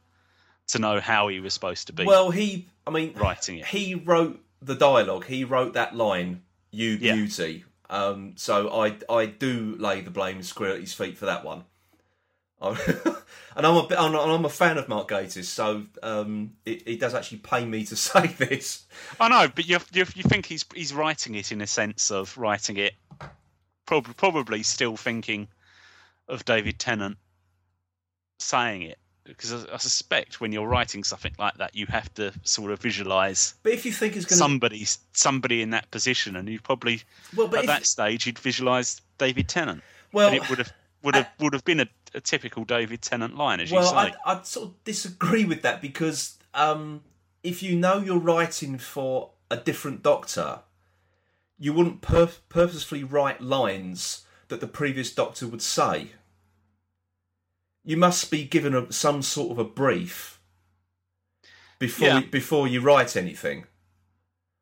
to 0.68 0.80
know 0.80 1.02
how 1.02 1.28
he 1.28 1.42
was 1.42 1.54
supposed 1.54 1.88
to 1.88 1.94
be 1.94 2.06
Well, 2.06 2.32
he, 2.32 2.70
I 2.88 2.90
mean, 2.90 3.12
writing 3.16 3.58
it. 3.58 3.66
he 3.66 3.96
wrote 3.96 4.42
the 4.62 4.76
dialogue. 4.76 5.26
He 5.26 5.44
wrote 5.44 5.74
that 5.74 5.94
line, 5.94 6.42
"You 6.72 6.92
Yeah. 6.92 7.16
beauty." 7.16 7.66
Um, 7.94 8.34
so 8.38 8.70
I, 8.74 8.98
I 9.08 9.28
do 9.28 9.76
lay 9.78 10.02
the 10.02 10.10
blame 10.10 10.42
square 10.42 10.74
at 10.74 10.80
his 10.80 10.94
feet 10.94 11.16
for 11.16 11.28
that 11.28 11.46
one. 11.46 11.66
And 13.56 13.68
I'm 13.68 13.76
a, 13.76 13.88
bit- 13.88 14.00
I'm, 14.00 14.16
I'm 14.16 14.46
a 14.46 14.50
fan 14.50 14.80
of 14.80 14.90
Mark 14.90 15.10
Gatiss, 15.10 15.46
so 15.46 15.84
um, 16.02 16.54
it, 16.66 16.82
it 16.88 17.00
does 17.00 17.14
actually 17.14 17.38
pay 17.38 17.64
me 17.66 17.86
to 17.86 17.96
say 17.96 18.26
this. 18.26 18.88
I 19.20 19.30
know, 19.30 19.52
but 19.54 19.68
you, 19.68 19.78
you 19.94 20.06
you 20.16 20.24
think 20.24 20.48
he's 20.48 20.66
he's 20.74 20.92
writing 20.92 21.36
it 21.36 21.52
in 21.52 21.62
a 21.62 21.68
sense 21.68 22.10
of 22.10 22.36
writing 22.36 22.78
it, 22.78 22.94
probably 23.86 24.16
probably 24.16 24.64
still 24.64 24.98
thinking 24.98 25.50
of 26.28 26.46
David 26.46 26.80
Tennant 26.80 27.18
saying 28.40 28.82
it 28.82 28.98
because 29.24 29.54
I, 29.54 29.74
I 29.74 29.78
suspect 29.78 30.42
when 30.42 30.52
you're 30.52 30.68
writing 30.68 31.04
something 31.04 31.34
like 31.38 31.56
that, 31.56 31.76
you 31.76 31.86
have 31.88 32.14
to 32.16 32.34
sort 32.44 32.72
of 32.72 32.80
visualize 32.80 33.56
But 33.64 33.74
if 33.74 33.86
you 33.86 33.92
think 33.92 34.16
it's 34.16 34.26
going 34.26 34.38
somebody 34.38 34.86
somebody 35.14 35.62
in 35.62 35.72
that 35.72 35.90
position, 35.92 36.36
and 36.36 36.48
you 36.50 36.60
probably 36.60 37.02
well, 37.36 37.48
but 37.48 37.60
at 37.60 37.64
if, 37.64 37.68
that 37.68 37.86
stage 37.86 38.26
you'd 38.26 38.40
visualize 38.40 39.02
David 39.18 39.48
Tennant, 39.48 39.82
well, 40.12 40.28
and 40.28 40.36
it 40.36 40.50
would 40.50 40.60
have 40.60 40.74
would 41.04 41.16
have 41.16 41.30
would 41.40 41.54
have 41.54 41.66
been 41.66 41.82
a, 41.82 41.88
a 42.14 42.22
typical 42.22 42.64
David 42.64 43.02
Tennant 43.02 43.36
line, 43.36 43.60
as 43.60 43.72
you 43.72 43.78
Well, 43.78 43.92
say. 43.92 43.96
I, 43.96 44.14
I'd 44.26 44.46
sort 44.46 44.70
of 44.70 44.84
disagree 44.84 45.46
with 45.46 45.62
that 45.62 45.82
because 45.82 46.38
um, 46.54 47.02
if 47.44 47.62
you 47.62 47.76
know 47.76 48.00
you're 48.00 48.20
writing 48.20 48.78
for 48.78 49.32
a 49.52 49.58
different 49.58 50.02
doctor, 50.02 50.60
you 51.60 51.74
wouldn't 51.74 52.02
pur- 52.02 52.30
purposefully 52.50 53.04
write 53.04 53.42
lines 53.42 54.26
that 54.48 54.62
the 54.62 54.68
previous 54.68 55.14
doctor 55.14 55.48
would 55.48 55.62
say. 55.62 56.12
You 57.84 57.98
must 57.98 58.32
be 58.32 58.44
given 58.46 58.74
a, 58.76 58.92
some 58.92 59.22
sort 59.22 59.52
of 59.52 59.60
a 59.60 59.64
brief 59.64 60.40
before 61.80 62.08
Yeah. 62.08 62.20
before 62.22 62.68
you 62.68 62.80
write 62.82 63.16
anything, 63.18 63.66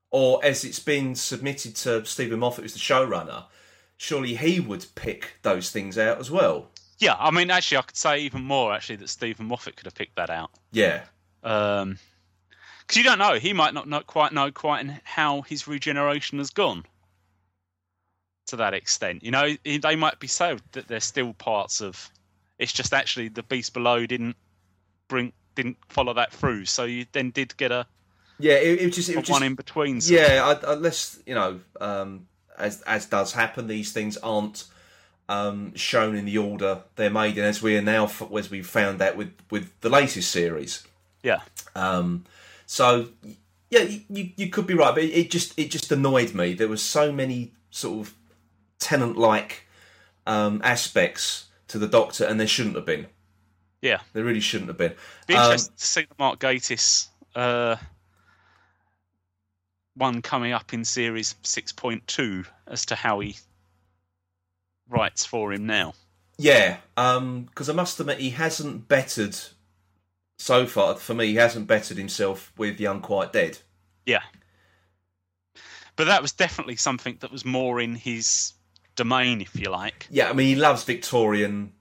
or 0.10 0.44
as 0.44 0.64
it's 0.64 0.80
been 0.80 1.16
submitted 1.16 1.76
to 1.78 2.04
Steven 2.06 2.40
Moffat, 2.40 2.64
who's 2.64 2.74
the 2.74 2.80
showrunner. 2.80 3.46
Surely 3.98 4.34
he 4.36 4.60
would 4.60 4.86
pick 4.96 5.34
those 5.44 5.70
things 5.70 5.98
out 5.98 6.20
as 6.20 6.32
well. 6.32 6.72
yeah, 6.98 7.16
I 7.20 7.30
mean, 7.32 7.52
actually, 7.52 7.78
I 7.78 7.82
could 7.84 7.96
say 7.98 8.20
even 8.22 8.44
more 8.44 8.74
actually 8.74 8.96
that 8.98 9.10
Steven 9.10 9.46
Moffat 9.46 9.76
could 9.76 9.86
have 9.86 9.94
picked 9.96 10.16
that 10.16 10.30
out. 10.32 10.50
Yeah, 10.72 11.04
um, 11.44 12.00
because 12.80 12.98
you 12.98 13.04
don't 13.04 13.20
know. 13.20 13.36
He 13.36 13.54
might 13.54 13.76
not 13.76 13.88
know, 13.88 14.02
quite 14.02 14.34
know 14.34 14.52
quite 14.52 14.88
how 15.04 15.42
his 15.44 15.68
regeneration 15.68 16.40
has 16.40 16.50
gone 16.50 16.86
to 18.48 18.56
that 18.56 18.74
extent. 18.74 19.24
You 19.24 19.30
know, 19.32 19.56
they 19.64 19.96
might 19.96 20.20
be 20.20 20.28
so 20.28 20.58
that 20.72 20.88
there's 20.88 21.06
still 21.06 21.34
parts 21.34 21.82
of. 21.82 22.10
It's 22.62 22.72
just 22.72 22.94
actually 22.94 23.28
the 23.28 23.44
beast 23.44 23.74
below 23.74 24.06
didn't 24.06 24.36
bring 25.08 25.34
didn't 25.56 25.78
follow 25.90 26.14
that 26.14 26.32
through, 26.32 26.66
so 26.66 26.86
you 26.86 27.06
then 27.12 27.32
did 27.32 27.58
get 27.58 27.72
a, 27.72 27.88
yeah. 28.40 28.54
It, 28.54 28.80
it 28.80 28.86
was 28.86 28.96
just 28.96 29.10
it 29.10 29.16
was 29.18 29.26
just 29.26 29.32
one 29.32 29.44
in 29.44 29.56
between. 29.56 30.00
sort. 30.00 30.22
Yeah, 30.22 30.46
I, 30.46 30.74
unless 30.74 31.20
you 31.26 31.36
know, 31.36 31.60
um, 31.80 32.28
as 32.58 32.82
as 32.84 33.08
does 33.08 33.34
happen, 33.34 33.68
these 33.68 33.92
things 33.92 34.16
aren't 34.18 34.66
um, 35.28 35.74
shown 35.76 36.16
in 36.16 36.26
the 36.26 36.38
order 36.38 36.84
they're 36.98 37.10
made 37.10 37.38
in, 37.38 37.44
as 37.44 37.62
we 37.62 37.76
are 37.78 37.82
now, 37.82 38.10
as 38.38 38.52
we 38.52 38.62
found 38.62 39.02
out 39.02 39.18
with 39.18 39.34
with 39.50 39.72
the 39.82 39.90
latest 39.90 40.32
series. 40.32 40.84
yeah, 41.24 41.42
Um, 41.76 42.26
so 42.66 43.08
yeah, 43.72 43.88
you 44.10 44.30
you 44.36 44.50
could 44.50 44.68
be 44.68 44.76
right, 44.76 44.94
but 44.94 45.04
it, 45.04 45.12
it 45.12 45.32
just 45.32 45.58
it 45.58 45.72
just 45.72 45.92
annoyed 45.92 46.34
me. 46.34 46.54
There 46.54 46.68
was 46.68 46.84
so 46.84 47.12
many 47.12 47.54
sort 47.72 48.08
of 48.08 48.16
Tennant 48.80 49.16
like 49.16 49.68
um, 50.26 50.60
aspects 50.64 51.46
to 51.72 51.80
the 51.80 51.88
Doctor, 51.88 52.26
and 52.26 52.40
there 52.40 52.48
shouldn't 52.48 52.76
have 52.76 52.86
been. 52.86 53.08
yeah. 53.82 54.00
There 54.14 54.24
really 54.24 54.40
shouldn't 54.40 54.70
have 54.70 54.78
been. 54.78 54.94
Be 55.28 55.36
Um, 55.36 55.46
interesting 55.46 55.76
to 55.78 55.86
see 55.86 56.02
the 56.04 56.16
Mark 56.20 56.40
Gatiss 56.40 57.08
uh, 57.36 57.76
one 59.96 60.22
coming 60.22 60.54
up 60.54 60.74
in 60.74 60.86
series 60.86 61.36
six 61.44 61.72
point 61.72 62.06
two 62.08 62.46
as 62.68 62.86
to 62.88 62.96
how 62.96 63.20
he 63.20 63.36
writes 64.90 65.26
for 65.26 65.52
him 65.54 65.66
now. 65.66 65.94
Yeah, 66.38 66.78
because 66.96 67.70
I 67.70 67.74
must 67.74 68.00
admit 68.00 68.20
he 68.20 68.32
hasn't 68.32 68.88
bettered 68.88 69.38
so 70.40 70.66
far. 70.66 70.96
For 70.96 71.14
me, 71.14 71.28
he 71.28 71.36
hasn't 71.36 71.68
bettered 71.68 71.98
himself 71.98 72.52
with 72.58 72.78
The 72.78 72.86
Unquiet 72.86 73.32
Dead. 73.32 73.60
Yeah. 74.06 74.24
But 75.96 76.06
that 76.06 76.22
was 76.22 76.32
definitely 76.32 76.78
something 76.78 77.18
that 77.20 77.32
was 77.32 77.46
more 77.46 77.80
in 77.80 77.94
his 77.96 78.54
domain, 78.96 79.42
if 79.42 79.56
you 79.56 79.70
like. 79.70 80.08
Yeah, 80.10 80.30
I 80.30 80.34
mean 80.34 80.48
he 80.48 80.56
loves 80.56 80.84
Victorian 80.84 81.74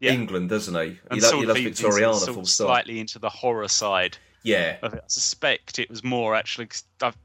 Yeah. 0.00 0.12
England, 0.12 0.48
doesn't 0.50 0.74
he? 0.74 0.90
He, 0.90 0.98
And 1.10 1.22
lo- 1.22 1.28
sort 1.28 1.40
he 1.40 1.46
loves 1.46 1.60
Victoriana, 1.60 2.14
sort 2.14 2.38
of 2.38 2.48
stop. 2.48 2.66
slightly 2.66 3.00
into 3.00 3.18
the 3.18 3.30
horror 3.30 3.68
side 3.68 4.18
Yeah. 4.42 4.76
I 4.82 5.00
suspect 5.06 5.78
it 5.78 5.90
was 5.90 6.04
more 6.04 6.34
actually 6.34 6.68
of, 7.00 7.16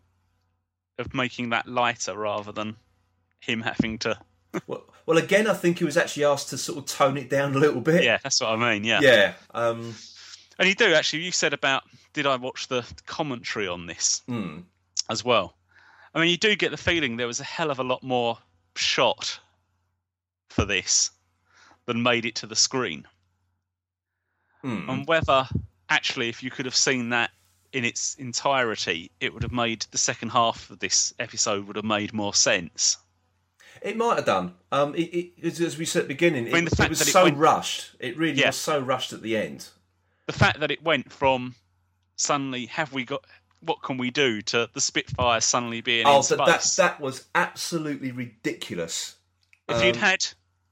of 0.97 1.13
making 1.13 1.49
that 1.49 1.67
lighter 1.67 2.17
rather 2.17 2.51
than 2.51 2.75
him 3.39 3.61
having 3.61 3.97
to. 3.99 4.17
well, 4.67 4.83
well, 5.05 5.17
again, 5.17 5.47
I 5.47 5.53
think 5.53 5.79
he 5.79 5.85
was 5.85 5.97
actually 5.97 6.25
asked 6.25 6.49
to 6.49 6.57
sort 6.57 6.77
of 6.77 6.85
tone 6.85 7.17
it 7.17 7.29
down 7.29 7.55
a 7.55 7.57
little 7.57 7.81
bit. 7.81 8.03
Yeah, 8.03 8.19
that's 8.21 8.39
what 8.41 8.49
I 8.49 8.55
mean. 8.55 8.83
Yeah. 8.83 8.99
yeah. 9.01 9.33
Um, 9.53 9.95
And 10.59 10.67
you 10.67 10.75
do 10.75 10.93
actually. 10.93 11.23
You 11.23 11.31
said 11.31 11.53
about 11.53 11.83
did 12.13 12.25
I 12.25 12.35
watch 12.35 12.67
the 12.67 12.85
commentary 13.05 13.67
on 13.67 13.87
this 13.87 14.21
hmm. 14.27 14.59
as 15.09 15.23
well? 15.23 15.55
I 16.13 16.19
mean, 16.19 16.29
you 16.29 16.37
do 16.37 16.55
get 16.55 16.71
the 16.71 16.77
feeling 16.77 17.17
there 17.17 17.27
was 17.27 17.39
a 17.39 17.45
hell 17.45 17.71
of 17.71 17.79
a 17.79 17.83
lot 17.83 18.03
more 18.03 18.37
shot 18.75 19.39
for 20.49 20.65
this 20.65 21.11
than 21.85 22.01
made 22.03 22.25
it 22.25 22.35
to 22.35 22.47
the 22.47 22.55
screen. 22.55 23.05
Hmm. 24.61 24.87
and 24.89 25.07
whether 25.07 25.47
actually 25.89 26.29
if 26.29 26.43
you 26.43 26.51
could 26.51 26.65
have 26.65 26.75
seen 26.75 27.09
that 27.09 27.31
in 27.73 27.83
its 27.83 28.13
entirety 28.15 29.09
it 29.19 29.33
would 29.33 29.41
have 29.41 29.51
made 29.51 29.87
the 29.89 29.97
second 29.97 30.29
half 30.29 30.69
of 30.69 30.77
this 30.77 31.13
episode 31.17 31.65
would 31.65 31.77
have 31.77 31.85
made 31.85 32.13
more 32.13 32.35
sense 32.35 32.97
It 33.81 33.97
might 33.97 34.17
have 34.17 34.25
done. 34.25 34.53
Um, 34.71 34.93
it, 34.93 35.31
it, 35.41 35.61
as- 35.61 35.77
we 35.79 35.85
said 35.85 36.01
at 36.03 36.07
the 36.09 36.13
beginning, 36.13 36.45
it, 36.45 36.53
mean, 36.53 36.65
the 36.65 36.71
it 36.71 36.77
fact 36.77 36.89
was 36.91 36.99
that 36.99 37.07
it 37.07 37.11
so 37.11 37.23
went- 37.23 37.37
rushed. 37.37 37.95
It 37.99 38.15
really 38.17 38.39
Yeah. 38.39 38.47
was 38.49 38.55
so 38.57 38.79
rushed 38.79 39.13
at 39.13 39.23
the 39.23 39.35
end. 39.35 39.69
the 40.27 40.33
fact 40.33 40.59
that 40.59 40.69
it 40.69 40.83
went 40.83 41.11
from 41.11 41.55
suddenly 42.17 42.67
have 42.67 42.93
we 42.93 43.03
got 43.03 43.25
what 43.61 43.81
can 43.81 43.97
we 43.97 44.09
do 44.11 44.41
to 44.41 44.69
the 44.73 44.81
spitfire 44.81 45.39
suddenly 45.41 45.81
being 45.81 46.05
Oh, 46.07 46.17
in 46.17 46.23
so 46.23 46.35
that 46.37 46.61
space 46.63 46.75
that 46.77 46.99
was 46.99 47.25
absolutely 47.35 48.11
ridiculous. 48.11 49.15
if 49.69 49.83
you'd 49.83 49.95
um, 49.95 50.01
had 50.01 50.25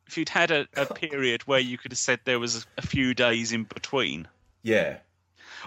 if 0.07 0.17
you'd 0.17 0.29
had 0.29 0.49
a, 0.51 0.67
a 0.75 0.85
period 0.93 1.43
where 1.43 1.59
you 1.59 1.77
could 1.77 1.91
have 1.91 1.99
said 1.99 2.19
there 2.25 2.39
was 2.39 2.65
a, 2.77 2.81
few 2.81 3.13
days 3.13 3.51
in 3.51 3.63
between 3.63 4.27
Yeah, 4.63 4.97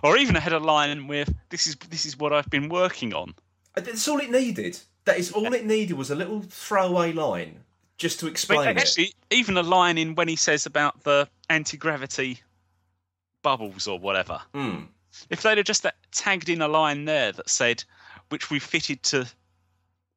or 0.03 0.16
even 0.16 0.35
had 0.35 0.53
a 0.53 0.59
line 0.59 1.07
with 1.07 1.33
this 1.51 1.66
is 1.66 1.77
this 1.91 2.05
is 2.07 2.18
what 2.18 2.33
i've 2.33 2.51
been 2.51 2.68
working 2.68 3.14
on 3.14 3.35
that's 3.75 4.07
all 4.09 4.18
it 4.18 4.31
needed. 4.31 4.79
That 5.05 5.18
is 5.18 5.33
all 5.33 5.53
it 5.55 5.64
needed 5.64 5.97
was 5.97 6.11
a 6.11 6.14
little 6.14 6.43
throwaway 6.43 7.12
line 7.12 7.61
just 7.99 8.20
to 8.20 8.27
But 8.27 8.31
explain 8.33 8.77
it. 8.79 9.14
even 9.31 9.57
a 9.57 9.62
line 9.62 9.97
in 9.99 10.14
when 10.14 10.29
he 10.29 10.37
says 10.37 10.66
about 10.66 11.03
the 11.05 11.29
anti 11.49 11.77
gravity 11.77 12.41
bubbles 13.43 13.87
or 13.89 13.99
whatever, 13.99 14.41
Hmm. 14.55 14.83
If 15.31 15.43
they'd 15.43 15.59
have 15.59 15.67
just 15.67 15.87
tagged 16.11 16.49
in 16.49 16.63
a 16.63 16.69
line 16.69 17.05
there 17.05 17.33
that 17.33 17.49
said, 17.49 17.85
which 18.31 18.51
we 18.51 18.59
fitted 18.59 19.03
to 19.05 19.27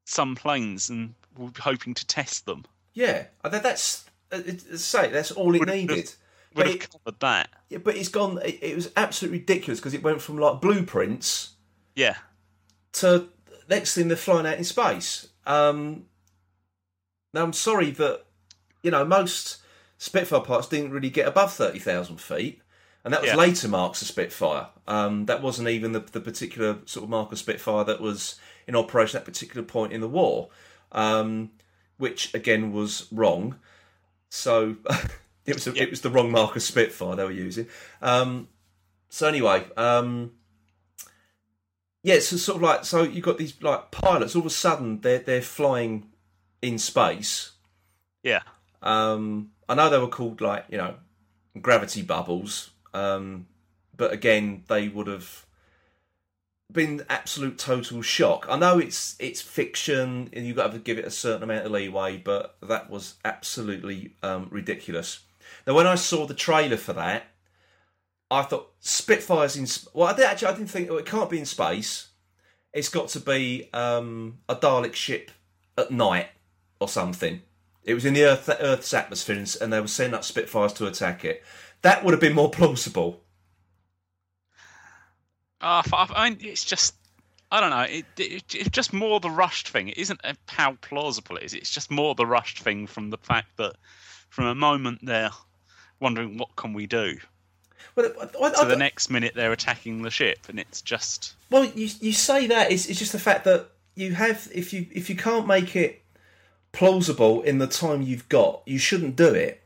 some 0.06 0.36
planes 0.36 0.90
and 0.90 1.14
we're 1.38 1.52
hoping 1.60 1.94
to 1.96 2.06
test 2.08 2.46
them, 2.46 2.64
Yeah, 2.94 3.26
that's 3.44 4.06
uh, 4.32 4.42
say 4.76 5.10
that's 5.10 5.32
all 5.32 5.54
it 5.56 5.60
Would 5.60 5.68
have- 5.70 5.78
needed. 5.78 5.98
would 5.98 6.16
But 6.56 6.66
have 6.68 6.76
it, 6.76 6.90
covered 6.92 7.20
that. 7.20 7.50
yeah, 7.70 7.78
but 7.80 7.96
it's 7.96 8.10
gone. 8.10 8.40
It, 8.44 8.60
it 8.62 8.76
was 8.76 8.92
absolutely 8.96 9.40
ridiculous 9.40 9.80
because 9.80 9.94
it 9.94 10.04
went 10.04 10.22
from 10.22 10.38
like 10.38 10.62
blueprints 10.62 11.52
Yeah. 11.96 12.16
to 12.94 13.28
next 13.68 13.94
thing 13.96 14.08
they're 14.08 14.16
flying 14.18 14.46
out 14.48 14.58
in 14.58 14.64
space. 14.64 15.28
Um, 15.46 16.06
now 17.34 17.44
I'm 17.44 17.54
sorry 17.54 17.92
that 17.92 18.24
you 18.84 18.92
know 18.92 19.04
most 19.06 19.58
Spitfire 19.98 20.42
parts 20.42 20.68
didn't 20.68 20.92
really 20.92 21.10
get 21.10 21.28
above 21.28 21.54
thirty 21.54 21.80
thousand 21.80 22.20
feet, 22.22 22.62
and 23.06 23.14
that 23.14 23.22
was 23.22 23.30
Yeah. 23.30 23.36
later 23.38 23.70
marks 23.70 24.02
of 24.02 24.10
Spitfire. 24.10 24.68
Um, 24.88 25.26
that 25.28 25.42
wasn't 25.42 25.70
even 25.70 25.94
the, 25.94 26.00
the 26.02 26.20
particular 26.20 26.80
sort 26.86 27.06
of 27.06 27.10
mark 27.10 27.32
of 27.32 27.38
Spitfire 27.40 27.86
that 27.86 28.02
was 28.02 28.36
in 28.68 28.76
operation 28.76 29.18
at 29.18 29.24
that 29.26 29.32
particular 29.32 29.64
point 29.66 29.94
in 29.94 30.02
the 30.02 30.08
war, 30.10 30.50
um, 30.92 31.52
which 31.98 32.34
again 32.34 32.74
was 32.74 33.08
wrong. 33.12 33.58
So 34.30 34.76
it 35.46 35.54
was 35.54 35.66
a, 35.68 35.72
Yeah. 35.74 35.84
it 35.84 35.90
was 35.92 36.02
the 36.02 36.10
wrong 36.10 36.32
mark 36.32 36.56
of 36.58 36.64
Spitfire 36.64 37.16
they 37.16 37.24
were 37.24 37.32
using. 37.32 37.68
Um, 38.02 38.50
so 39.10 39.28
anyway, 39.28 39.66
um, 39.78 40.32
yeah, 42.04 42.20
so 42.20 42.38
sort 42.38 42.58
of 42.58 42.62
like 42.62 42.86
so 42.86 43.04
you 43.04 43.22
got 43.22 43.38
these 43.38 43.62
like 43.64 43.92
pilots. 43.92 44.36
All 44.36 44.42
of 44.42 44.46
a 44.46 44.50
sudden, 44.52 45.02
they're 45.02 45.20
they're 45.20 45.42
flying 45.42 46.08
in 46.62 46.78
space. 46.78 47.52
Yeah. 48.24 48.42
Um, 48.82 49.52
I 49.68 49.74
know 49.76 49.90
they 49.90 49.98
were 49.98 50.08
called 50.08 50.42
like 50.42 50.66
you 50.70 50.78
know 50.78 50.96
gravity 51.62 52.02
bubbles, 52.04 52.72
um, 52.96 53.48
but 53.96 54.14
again, 54.14 54.64
they 54.68 54.88
would 54.88 55.08
have 55.08 55.46
been 56.72 57.06
absolute 57.10 57.58
total 57.58 58.02
shock. 58.02 58.46
I 58.50 58.58
know 58.58 58.80
it's 58.80 59.16
it's 59.20 59.42
fiction 59.42 60.30
and 60.34 60.46
you've 60.46 60.56
got 60.56 60.72
to 60.72 60.80
give 60.80 60.98
it 60.98 61.06
a 61.06 61.12
certain 61.12 61.44
amount 61.44 61.66
of 61.66 61.72
leeway, 61.72 62.18
but 62.18 62.56
that 62.62 62.90
was 62.90 63.16
absolutely 63.24 64.16
um, 64.24 64.48
ridiculous. 64.50 65.20
Now, 65.68 65.76
when 65.76 65.88
I 65.88 65.96
saw 65.96 66.26
the 66.26 66.34
trailer 66.34 66.78
for 66.78 66.94
that, 66.94 67.24
I 68.32 68.44
thought 68.44 68.72
Spitfires 68.80 69.58
in 69.58 69.68
well, 69.94 70.08
I 70.08 70.16
did, 70.16 70.26
actually 70.26 70.48
I 70.48 70.54
didn't 70.54 70.70
think 70.70 70.90
oh, 70.90 70.98
it 70.98 71.06
can't 71.06 71.30
be 71.30 71.40
in 71.40 71.46
space. 71.46 72.08
It's 72.74 72.90
got 72.90 73.10
to 73.10 73.20
be 73.20 73.70
um, 73.74 74.40
a 74.50 74.56
Dalek 74.56 74.96
ship 74.96 75.32
at 75.78 75.92
night 75.92 76.28
or 76.80 76.88
something. 76.88 77.42
It 77.84 77.94
was 77.94 78.06
in 78.06 78.16
the 78.16 78.24
Earth 78.24 78.50
Earth's 78.60 78.94
atmosphere, 78.94 79.44
and 79.62 79.72
they 79.72 79.80
were 79.80 79.88
sending 79.88 80.16
up 80.16 80.24
Spitfires 80.24 80.74
to 80.74 80.88
attack 80.88 81.24
it. 81.24 81.44
That 81.86 82.04
would 82.04 82.14
have 82.14 82.20
been 82.20 82.34
more 82.34 82.50
plausible. 82.50 83.22
Uh, 85.62 85.84
I 85.94 86.08
I 86.16 86.30
mean, 86.32 86.40
it's 86.42 86.66
just. 86.66 86.96
I 87.52 87.62
don't 87.62 87.70
know. 87.70 87.82
It, 87.82 88.06
it, 88.18 88.56
it's 88.56 88.70
just 88.72 88.92
more 88.92 89.20
the 89.20 89.30
rushed 89.30 89.70
thing. 89.70 89.90
It 89.90 90.00
isn't 90.00 90.20
how 90.48 90.74
plausible 90.82 91.38
it 91.38 91.44
is. 91.44 91.54
It's 91.54 91.70
just 91.70 91.92
more 91.92 92.16
the 92.16 92.26
rushed 92.26 92.60
thing 92.60 92.88
from 92.88 93.12
the 93.12 93.18
fact 93.20 93.56
that, 93.58 93.76
from 94.30 94.46
a 94.46 94.56
moment 94.56 95.00
they're 95.04 95.30
wondering 96.00 96.40
what 96.40 96.56
can 96.56 96.74
we 96.74 96.88
do, 96.88 97.18
Well, 97.96 98.12
I, 98.20 98.24
I, 98.46 98.50
to 98.50 98.62
I- 98.62 98.66
the 98.66 98.76
next 98.76 99.12
minute 99.12 99.34
they're 99.36 99.52
attacking 99.54 100.02
the 100.02 100.10
ship, 100.10 100.40
and 100.50 100.60
it's 100.60 100.82
just 100.82 101.36
Well, 101.52 101.66
you 101.66 101.88
you 102.02 102.14
say 102.14 102.48
that 102.48 102.72
it's, 102.72 102.88
it's 102.88 102.98
just 102.98 103.12
the 103.12 103.20
fact 103.20 103.44
that 103.46 103.70
you 103.94 104.16
have 104.16 104.50
if 104.54 104.74
you 104.74 104.88
if 104.92 105.08
you 105.08 105.16
can't 105.16 105.46
make 105.46 105.76
it 105.76 106.02
plausible 106.72 107.44
in 107.44 107.60
the 107.60 107.68
time 107.68 108.02
you've 108.02 108.28
got, 108.28 108.64
you 108.66 108.80
shouldn't 108.80 109.16
do 109.16 109.32
it. 109.36 109.62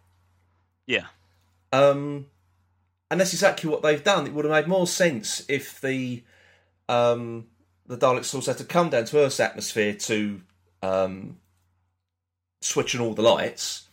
yeah, 0.86 1.06
Um, 1.72 2.28
and 3.12 3.20
that's 3.20 3.34
exactly 3.34 3.70
what 3.70 3.82
they've 3.82 4.04
done. 4.04 4.28
It 4.28 4.34
would 4.34 4.46
have 4.46 4.52
made 4.52 4.68
more 4.68 4.88
sense 4.88 5.44
if 5.50 5.82
the 5.82 6.24
um, 6.88 7.48
the 7.86 7.98
Daleks 7.98 8.34
also 8.34 8.52
had 8.52 8.58
to 8.60 8.64
come 8.66 8.90
down 8.90 9.06
to 9.06 9.20
Earth's 9.20 9.40
atmosphere 9.40 9.94
to 9.94 10.42
um, 10.82 11.38
switch 12.62 12.96
on 12.96 13.02
all 13.02 13.14
the 13.14 13.22
lights, 13.22 13.88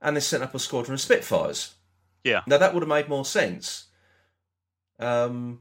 and 0.00 0.16
they 0.16 0.20
sent 0.20 0.42
up 0.42 0.54
a 0.54 0.58
squadron 0.58 0.94
of 0.94 1.00
Spitfires. 1.00 1.74
yeah, 2.24 2.42
Now 2.46 2.58
that 2.58 2.74
would 2.74 2.82
have 2.82 2.88
made 2.88 3.08
more 3.08 3.24
sense. 3.24 3.84
Um, 4.98 5.60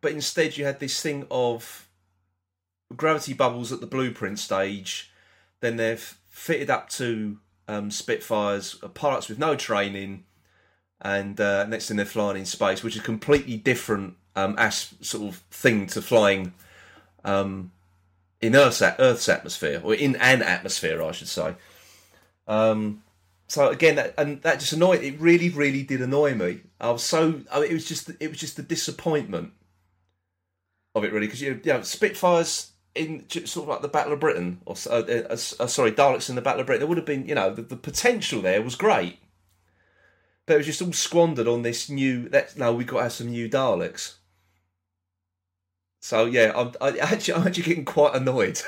but 0.00 0.12
instead, 0.12 0.56
you 0.56 0.64
had 0.64 0.78
this 0.78 1.00
thing 1.00 1.26
of 1.30 1.88
gravity 2.94 3.32
bubbles 3.32 3.72
at 3.72 3.80
the 3.80 3.86
blueprint 3.86 4.38
stage. 4.38 5.10
Then 5.60 5.76
they've 5.76 6.16
fitted 6.28 6.70
up 6.70 6.88
to 6.90 7.38
um, 7.66 7.90
Spitfires, 7.90 8.76
uh, 8.82 8.88
pilots 8.88 9.28
with 9.28 9.38
no 9.38 9.56
training, 9.56 10.25
and 11.00 11.40
uh, 11.40 11.66
next 11.66 11.88
thing 11.88 11.96
they're 11.96 12.06
flying 12.06 12.38
in 12.38 12.46
space, 12.46 12.82
which 12.82 12.94
is 12.94 13.00
a 13.00 13.04
completely 13.04 13.56
different 13.56 14.14
um, 14.34 14.54
as 14.58 14.94
sort 15.00 15.28
of 15.28 15.36
thing 15.50 15.86
to 15.88 16.02
flying 16.02 16.52
um, 17.24 17.72
in 18.40 18.54
Earth's, 18.54 18.82
Earth's 18.82 19.28
atmosphere, 19.28 19.80
or 19.82 19.94
in 19.94 20.16
an 20.16 20.42
atmosphere, 20.42 21.02
I 21.02 21.12
should 21.12 21.28
say. 21.28 21.54
Um, 22.46 23.02
so 23.48 23.68
again, 23.68 23.96
that, 23.96 24.14
and 24.18 24.42
that 24.42 24.60
just 24.60 24.72
annoyed. 24.72 25.02
It 25.02 25.20
really, 25.20 25.48
really 25.48 25.82
did 25.82 26.00
annoy 26.00 26.34
me. 26.34 26.60
I 26.80 26.90
was 26.90 27.02
so. 27.02 27.40
I 27.52 27.60
mean, 27.60 27.70
it 27.70 27.74
was 27.74 27.86
just. 27.86 28.10
It 28.20 28.28
was 28.28 28.38
just 28.38 28.56
the 28.56 28.62
disappointment 28.62 29.52
of 30.94 31.04
it, 31.04 31.12
really, 31.12 31.26
because 31.26 31.42
you, 31.42 31.60
know, 31.64 31.82
Spitfires 31.82 32.72
in 32.96 33.28
sort 33.28 33.64
of 33.64 33.68
like 33.68 33.82
the 33.82 33.88
Battle 33.88 34.12
of 34.12 34.20
Britain, 34.20 34.60
or 34.64 34.74
uh, 34.90 35.02
uh, 35.02 35.26
uh, 35.30 35.36
sorry, 35.36 35.92
Daleks 35.92 36.28
in 36.28 36.34
the 36.34 36.42
Battle 36.42 36.60
of 36.60 36.66
Britain. 36.66 36.80
There 36.80 36.88
would 36.88 36.96
have 36.96 37.06
been, 37.06 37.28
you 37.28 37.34
know, 37.34 37.52
the, 37.52 37.62
the 37.62 37.76
potential 37.76 38.42
there 38.42 38.62
was 38.62 38.74
great, 38.74 39.18
but 40.46 40.54
it 40.54 40.56
was 40.58 40.66
just 40.66 40.82
all 40.82 40.92
squandered 40.92 41.48
on 41.48 41.62
this 41.62 41.90
new. 41.90 42.28
That 42.28 42.56
no, 42.56 42.72
we've 42.72 42.86
got 42.86 42.98
to 42.98 43.02
have 43.04 43.12
some 43.12 43.28
new 43.28 43.48
Daleks. 43.48 44.14
So 46.00 46.24
yeah, 46.24 46.52
I'm 46.54 46.72
I, 46.80 46.98
actually 46.98 47.34
I'm 47.34 47.46
actually 47.46 47.64
getting 47.64 47.84
quite 47.84 48.14
annoyed. 48.14 48.60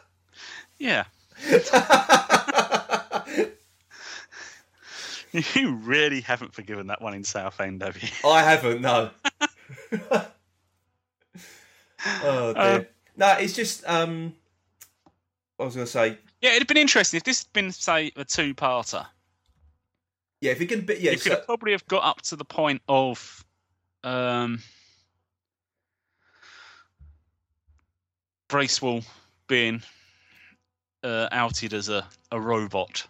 yeah. 0.78 1.04
You 5.52 5.74
really 5.74 6.22
haven't 6.22 6.54
forgiven 6.54 6.86
that 6.86 7.02
one 7.02 7.12
in 7.12 7.22
Southend, 7.22 7.82
have 7.82 8.02
you? 8.02 8.08
I 8.24 8.42
haven't, 8.42 8.80
no. 8.80 9.10
oh 12.22 12.54
dear. 12.54 12.56
Uh, 12.56 12.84
no, 13.14 13.36
it's 13.38 13.52
just 13.52 13.86
um 13.86 14.34
I 15.60 15.64
was 15.64 15.74
gonna 15.74 15.86
say, 15.86 16.16
Yeah, 16.40 16.50
it'd 16.50 16.62
have 16.62 16.68
been 16.68 16.78
interesting 16.78 17.18
if 17.18 17.24
this 17.24 17.42
had 17.42 17.52
been, 17.52 17.72
say, 17.72 18.10
a 18.16 18.24
two-parter. 18.24 19.06
Yeah, 20.40 20.52
if 20.52 20.60
you 20.60 20.66
can 20.66 20.86
yeah, 20.88 20.94
you 20.96 21.10
could 21.12 21.20
so- 21.20 21.30
have 21.30 21.46
probably 21.46 21.72
have 21.72 21.86
got 21.86 22.04
up 22.04 22.22
to 22.22 22.36
the 22.36 22.44
point 22.44 22.82
of 22.88 23.44
um, 24.04 24.60
Bracewell 28.48 29.02
being 29.46 29.82
uh, 31.02 31.28
outed 31.32 31.74
as 31.74 31.88
a, 31.88 32.06
a 32.30 32.40
robot 32.40 33.06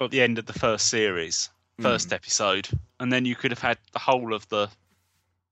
at 0.00 0.10
the 0.10 0.22
end 0.22 0.38
of 0.38 0.46
the 0.46 0.52
first 0.52 0.88
series, 0.88 1.50
first 1.80 2.12
episode, 2.12 2.68
and 3.00 3.12
then 3.12 3.24
you 3.24 3.34
could 3.34 3.50
have 3.50 3.60
had 3.60 3.78
the 3.92 3.98
whole 3.98 4.32
of 4.32 4.48
the 4.48 4.68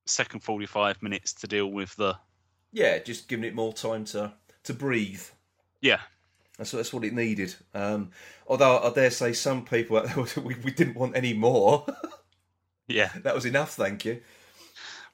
second 0.07 0.41
45 0.41 1.03
minutes 1.03 1.33
to 1.33 1.47
deal 1.47 1.67
with 1.67 1.95
the 1.97 2.17
yeah, 2.73 2.99
just 2.99 3.29
giving 3.29 3.45
it 3.45 3.55
more 3.55 3.73
time 3.73 4.05
to 4.07 4.33
to 4.65 4.75
breathe. 4.75 5.23
yeah 5.81 6.01
That's 6.59 6.73
what, 6.73 6.79
that's 6.79 6.93
what 6.93 7.05
it 7.05 7.13
needed. 7.13 7.55
Um, 7.75 8.11
although 8.47 8.79
I 8.79 8.91
dare 8.91 9.11
say 9.11 9.33
some 9.33 9.65
people 9.65 10.03
we, 10.43 10.55
we 10.65 10.71
didn't 10.71 10.97
want 10.97 11.17
any 11.17 11.35
more. 11.35 11.85
yeah 12.89 13.11
that 13.23 13.35
was 13.35 13.45
enough, 13.45 13.75
thank 13.75 14.05
you. 14.05 14.21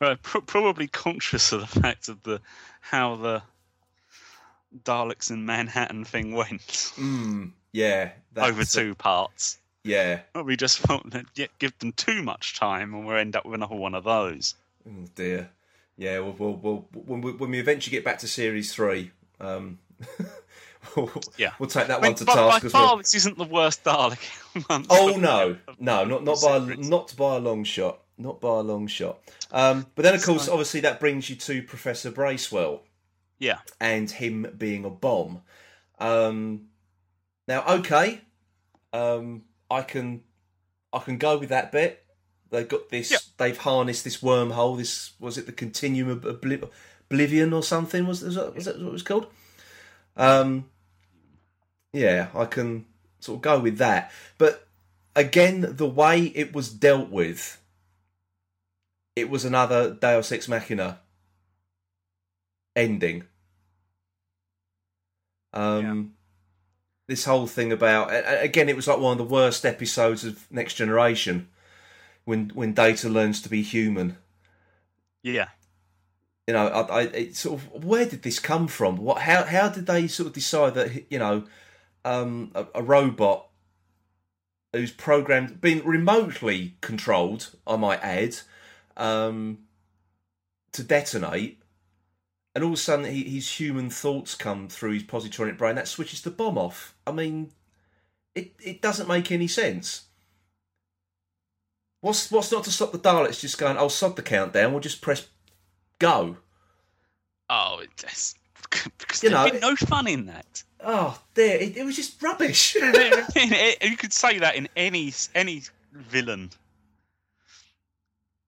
Well, 0.00 0.16
pr- 0.22 0.38
probably 0.40 0.88
conscious 0.88 1.52
of 1.52 1.60
the 1.60 1.66
fact 1.80 2.08
of 2.08 2.22
the 2.22 2.40
how 2.80 3.16
the 3.16 3.42
Daleks 4.84 5.30
in 5.30 5.44
Manhattan 5.44 6.04
thing 6.04 6.34
went 6.34 6.60
Mm, 6.96 7.52
yeah, 7.72 8.12
over 8.36 8.64
two 8.64 8.94
parts. 8.94 9.58
Yeah, 9.84 10.20
We 10.40 10.56
just 10.56 10.78
felt 10.78 11.10
that 11.10 11.26
yeah, 11.34 11.48
give 11.58 11.76
them 11.80 11.92
too 11.92 12.22
much 12.22 12.56
time, 12.58 12.94
and 12.94 13.04
we'll 13.04 13.16
end 13.16 13.34
up 13.34 13.44
with 13.44 13.54
another 13.54 13.74
one 13.74 13.94
of 13.96 14.04
those. 14.04 14.54
Oh 14.88 15.06
dear. 15.14 15.50
Yeah, 15.96 16.20
we'll, 16.20 16.32
we'll, 16.32 16.54
we'll 16.54 16.86
when, 16.92 17.20
we, 17.20 17.32
when 17.32 17.50
we 17.50 17.58
eventually 17.58 17.90
get 17.90 18.04
back 18.04 18.18
to 18.20 18.28
series 18.28 18.72
three, 18.72 19.10
um, 19.40 19.78
we'll, 20.18 20.26
Yeah. 21.38 21.52
we'll 21.58 21.68
take 21.68 21.88
that 21.88 21.98
I 21.98 22.02
mean, 22.02 22.10
one 22.12 22.14
to 22.16 22.24
by, 22.24 22.34
by 22.34 22.50
task 22.50 22.64
as 22.64 22.72
far, 22.72 22.86
well. 22.86 22.96
this 22.98 23.14
isn't 23.14 23.38
the 23.38 23.44
worst 23.44 23.84
Dalek. 23.84 24.18
month 24.68 24.86
Oh 24.90 25.16
no, 25.18 25.56
no, 25.78 26.04
not 26.04 26.24
not 26.24 26.40
by 26.42 26.56
a, 26.56 26.60
not 26.76 27.14
by 27.16 27.36
a 27.36 27.38
long 27.38 27.64
shot, 27.64 28.00
not 28.18 28.40
by 28.40 28.48
a 28.58 28.62
long 28.62 28.86
shot. 28.86 29.18
Um, 29.50 29.86
but 29.94 30.02
then 30.02 30.14
of 30.14 30.22
course, 30.24 30.46
So- 30.46 30.52
obviously, 30.52 30.80
that 30.80 31.00
brings 31.00 31.28
you 31.30 31.36
to 31.36 31.62
Professor 31.62 32.10
Bracewell 32.10 32.82
Yeah, 33.38 33.58
and 33.80 34.10
him 34.10 34.46
being 34.56 34.84
a 34.84 34.90
bomb. 34.90 35.42
Um, 35.98 36.66
now, 37.48 37.64
okay, 37.66 38.20
um, 38.92 39.42
I 39.70 39.82
can 39.82 40.22
I 40.92 40.98
can 40.98 41.16
go 41.18 41.38
with 41.38 41.48
that 41.50 41.72
bit. 41.72 42.04
They've 42.50 42.68
got 42.68 42.90
this. 42.90 43.10
Yeah. 43.10 43.18
They've 43.38 43.56
harnessed 43.56 44.04
this 44.04 44.18
wormhole. 44.20 44.76
This 44.76 45.12
was 45.18 45.38
it. 45.38 45.46
The 45.46 45.52
continuum 45.52 46.10
of 46.10 46.20
obli- 46.24 46.68
oblivion 47.08 47.52
or 47.54 47.62
something. 47.62 48.06
Was 48.06 48.22
was 48.22 48.34
that, 48.34 48.54
was 48.54 48.66
that 48.66 48.78
what 48.78 48.88
it 48.88 48.92
was 48.92 49.02
called? 49.02 49.26
Um, 50.16 50.68
yeah, 51.92 52.28
I 52.34 52.46
can 52.46 52.86
sort 53.20 53.36
of 53.36 53.42
go 53.42 53.60
with 53.60 53.78
that. 53.78 54.10
But 54.38 54.66
again, 55.14 55.76
the 55.76 55.86
way 55.86 56.24
it 56.34 56.54
was 56.54 56.70
dealt 56.70 57.10
with, 57.10 57.60
it 59.14 59.28
was 59.28 59.44
another 59.44 59.92
Deus 59.92 60.32
Ex 60.32 60.48
Machina 60.48 61.00
ending. 62.74 63.24
Um, 65.52 66.14
this 67.08 67.26
whole 67.26 67.46
thing 67.46 67.72
about 67.72 68.10
again, 68.42 68.68
it 68.68 68.76
was 68.76 68.88
like 68.88 68.98
one 68.98 69.12
of 69.12 69.18
the 69.18 69.34
worst 69.34 69.66
episodes 69.66 70.24
of 70.24 70.50
Next 70.50 70.74
Generation 70.74 71.48
when 72.24 72.50
when 72.54 72.72
Data 72.72 73.08
learns 73.08 73.42
to 73.42 73.48
be 73.48 73.62
human. 73.62 74.16
yeah. 75.22 75.48
You 76.48 76.54
know, 76.54 76.66
I, 76.68 76.80
I 76.80 77.02
it 77.02 77.36
sort 77.36 77.60
of 77.60 77.84
where 77.84 78.04
did 78.04 78.22
this 78.22 78.38
come 78.38 78.66
from? 78.66 78.96
What 78.96 79.22
how 79.22 79.44
how 79.44 79.68
did 79.68 79.86
they 79.86 80.08
sort 80.08 80.28
of 80.28 80.32
decide 80.32 80.74
that 80.74 81.10
you 81.10 81.18
know 81.18 81.44
um, 82.04 82.50
a, 82.54 82.66
a 82.74 82.82
robot 82.82 83.48
who's 84.72 84.90
programmed, 84.90 85.60
being 85.60 85.84
remotely 85.84 86.76
controlled, 86.80 87.50
I 87.66 87.76
might 87.76 88.02
add, 88.02 88.36
um, 88.96 89.58
to 90.72 90.82
detonate, 90.82 91.60
and 92.54 92.64
all 92.64 92.70
of 92.70 92.78
a 92.78 92.80
sudden 92.80 93.04
he, 93.06 93.24
his 93.24 93.60
human 93.60 93.90
thoughts 93.90 94.34
come 94.34 94.68
through 94.68 94.92
his 94.92 95.02
positronic 95.02 95.58
brain. 95.58 95.76
That 95.76 95.88
switches 95.88 96.22
the 96.22 96.30
bomb 96.30 96.58
off. 96.58 96.94
I 97.06 97.12
mean, 97.12 97.50
it 98.34 98.52
it 98.62 98.82
doesn't 98.82 99.08
make 99.08 99.30
any 99.30 99.48
sense. 99.48 100.04
What's 102.00 102.30
what's 102.30 102.52
not 102.52 102.64
to 102.64 102.70
stop 102.70 102.92
the 102.92 102.98
Daleks 102.98 103.40
just 103.40 103.58
going? 103.58 103.76
I'll 103.76 103.88
sod 103.88 104.16
the 104.16 104.22
countdown. 104.22 104.72
We'll 104.72 104.80
just 104.80 105.00
press 105.00 105.28
go. 105.98 106.38
Oh, 107.48 107.80
it 107.82 107.90
it's 108.02 108.34
because 108.98 109.22
You 109.22 109.30
there'd 109.30 109.52
been 109.52 109.60
no 109.60 109.76
fun 109.76 110.06
in 110.06 110.26
that. 110.26 110.62
Oh, 110.84 111.20
there! 111.34 111.58
It, 111.58 111.76
it 111.76 111.84
was 111.84 111.96
just 111.96 112.20
rubbish. 112.22 112.74
you 112.74 113.96
could 113.96 114.12
say 114.12 114.38
that 114.40 114.54
in 114.56 114.68
any 114.76 115.12
any 115.34 115.62
villain 115.92 116.50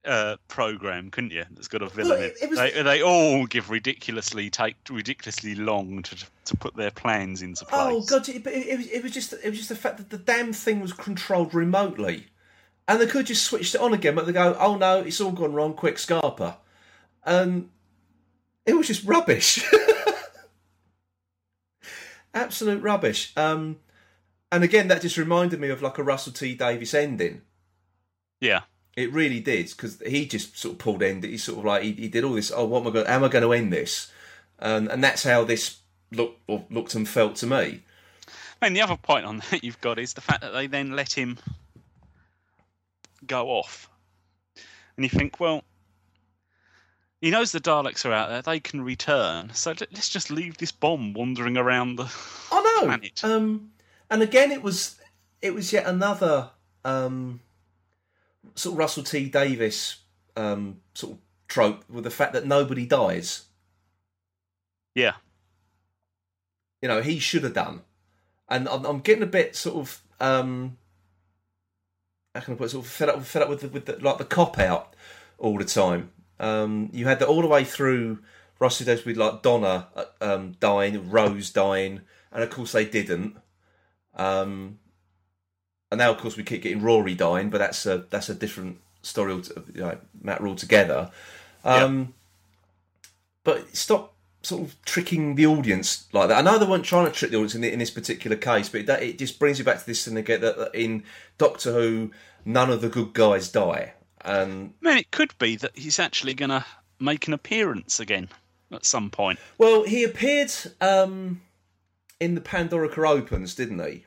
uh, 0.04 0.36
program, 0.48 1.10
couldn't 1.10 1.30
you? 1.32 1.44
That's 1.52 1.68
got 1.68 1.80
a 1.82 1.88
villain. 1.88 2.08
Look, 2.10 2.18
in 2.18 2.24
it- 2.24 2.36
it 2.42 2.50
was- 2.50 2.58
they, 2.58 2.82
they 2.82 3.02
all 3.02 3.46
give 3.46 3.70
ridiculously 3.70 4.50
take 4.50 4.76
ridiculously 4.90 5.54
long 5.54 6.02
to 6.02 6.16
to 6.46 6.56
put 6.56 6.76
their 6.76 6.90
plans 6.90 7.40
into 7.40 7.64
place. 7.64 7.80
Oh 7.82 8.02
god! 8.04 8.28
It, 8.28 8.44
but 8.44 8.52
it, 8.52 8.66
it 8.66 8.76
was 8.78 8.86
it 8.88 9.02
was 9.02 9.12
just 9.12 9.32
it 9.32 9.48
was 9.48 9.56
just 9.56 9.68
the 9.70 9.76
fact 9.76 9.96
that 9.98 10.10
the 10.10 10.18
damn 10.18 10.52
thing 10.52 10.80
was 10.80 10.92
controlled 10.92 11.54
remotely. 11.54 12.26
and 12.86 13.00
they 13.00 13.06
could 13.06 13.24
just 13.26 13.44
switched 13.44 13.74
it 13.74 13.80
on 13.80 13.94
again, 13.94 14.14
but 14.14 14.26
they 14.26 14.32
go, 14.32 14.56
"Oh 14.60 14.76
no, 14.76 15.00
it's 15.00 15.20
all 15.20 15.32
gone 15.32 15.54
wrong. 15.54 15.72
Quick, 15.74 15.98
Scarpa," 15.98 16.58
and 17.24 17.70
it 18.66 18.74
was 18.76 18.86
just 18.88 19.04
rubbish, 19.04 19.64
absolute 22.34 22.82
rubbish. 22.82 23.32
Um, 23.36 23.78
and 24.52 24.62
again, 24.62 24.88
that 24.88 25.02
just 25.02 25.16
reminded 25.16 25.60
me 25.60 25.68
of 25.68 25.82
like 25.82 25.98
a 25.98 26.02
Russell 26.02 26.32
T 26.32 26.54
Davies 26.54 26.94
ending. 26.94 27.42
Yeah. 28.40 28.62
It 28.96 29.12
really 29.12 29.40
did 29.40 29.70
because 29.70 30.00
he 30.06 30.26
just 30.26 30.56
sort 30.56 30.74
of 30.74 30.78
pulled 30.78 31.02
end. 31.02 31.24
He 31.24 31.38
sort 31.38 31.58
of 31.58 31.64
like 31.64 31.82
he, 31.82 31.92
he 31.92 32.08
did 32.08 32.24
all 32.24 32.34
this. 32.34 32.52
Oh, 32.54 32.64
what 32.64 32.82
am 32.82 32.88
I 32.88 32.90
going? 32.90 33.06
How 33.06 33.14
am 33.14 33.24
I 33.24 33.28
going 33.28 33.42
to 33.42 33.52
end 33.52 33.72
this? 33.72 34.12
And 34.58 34.88
and 34.88 35.02
that's 35.02 35.24
how 35.24 35.42
this 35.44 35.78
looked 36.12 36.40
or 36.46 36.64
looked 36.70 36.94
and 36.94 37.08
felt 37.08 37.36
to 37.36 37.46
me. 37.46 37.82
And 38.62 38.76
the 38.76 38.82
other 38.82 38.96
point 38.96 39.26
on 39.26 39.42
that 39.50 39.64
you've 39.64 39.80
got 39.80 39.98
is 39.98 40.14
the 40.14 40.20
fact 40.20 40.42
that 40.42 40.52
they 40.52 40.68
then 40.68 40.94
let 40.94 41.12
him 41.12 41.38
go 43.26 43.48
off, 43.48 43.88
and 44.96 45.04
you 45.04 45.10
think, 45.10 45.40
well, 45.40 45.64
he 47.20 47.30
knows 47.30 47.52
the 47.52 47.60
Daleks 47.60 48.04
are 48.04 48.12
out 48.12 48.28
there; 48.28 48.42
they 48.42 48.60
can 48.60 48.82
return. 48.82 49.50
So 49.54 49.70
let- 49.70 49.92
let's 49.92 50.08
just 50.08 50.30
leave 50.30 50.58
this 50.58 50.72
bomb 50.72 51.12
wandering 51.14 51.56
around 51.56 51.96
the. 51.96 52.12
I 52.52 52.62
know. 52.62 52.86
planet. 52.86 53.24
Um, 53.24 53.70
and 54.10 54.22
again, 54.22 54.52
it 54.52 54.62
was 54.62 55.00
it 55.40 55.54
was 55.54 55.72
yet 55.72 55.86
another 55.86 56.50
um, 56.84 57.40
sort 58.54 58.74
of 58.74 58.78
Russell 58.78 59.02
T 59.02 59.28
Davies 59.28 59.96
um, 60.36 60.80
sort 60.94 61.14
of 61.14 61.18
trope 61.48 61.88
with 61.88 62.04
the 62.04 62.10
fact 62.10 62.32
that 62.32 62.46
nobody 62.46 62.86
dies. 62.86 63.44
Yeah. 64.94 65.14
You 66.82 66.88
know, 66.88 67.00
he 67.00 67.18
should 67.18 67.44
have 67.44 67.54
done, 67.54 67.80
and 68.48 68.68
I'm, 68.68 68.84
I'm 68.84 69.00
getting 69.00 69.22
a 69.22 69.26
bit 69.26 69.56
sort 69.56 69.76
of 69.76 70.02
um, 70.20 70.76
how 72.34 72.42
can 72.42 72.54
I 72.54 72.56
put 72.56 72.64
it, 72.66 72.70
sort 72.70 72.84
of 72.84 72.90
fed 72.90 73.08
up 73.08 73.22
fed 73.24 73.42
up 73.42 73.48
with 73.48 73.60
the, 73.62 73.68
with 73.68 73.86
the, 73.86 73.96
like 74.00 74.18
the 74.18 74.24
cop 74.24 74.58
out 74.58 74.94
all 75.38 75.56
the 75.56 75.64
time. 75.64 76.10
Um, 76.40 76.90
you 76.92 77.06
had 77.06 77.18
that 77.20 77.28
all 77.28 77.42
the 77.42 77.48
way 77.48 77.64
through 77.64 78.18
Russell 78.58 78.86
Davies 78.86 79.04
with 79.04 79.16
like 79.16 79.42
Donna 79.42 79.88
uh, 79.94 80.04
um, 80.20 80.56
dying, 80.60 81.10
Rose 81.10 81.50
dying, 81.50 82.00
and 82.32 82.42
of 82.42 82.50
course 82.50 82.72
they 82.72 82.84
didn't. 82.84 83.36
Um, 84.14 84.78
and 85.90 85.98
now, 85.98 86.10
of 86.10 86.18
course, 86.18 86.36
we 86.36 86.42
keep 86.42 86.62
getting 86.62 86.82
Rory 86.82 87.14
dying, 87.14 87.50
but 87.50 87.58
that's 87.58 87.86
a 87.86 87.98
that's 88.10 88.28
a 88.28 88.34
different 88.34 88.78
story, 89.02 89.34
you 89.74 89.80
know, 89.80 89.98
matter 90.22 90.48
altogether. 90.48 91.10
Um, 91.64 92.14
But 93.44 93.76
stop 93.76 94.14
sort 94.42 94.62
of 94.62 94.82
tricking 94.84 95.34
the 95.36 95.46
audience 95.46 96.06
like 96.12 96.28
that. 96.28 96.38
I 96.38 96.42
know 96.42 96.58
they 96.58 96.66
weren't 96.66 96.84
trying 96.84 97.06
to 97.06 97.12
trick 97.12 97.30
the 97.30 97.36
audience 97.36 97.54
in, 97.54 97.64
in 97.64 97.78
this 97.78 97.90
particular 97.90 98.36
case, 98.36 98.68
but 98.68 98.86
that, 98.86 99.02
it 99.02 99.18
just 99.18 99.38
brings 99.38 99.58
you 99.58 99.64
back 99.64 99.78
to 99.80 99.86
this 99.86 100.04
thing 100.04 100.16
again 100.16 100.40
that 100.40 100.56
that 100.56 100.74
in 100.74 101.04
Doctor 101.38 101.72
Who, 101.72 102.10
none 102.44 102.70
of 102.70 102.80
the 102.80 102.88
good 102.88 103.12
guys 103.12 103.50
die. 103.50 103.94
And 104.24 104.72
I 104.82 104.88
mean, 104.88 104.98
it 104.98 105.10
could 105.10 105.36
be 105.38 105.56
that 105.56 105.76
he's 105.76 105.98
actually 105.98 106.34
going 106.34 106.50
to 106.50 106.64
make 107.00 107.26
an 107.28 107.34
appearance 107.34 108.00
again 108.00 108.28
at 108.72 108.84
some 108.86 109.10
point. 109.10 109.38
well, 109.58 109.84
he 109.84 110.02
appeared 110.04 110.50
um, 110.80 111.40
in 112.20 112.34
the 112.34 112.40
Pandorica 112.40 113.06
Opens, 113.08 113.54
didn't 113.54 113.84
he? 113.84 114.06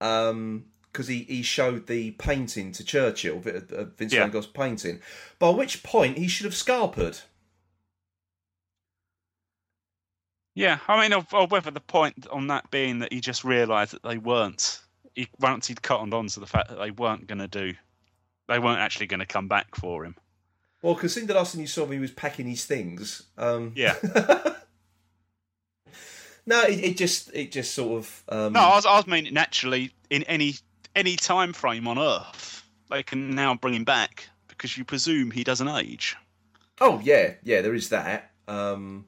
Um, 0.00 0.66
because 0.92 1.08
he, 1.08 1.24
he 1.24 1.42
showed 1.42 1.86
the 1.86 2.12
painting 2.12 2.72
to 2.72 2.84
Churchill, 2.84 3.40
Vi- 3.40 3.50
uh, 3.50 3.84
Vince 3.96 4.12
Yeah. 4.12 4.20
van 4.22 4.30
Gogh's 4.30 4.46
painting. 4.46 5.00
By 5.38 5.50
which 5.50 5.82
point 5.82 6.16
he 6.18 6.28
should 6.28 6.44
have 6.44 6.54
scarpered. 6.54 7.22
Yeah, 10.54 10.78
I 10.88 11.00
mean, 11.08 11.24
or 11.32 11.46
whether 11.46 11.70
the 11.70 11.80
point 11.80 12.26
on 12.32 12.48
that 12.48 12.70
being 12.70 12.98
that 13.00 13.12
he 13.12 13.20
just 13.20 13.44
realised 13.44 13.92
that 13.92 14.02
they 14.02 14.18
weren't. 14.18 14.80
He, 15.14 15.28
once 15.38 15.66
he'd 15.68 15.82
cottoned 15.82 16.14
on 16.14 16.26
to 16.28 16.40
the 16.40 16.46
fact 16.46 16.68
that 16.70 16.78
they 16.78 16.90
weren't 16.90 17.26
going 17.26 17.38
to 17.38 17.48
do, 17.48 17.74
they 18.48 18.58
weren't 18.58 18.80
actually 18.80 19.06
going 19.06 19.20
to 19.20 19.26
come 19.26 19.48
back 19.48 19.76
for 19.76 20.04
him. 20.04 20.16
Well, 20.82 20.94
considering 20.94 21.26
the 21.28 21.34
last 21.34 21.52
time 21.52 21.60
you 21.60 21.66
saw 21.66 21.84
him, 21.84 21.92
he 21.92 21.98
was 21.98 22.10
packing 22.10 22.46
his 22.46 22.64
things. 22.64 23.24
Um, 23.36 23.72
Yeah. 23.74 23.94
no, 26.46 26.62
it, 26.62 26.84
it 26.84 26.96
just 26.96 27.30
it 27.34 27.52
just 27.52 27.74
sort 27.74 27.98
of 27.98 28.24
um, 28.28 28.52
No, 28.52 28.60
I 28.60 28.76
was, 28.76 28.86
I 28.86 28.96
was 28.96 29.06
meaning 29.06 29.34
naturally 29.34 29.92
in 30.10 30.22
any 30.24 30.54
any 30.94 31.16
time 31.16 31.52
frame 31.52 31.86
on 31.88 31.98
Earth, 31.98 32.64
they 32.90 33.02
can 33.02 33.34
now 33.34 33.54
bring 33.54 33.74
him 33.74 33.84
back 33.84 34.28
because 34.48 34.76
you 34.76 34.84
presume 34.84 35.30
he 35.30 35.44
doesn't 35.44 35.68
age. 35.68 36.16
Oh 36.80 37.00
yeah, 37.02 37.34
yeah, 37.42 37.60
there 37.60 37.74
is 37.74 37.88
that. 37.90 38.30
Um, 38.46 39.06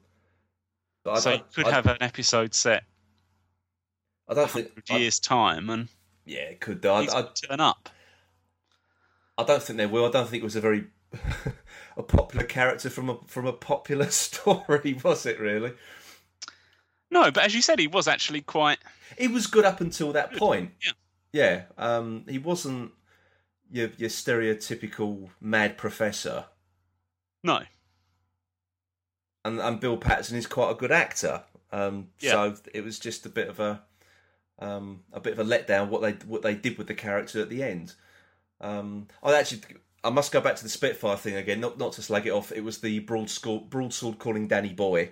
but 1.03 1.11
I, 1.13 1.19
so 1.19 1.31
you 1.31 1.41
could 1.55 1.67
I, 1.67 1.71
have 1.71 1.87
an 1.87 1.97
episode 2.01 2.53
set 2.53 2.83
I 4.31 4.33
don't 4.33 4.49
think. 4.49 4.67
100 4.67 4.83
I, 4.91 4.97
years 4.97 5.19
time 5.19 5.69
and 5.69 5.87
yeah, 6.25 6.39
it 6.41 6.61
could. 6.61 6.85
I, 6.85 7.01
he's 7.01 7.13
I, 7.13 7.23
turn 7.47 7.59
up. 7.59 7.89
I 9.41 9.45
don't 9.45 9.63
think 9.63 9.77
they 9.77 9.85
will. 9.85 10.05
I 10.05 10.11
don't 10.11 10.27
think 10.27 10.41
it 10.41 10.45
was 10.45 10.55
a 10.55 10.61
very 10.61 10.85
a 11.97 12.03
popular 12.03 12.45
character 12.45 12.89
from 12.89 13.09
a 13.09 13.17
from 13.27 13.45
a 13.45 13.53
popular 13.53 14.09
story, 14.09 14.99
was 15.03 15.25
it? 15.25 15.39
Really? 15.39 15.73
No, 17.09 17.29
but 17.31 17.43
as 17.43 17.53
you 17.53 17.61
said, 17.61 17.79
he 17.79 17.87
was 17.87 18.07
actually 18.07 18.41
quite. 18.41 18.79
He 19.17 19.27
was 19.27 19.47
good 19.47 19.65
up 19.65 19.81
until 19.81 20.13
that 20.13 20.33
point. 20.35 20.71
Yeah. 20.85 20.91
Yeah. 21.33 21.63
Um, 21.77 22.23
he 22.27 22.37
wasn't 22.37 22.91
your 23.71 23.89
your 23.97 24.09
stereotypical 24.09 25.29
mad 25.41 25.77
professor. 25.77 26.45
No. 27.43 27.61
and, 29.43 29.59
and 29.59 29.79
Bill 29.79 29.97
Paterson 29.97 30.37
is 30.37 30.45
quite 30.45 30.71
a 30.71 30.75
good 30.75 30.91
actor. 30.91 31.43
Um, 31.71 32.09
Yeah. 32.19 32.31
So 32.31 32.55
it 32.73 32.83
was 32.83 32.99
just 32.99 33.25
a 33.25 33.29
bit 33.29 33.47
of 33.49 33.59
a 33.59 33.81
um, 34.59 35.03
a 35.11 35.19
bit 35.19 35.33
of 35.33 35.39
a 35.39 35.43
letdown 35.43 35.89
what 35.89 36.01
they 36.01 36.11
what 36.27 36.43
they 36.43 36.53
did 36.53 36.77
with 36.77 36.87
the 36.87 36.93
character 36.93 37.41
at 37.41 37.49
the 37.49 37.63
end. 37.63 37.95
Um, 38.61 39.07
I 39.23 39.33
actually 39.37 39.61
I 40.03 40.09
must 40.09 40.31
go 40.31 40.41
back 40.41 40.55
to 40.57 40.63
the 40.63 40.69
Spitfire 40.69 41.17
thing 41.17 41.35
again, 41.35 41.59
not 41.59 41.77
not 41.77 41.93
to 41.93 42.01
slag 42.01 42.27
it 42.27 42.31
off. 42.31 42.51
It 42.51 42.63
was 42.63 42.79
the 42.79 42.99
broadsword 42.99 43.69
broadsword 43.69 44.19
calling 44.19 44.47
Danny 44.47 44.73
Boy 44.73 45.11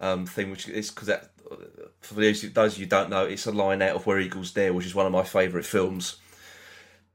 um, 0.00 0.26
thing, 0.26 0.50
which 0.50 0.68
is 0.68 0.90
because 0.90 1.08
that 1.08 1.30
for 2.00 2.14
those 2.14 2.42
those 2.52 2.74
of 2.74 2.78
you 2.78 2.84
who 2.86 2.90
don't 2.90 3.10
know, 3.10 3.24
it's 3.24 3.46
a 3.46 3.52
line 3.52 3.82
out 3.82 3.96
of 3.96 4.06
Where 4.06 4.20
Eagles 4.20 4.52
Dare, 4.52 4.72
which 4.72 4.86
is 4.86 4.94
one 4.94 5.06
of 5.06 5.12
my 5.12 5.24
favourite 5.24 5.66
films. 5.66 6.18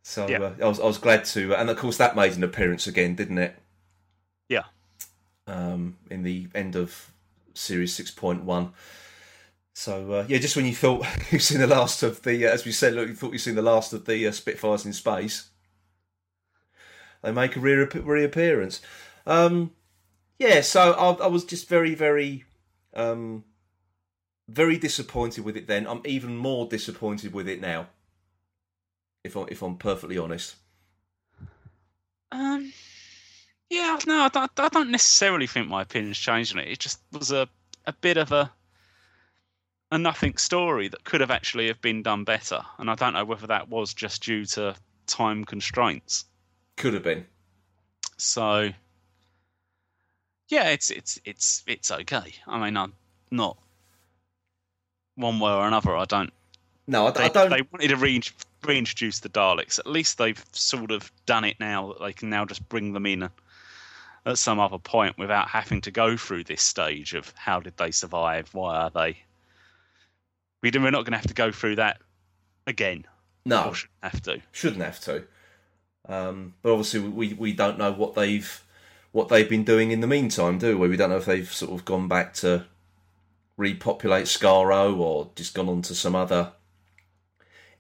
So 0.04 0.28
Yeah. 0.28 0.40
uh, 0.40 0.54
I 0.62 0.68
was 0.68 0.80
I 0.80 0.86
was 0.86 0.98
glad 0.98 1.26
to, 1.26 1.56
and 1.56 1.70
of 1.70 1.78
course 1.78 1.98
that 1.98 2.16
made 2.16 2.34
an 2.36 2.44
appearance 2.44 2.88
again, 2.88 3.16
didn't 3.16 3.38
it? 3.38 3.56
Yeah. 4.50 4.64
um, 5.48 5.98
in 6.10 6.24
the 6.24 6.48
end 6.56 6.76
of 6.76 7.12
series 7.54 7.94
six 7.94 8.12
point 8.12 8.44
one. 8.44 8.74
So 9.74 10.12
uh, 10.12 10.26
yeah, 10.28 10.38
just 10.38 10.56
when 10.56 10.66
you 10.66 10.76
thought 10.76 11.06
you've 11.32 11.42
seen 11.42 11.60
the 11.60 11.68
last 11.68 12.04
of 12.04 12.22
the, 12.22 12.46
uh, 12.48 12.52
as 12.52 12.66
we 12.66 12.72
said, 12.72 12.94
look, 12.94 13.08
you 13.08 13.16
thought 13.16 13.34
you've 13.34 13.42
seen 13.42 13.56
the 13.56 13.62
last 13.62 13.92
of 13.94 14.06
the 14.06 14.28
uh, 14.28 14.32
Spitfires 14.32 14.86
in 14.86 14.94
space, 14.94 15.50
they 17.22 17.32
make 17.32 17.56
a 17.56 17.60
re- 17.60 17.86
reappearance. 17.86 18.82
Um, 19.26 19.72
yeah, 20.38 20.62
so 20.62 20.92
I, 20.94 21.24
I 21.24 21.28
was 21.28 21.46
just 21.46 21.70
very, 21.70 21.96
very, 21.96 22.44
um, 22.94 23.46
very 24.48 24.78
disappointed 24.78 25.44
with 25.44 25.58
it. 25.58 25.68
Then 25.68 25.88
I'm 25.88 26.02
even 26.06 26.36
more 26.36 26.68
disappointed 26.68 27.34
with 27.34 27.48
it 27.48 27.62
now. 27.62 27.88
If 29.24 29.38
I'm 29.38 29.48
if 29.50 29.62
I'm 29.62 29.78
perfectly 29.78 30.18
honest. 30.18 30.56
Um. 32.32 32.74
Yeah, 33.70 33.98
no, 34.06 34.24
I 34.24 34.28
don't, 34.28 34.52
I 34.58 34.68
don't 34.68 34.92
necessarily 34.92 35.48
think 35.48 35.68
my 35.68 35.82
opinion's 35.82 36.20
changed 36.20 36.54
on 36.54 36.60
it. 36.62 36.68
It 36.68 36.80
just 36.80 37.00
was 37.12 37.32
a, 37.32 37.48
a 37.88 37.94
bit 37.94 38.18
of 38.18 38.32
a 38.32 38.52
a 39.94 39.98
nothing 39.98 40.38
story 40.38 40.88
that 40.88 41.04
could 41.04 41.22
have 41.22 41.32
actually 41.32 41.68
have 41.68 41.82
been 41.82 42.02
done 42.04 42.24
better, 42.24 42.62
and 42.78 42.90
I 42.90 42.96
don't 42.96 43.14
know 43.14 43.26
whether 43.26 43.48
that 43.48 43.70
was 43.70 43.94
just 43.94 44.24
due 44.24 44.46
to 44.46 44.76
time 45.08 45.46
constraints. 45.46 46.26
Could 46.78 46.94
have 46.94 47.04
been. 47.04 47.26
So, 48.18 48.70
yeah, 50.48 50.70
it's 50.70 50.92
it's 50.92 51.20
it's 51.26 51.64
it's 51.68 51.92
okay. 51.92 52.34
I 52.48 52.64
mean, 52.64 52.78
I'm 52.78 52.94
not 53.32 53.58
one 55.16 55.40
way 55.40 55.52
or 55.52 55.68
another. 55.68 55.96
I 55.96 56.06
don't. 56.06 56.32
No, 56.88 57.08
I, 57.08 57.12
They, 57.12 57.24
I 57.24 57.30
don't. 57.30 57.50
they 57.50 57.62
wanted 57.72 57.90
to 57.90 57.98
re- 57.98 58.22
reintroduce 58.66 59.20
the 59.20 59.30
Daleks. 59.30 59.80
At 59.80 59.88
least 59.88 60.18
they've 60.18 60.44
sort 60.52 60.92
of 60.92 61.12
done 61.26 61.46
it 61.46 61.60
now 61.60 61.90
that 61.94 62.04
they 62.04 62.14
can 62.14 62.30
now 62.30 62.46
just 62.46 62.68
bring 62.70 62.94
them 62.94 63.06
in 63.06 63.30
at 64.26 64.38
some 64.38 64.60
other 64.60 64.78
point 64.78 65.18
without 65.18 65.50
having 65.50 65.82
to 65.82 65.92
go 65.92 66.18
through 66.18 66.46
this 66.46 66.62
stage 66.62 67.14
of 67.14 67.34
how 67.36 67.60
did 67.60 67.76
they 67.78 67.92
survive? 67.92 68.50
Why 68.54 68.78
are 68.78 68.90
they? 68.90 69.18
We 70.64 70.72
We're 70.72 70.90
not 70.90 71.04
going 71.04 71.12
to 71.12 71.18
have 71.18 71.28
to 71.28 71.34
go 71.36 71.52
through 71.52 71.76
that 71.76 72.02
again. 72.66 73.06
no, 73.46 73.68
Or 73.70 73.76
shouldn't 73.76 74.02
have 74.02 74.22
to. 74.24 74.42
shouldn't 74.52 74.82
have 74.82 75.00
to. 75.02 75.24
Um, 76.08 76.56
but 76.62 76.72
obviously, 76.72 77.02
we 77.02 77.34
we 77.34 77.54
don't 77.54 77.78
know 77.78 77.92
what 77.92 78.16
they've 78.16 78.64
what 79.12 79.28
they've 79.30 79.50
been 79.50 79.64
doing 79.64 79.92
in 79.92 80.00
the 80.00 80.08
meantime, 80.08 80.58
do 80.58 80.78
we? 80.78 80.88
We 80.88 80.98
don't 80.98 81.10
know 81.12 81.18
if 81.18 81.26
they've 81.26 81.52
sort 81.52 81.72
of 81.72 81.86
gone 81.86 82.08
back 82.08 82.34
to 82.36 82.66
repopulate 83.58 84.26
Skaro 84.26 84.98
or 84.98 85.30
just 85.36 85.54
gone 85.54 85.70
on 85.70 85.82
to 85.84 85.94
some 85.94 86.16
other 86.16 86.54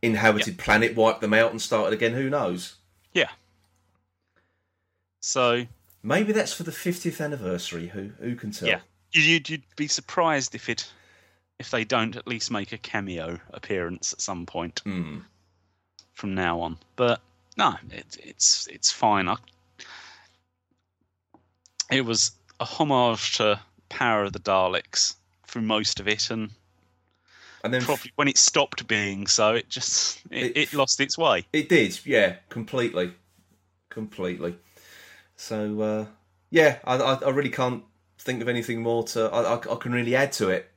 inhabited 0.02 0.58
planet, 0.58 0.96
wiped 0.96 1.22
them 1.22 1.34
out, 1.34 1.52
and 1.52 1.62
started 1.62 1.94
again. 1.94 2.14
Who 2.14 2.30
knows? 2.30 2.76
Yeah. 3.14 3.30
So 5.22 5.66
Maybe 6.04 6.34
that's 6.34 6.54
for 6.54 6.64
the 6.64 6.72
fiftieth 6.74 7.22
anniversary. 7.22 7.88
Who 7.88 8.12
who 8.20 8.36
can 8.36 8.52
tell? 8.52 8.68
Yeah. 8.68 8.80
you'd, 9.14 9.50
you'd 9.50 9.64
be 9.78 9.88
surprised 9.88 10.54
if 10.54 10.68
it 10.70 10.92
if 11.60 11.72
they 11.72 11.84
don't 11.84 12.16
at 12.16 12.28
least 12.28 12.52
make 12.52 12.72
a 12.74 12.78
cameo 12.78 13.40
appearance 13.52 14.14
at 14.14 14.22
some 14.22 14.46
point 14.46 14.80
Hmm. 14.84 15.20
from 16.14 16.36
now 16.36 16.60
on. 16.62 16.78
But 16.96 17.22
No, 17.58 17.76
it, 17.92 18.18
it's 18.24 18.68
it's 18.68 18.92
fine. 18.92 19.28
I, 19.28 19.36
it 21.92 22.02
was 22.02 22.32
a 22.60 22.66
homage 22.66 23.38
to 23.38 23.60
Power 23.90 24.24
of 24.24 24.34
the 24.34 24.40
Daleks 24.40 25.16
through 25.46 25.62
most 25.62 26.00
of 26.00 26.08
it, 26.08 26.32
and 26.32 26.50
And 27.64 27.74
then 27.74 27.82
probably 27.82 28.12
when 28.16 28.28
it 28.28 28.38
stopped 28.38 28.88
being 28.88 29.28
so, 29.28 29.54
it 29.54 29.70
just 29.70 30.20
it, 30.32 30.46
It- 30.46 30.58
it 30.58 30.74
lost 30.74 31.00
its 31.00 31.18
way. 31.18 31.46
It 31.54 31.70
did, 31.70 32.00
yeah, 32.06 32.38
completely, 32.50 33.14
completely. 33.90 34.56
So 35.36 35.82
uh, 35.82 36.06
yeah, 36.50 36.80
I, 36.86 36.96
I, 36.98 37.14
I 37.26 37.30
really 37.30 37.50
can't 37.52 37.84
think 38.18 38.42
of 38.42 38.48
anything 38.50 38.82
more 38.82 39.04
to 39.04 39.26
I, 39.32 39.56
I, 39.56 39.74
I 39.74 39.76
can 39.76 39.92
really 39.92 40.16
add 40.16 40.32
to 40.34 40.50
it. 40.50 40.70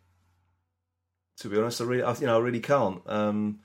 To 1.38 1.48
be 1.48 1.58
honest, 1.58 1.80
I 1.80 1.84
really, 1.84 2.02
I, 2.02 2.14
you 2.16 2.26
know, 2.26 2.36
I 2.38 2.40
really 2.40 2.60
can't. 2.60 3.02
Um, 3.06 3.60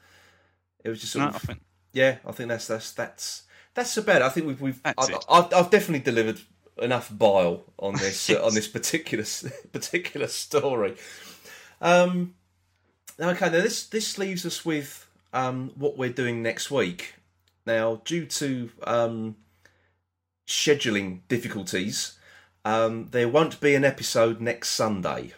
it 0.83 0.89
was 0.89 0.99
just 0.99 1.13
sort 1.13 1.23
No, 1.23 1.29
of, 1.29 1.35
I 1.35 1.39
think 1.39 1.61
yeah. 1.93 2.17
I 2.25 2.31
think 2.31 2.49
that's 2.49 2.67
that's 2.67 2.91
that's 2.91 3.43
that's 3.73 3.97
about 3.97 4.21
it. 4.21 4.25
I 4.25 4.29
think 4.29 4.47
we've 4.47 4.61
we've 4.61 4.81
I. 4.85 4.93
I've, 5.29 5.53
I've 5.53 5.69
definitely 5.69 5.99
delivered 5.99 6.39
enough 6.77 7.15
bile 7.15 7.63
on 7.79 7.95
this 7.99 8.29
uh, 8.29 8.43
on 8.45 8.53
this 8.53 8.67
particular 8.67 9.25
particular 9.71 10.27
story. 10.27 10.95
Um, 11.81 12.35
okay, 13.19 13.45
now 13.45 13.51
this 13.51 13.85
this 13.87 14.17
leaves 14.17 14.45
us 14.45 14.65
with 14.65 15.07
um, 15.33 15.71
what 15.75 15.97
we're 15.97 16.09
doing 16.13 16.41
next 16.41 16.71
week. 16.71 17.15
Now, 17.65 18.01
due 18.05 18.25
to 18.25 18.71
um, 18.83 19.35
scheduling 20.47 21.19
difficulties, 21.27 22.17
um, 22.65 23.07
there 23.11 23.29
won't 23.29 23.59
be 23.61 23.75
an 23.75 23.85
episode 23.85 24.41
next 24.41 24.69
Sunday. 24.69 25.33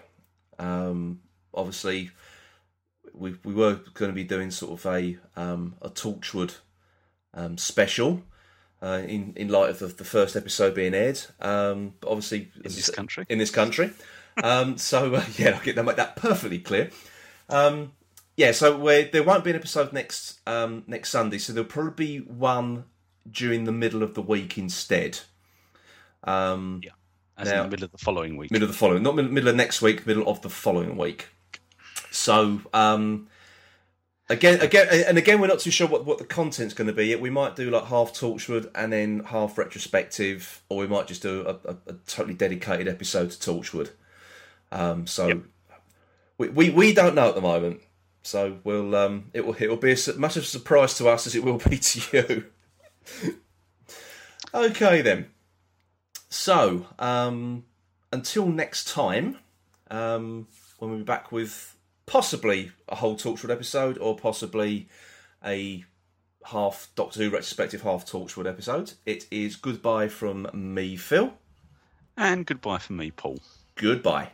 Um, 0.57 1.19
obviously, 1.53 2.11
we 3.13 3.35
we 3.43 3.53
were 3.53 3.79
going 3.93 4.09
to 4.11 4.15
be 4.15 4.23
doing 4.23 4.51
sort 4.51 4.73
of 4.79 4.85
a 4.91 5.17
um, 5.35 5.75
a 5.81 5.89
Torchwood 5.89 6.55
um, 7.33 7.57
special. 7.57 8.23
Uh, 8.81 9.01
in 9.07 9.31
in 9.37 9.47
light 9.47 9.69
of 9.69 9.79
the, 9.79 9.87
the 9.87 10.03
first 10.03 10.35
episode 10.35 10.75
being 10.75 10.93
aired, 10.93 11.17
um, 11.39 11.93
but 12.01 12.09
obviously 12.09 12.51
in 12.57 12.63
this 12.63 12.89
country. 12.89 13.25
in 13.29 13.37
this 13.37 13.49
country. 13.49 13.91
Um, 14.43 14.77
so 14.89 15.15
uh, 15.15 15.23
yeah, 15.37 15.51
I'll 15.51 15.63
get 15.63 15.77
that 15.77 15.85
make 15.85 15.95
that 15.95 16.17
perfectly 16.17 16.59
clear. 16.59 16.89
Um, 17.47 17.93
yeah, 18.35 18.51
so 18.51 18.77
there 19.13 19.23
won't 19.23 19.45
be 19.45 19.51
an 19.51 19.55
episode 19.55 19.93
next 19.93 20.39
um, 20.45 20.83
next 20.85 21.11
Sunday, 21.11 21.37
so 21.37 21.53
there'll 21.53 21.69
probably 21.69 22.19
be 22.19 22.25
one 22.25 22.83
during 23.31 23.63
the 23.63 23.71
middle 23.71 24.03
of 24.03 24.15
the 24.15 24.21
week 24.21 24.57
instead. 24.57 25.19
Um, 26.25 26.81
Yeah. 26.83 26.91
As 27.37 27.47
now- 27.49 27.63
in 27.63 27.69
the 27.69 27.71
middle 27.71 27.85
of 27.85 27.91
the 27.91 27.97
following 27.97 28.35
week. 28.37 28.51
middle 28.51 28.67
of 28.67 28.71
the 28.73 28.77
following, 28.77 29.01
not 29.01 29.15
mid- 29.15 29.31
middle 29.31 29.49
of 29.49 29.55
next 29.55 29.81
week, 29.81 30.05
middle 30.05 30.27
of 30.27 30.41
the 30.41 30.49
following 30.49 30.97
week. 30.97 31.29
So 32.13 32.61
um, 32.73 33.27
again, 34.29 34.61
again, 34.61 34.87
and 35.07 35.17
again, 35.17 35.41
we're 35.41 35.47
not 35.47 35.59
too 35.59 35.71
sure 35.71 35.87
what, 35.87 36.05
what 36.05 36.19
the 36.19 36.25
content's 36.25 36.73
going 36.73 36.87
to 36.87 36.93
be. 36.93 37.13
We 37.15 37.29
might 37.29 37.55
do 37.55 37.69
like 37.69 37.85
half 37.85 38.13
Torchwood 38.13 38.69
and 38.75 38.93
then 38.93 39.23
half 39.25 39.57
retrospective, 39.57 40.61
or 40.69 40.79
we 40.79 40.87
might 40.87 41.07
just 41.07 41.21
do 41.23 41.41
a, 41.41 41.69
a, 41.69 41.75
a 41.87 41.93
totally 42.05 42.35
dedicated 42.35 42.87
episode 42.87 43.31
to 43.31 43.51
Torchwood. 43.51 43.89
Um, 44.71 45.07
so 45.07 45.27
Yep. 45.27 45.37
we, 46.37 46.49
we 46.49 46.69
we 46.69 46.93
don't 46.93 47.15
know 47.15 47.29
at 47.29 47.35
the 47.35 47.41
moment. 47.41 47.81
So 48.21 48.59
we'll 48.63 48.95
um, 48.95 49.31
it 49.33 49.45
will 49.45 49.55
it 49.59 49.67
will 49.67 49.77
be 49.77 49.91
as 49.91 50.15
much 50.15 50.37
of 50.37 50.43
a 50.43 50.45
surprise 50.45 50.93
to 50.99 51.09
us 51.09 51.27
as 51.27 51.35
it 51.35 51.43
will 51.43 51.57
be 51.57 51.77
to 51.77 52.45
you. 53.25 53.33
okay 54.53 55.01
then. 55.01 55.27
So, 56.29 56.87
um, 56.97 57.65
until 58.11 58.47
next 58.47 58.87
time, 58.87 59.37
um, 59.91 60.47
when 60.79 60.89
we'll 60.89 60.99
be 60.99 61.05
back 61.05 61.31
with 61.31 61.72
possibly 62.05 62.71
a 62.87 62.95
whole 62.95 63.15
Torchwood 63.15 63.51
episode 63.51 63.97
or 63.97 64.15
possibly 64.15 64.87
a 65.43 65.85
half 66.45 66.89
Doctor 66.95 67.23
Who 67.23 67.29
retrospective, 67.29 67.81
half 67.81 68.05
Torchwood 68.05 68.47
episode, 68.47 68.93
it 69.05 69.25
is 69.31 69.55
goodbye 69.55 70.07
from 70.07 70.47
me, 70.53 70.95
Phil. 70.95 71.33
And 72.17 72.45
goodbye 72.45 72.79
from 72.79 72.97
me, 72.97 73.11
Paul. 73.11 73.39
Goodbye. 73.75 74.31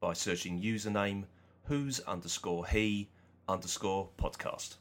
by 0.00 0.14
searching 0.14 0.58
username 0.58 1.24
who's 1.64 2.00
underscore 2.00 2.66
he 2.66 3.10
underscore 3.46 4.08
podcast. 4.16 4.76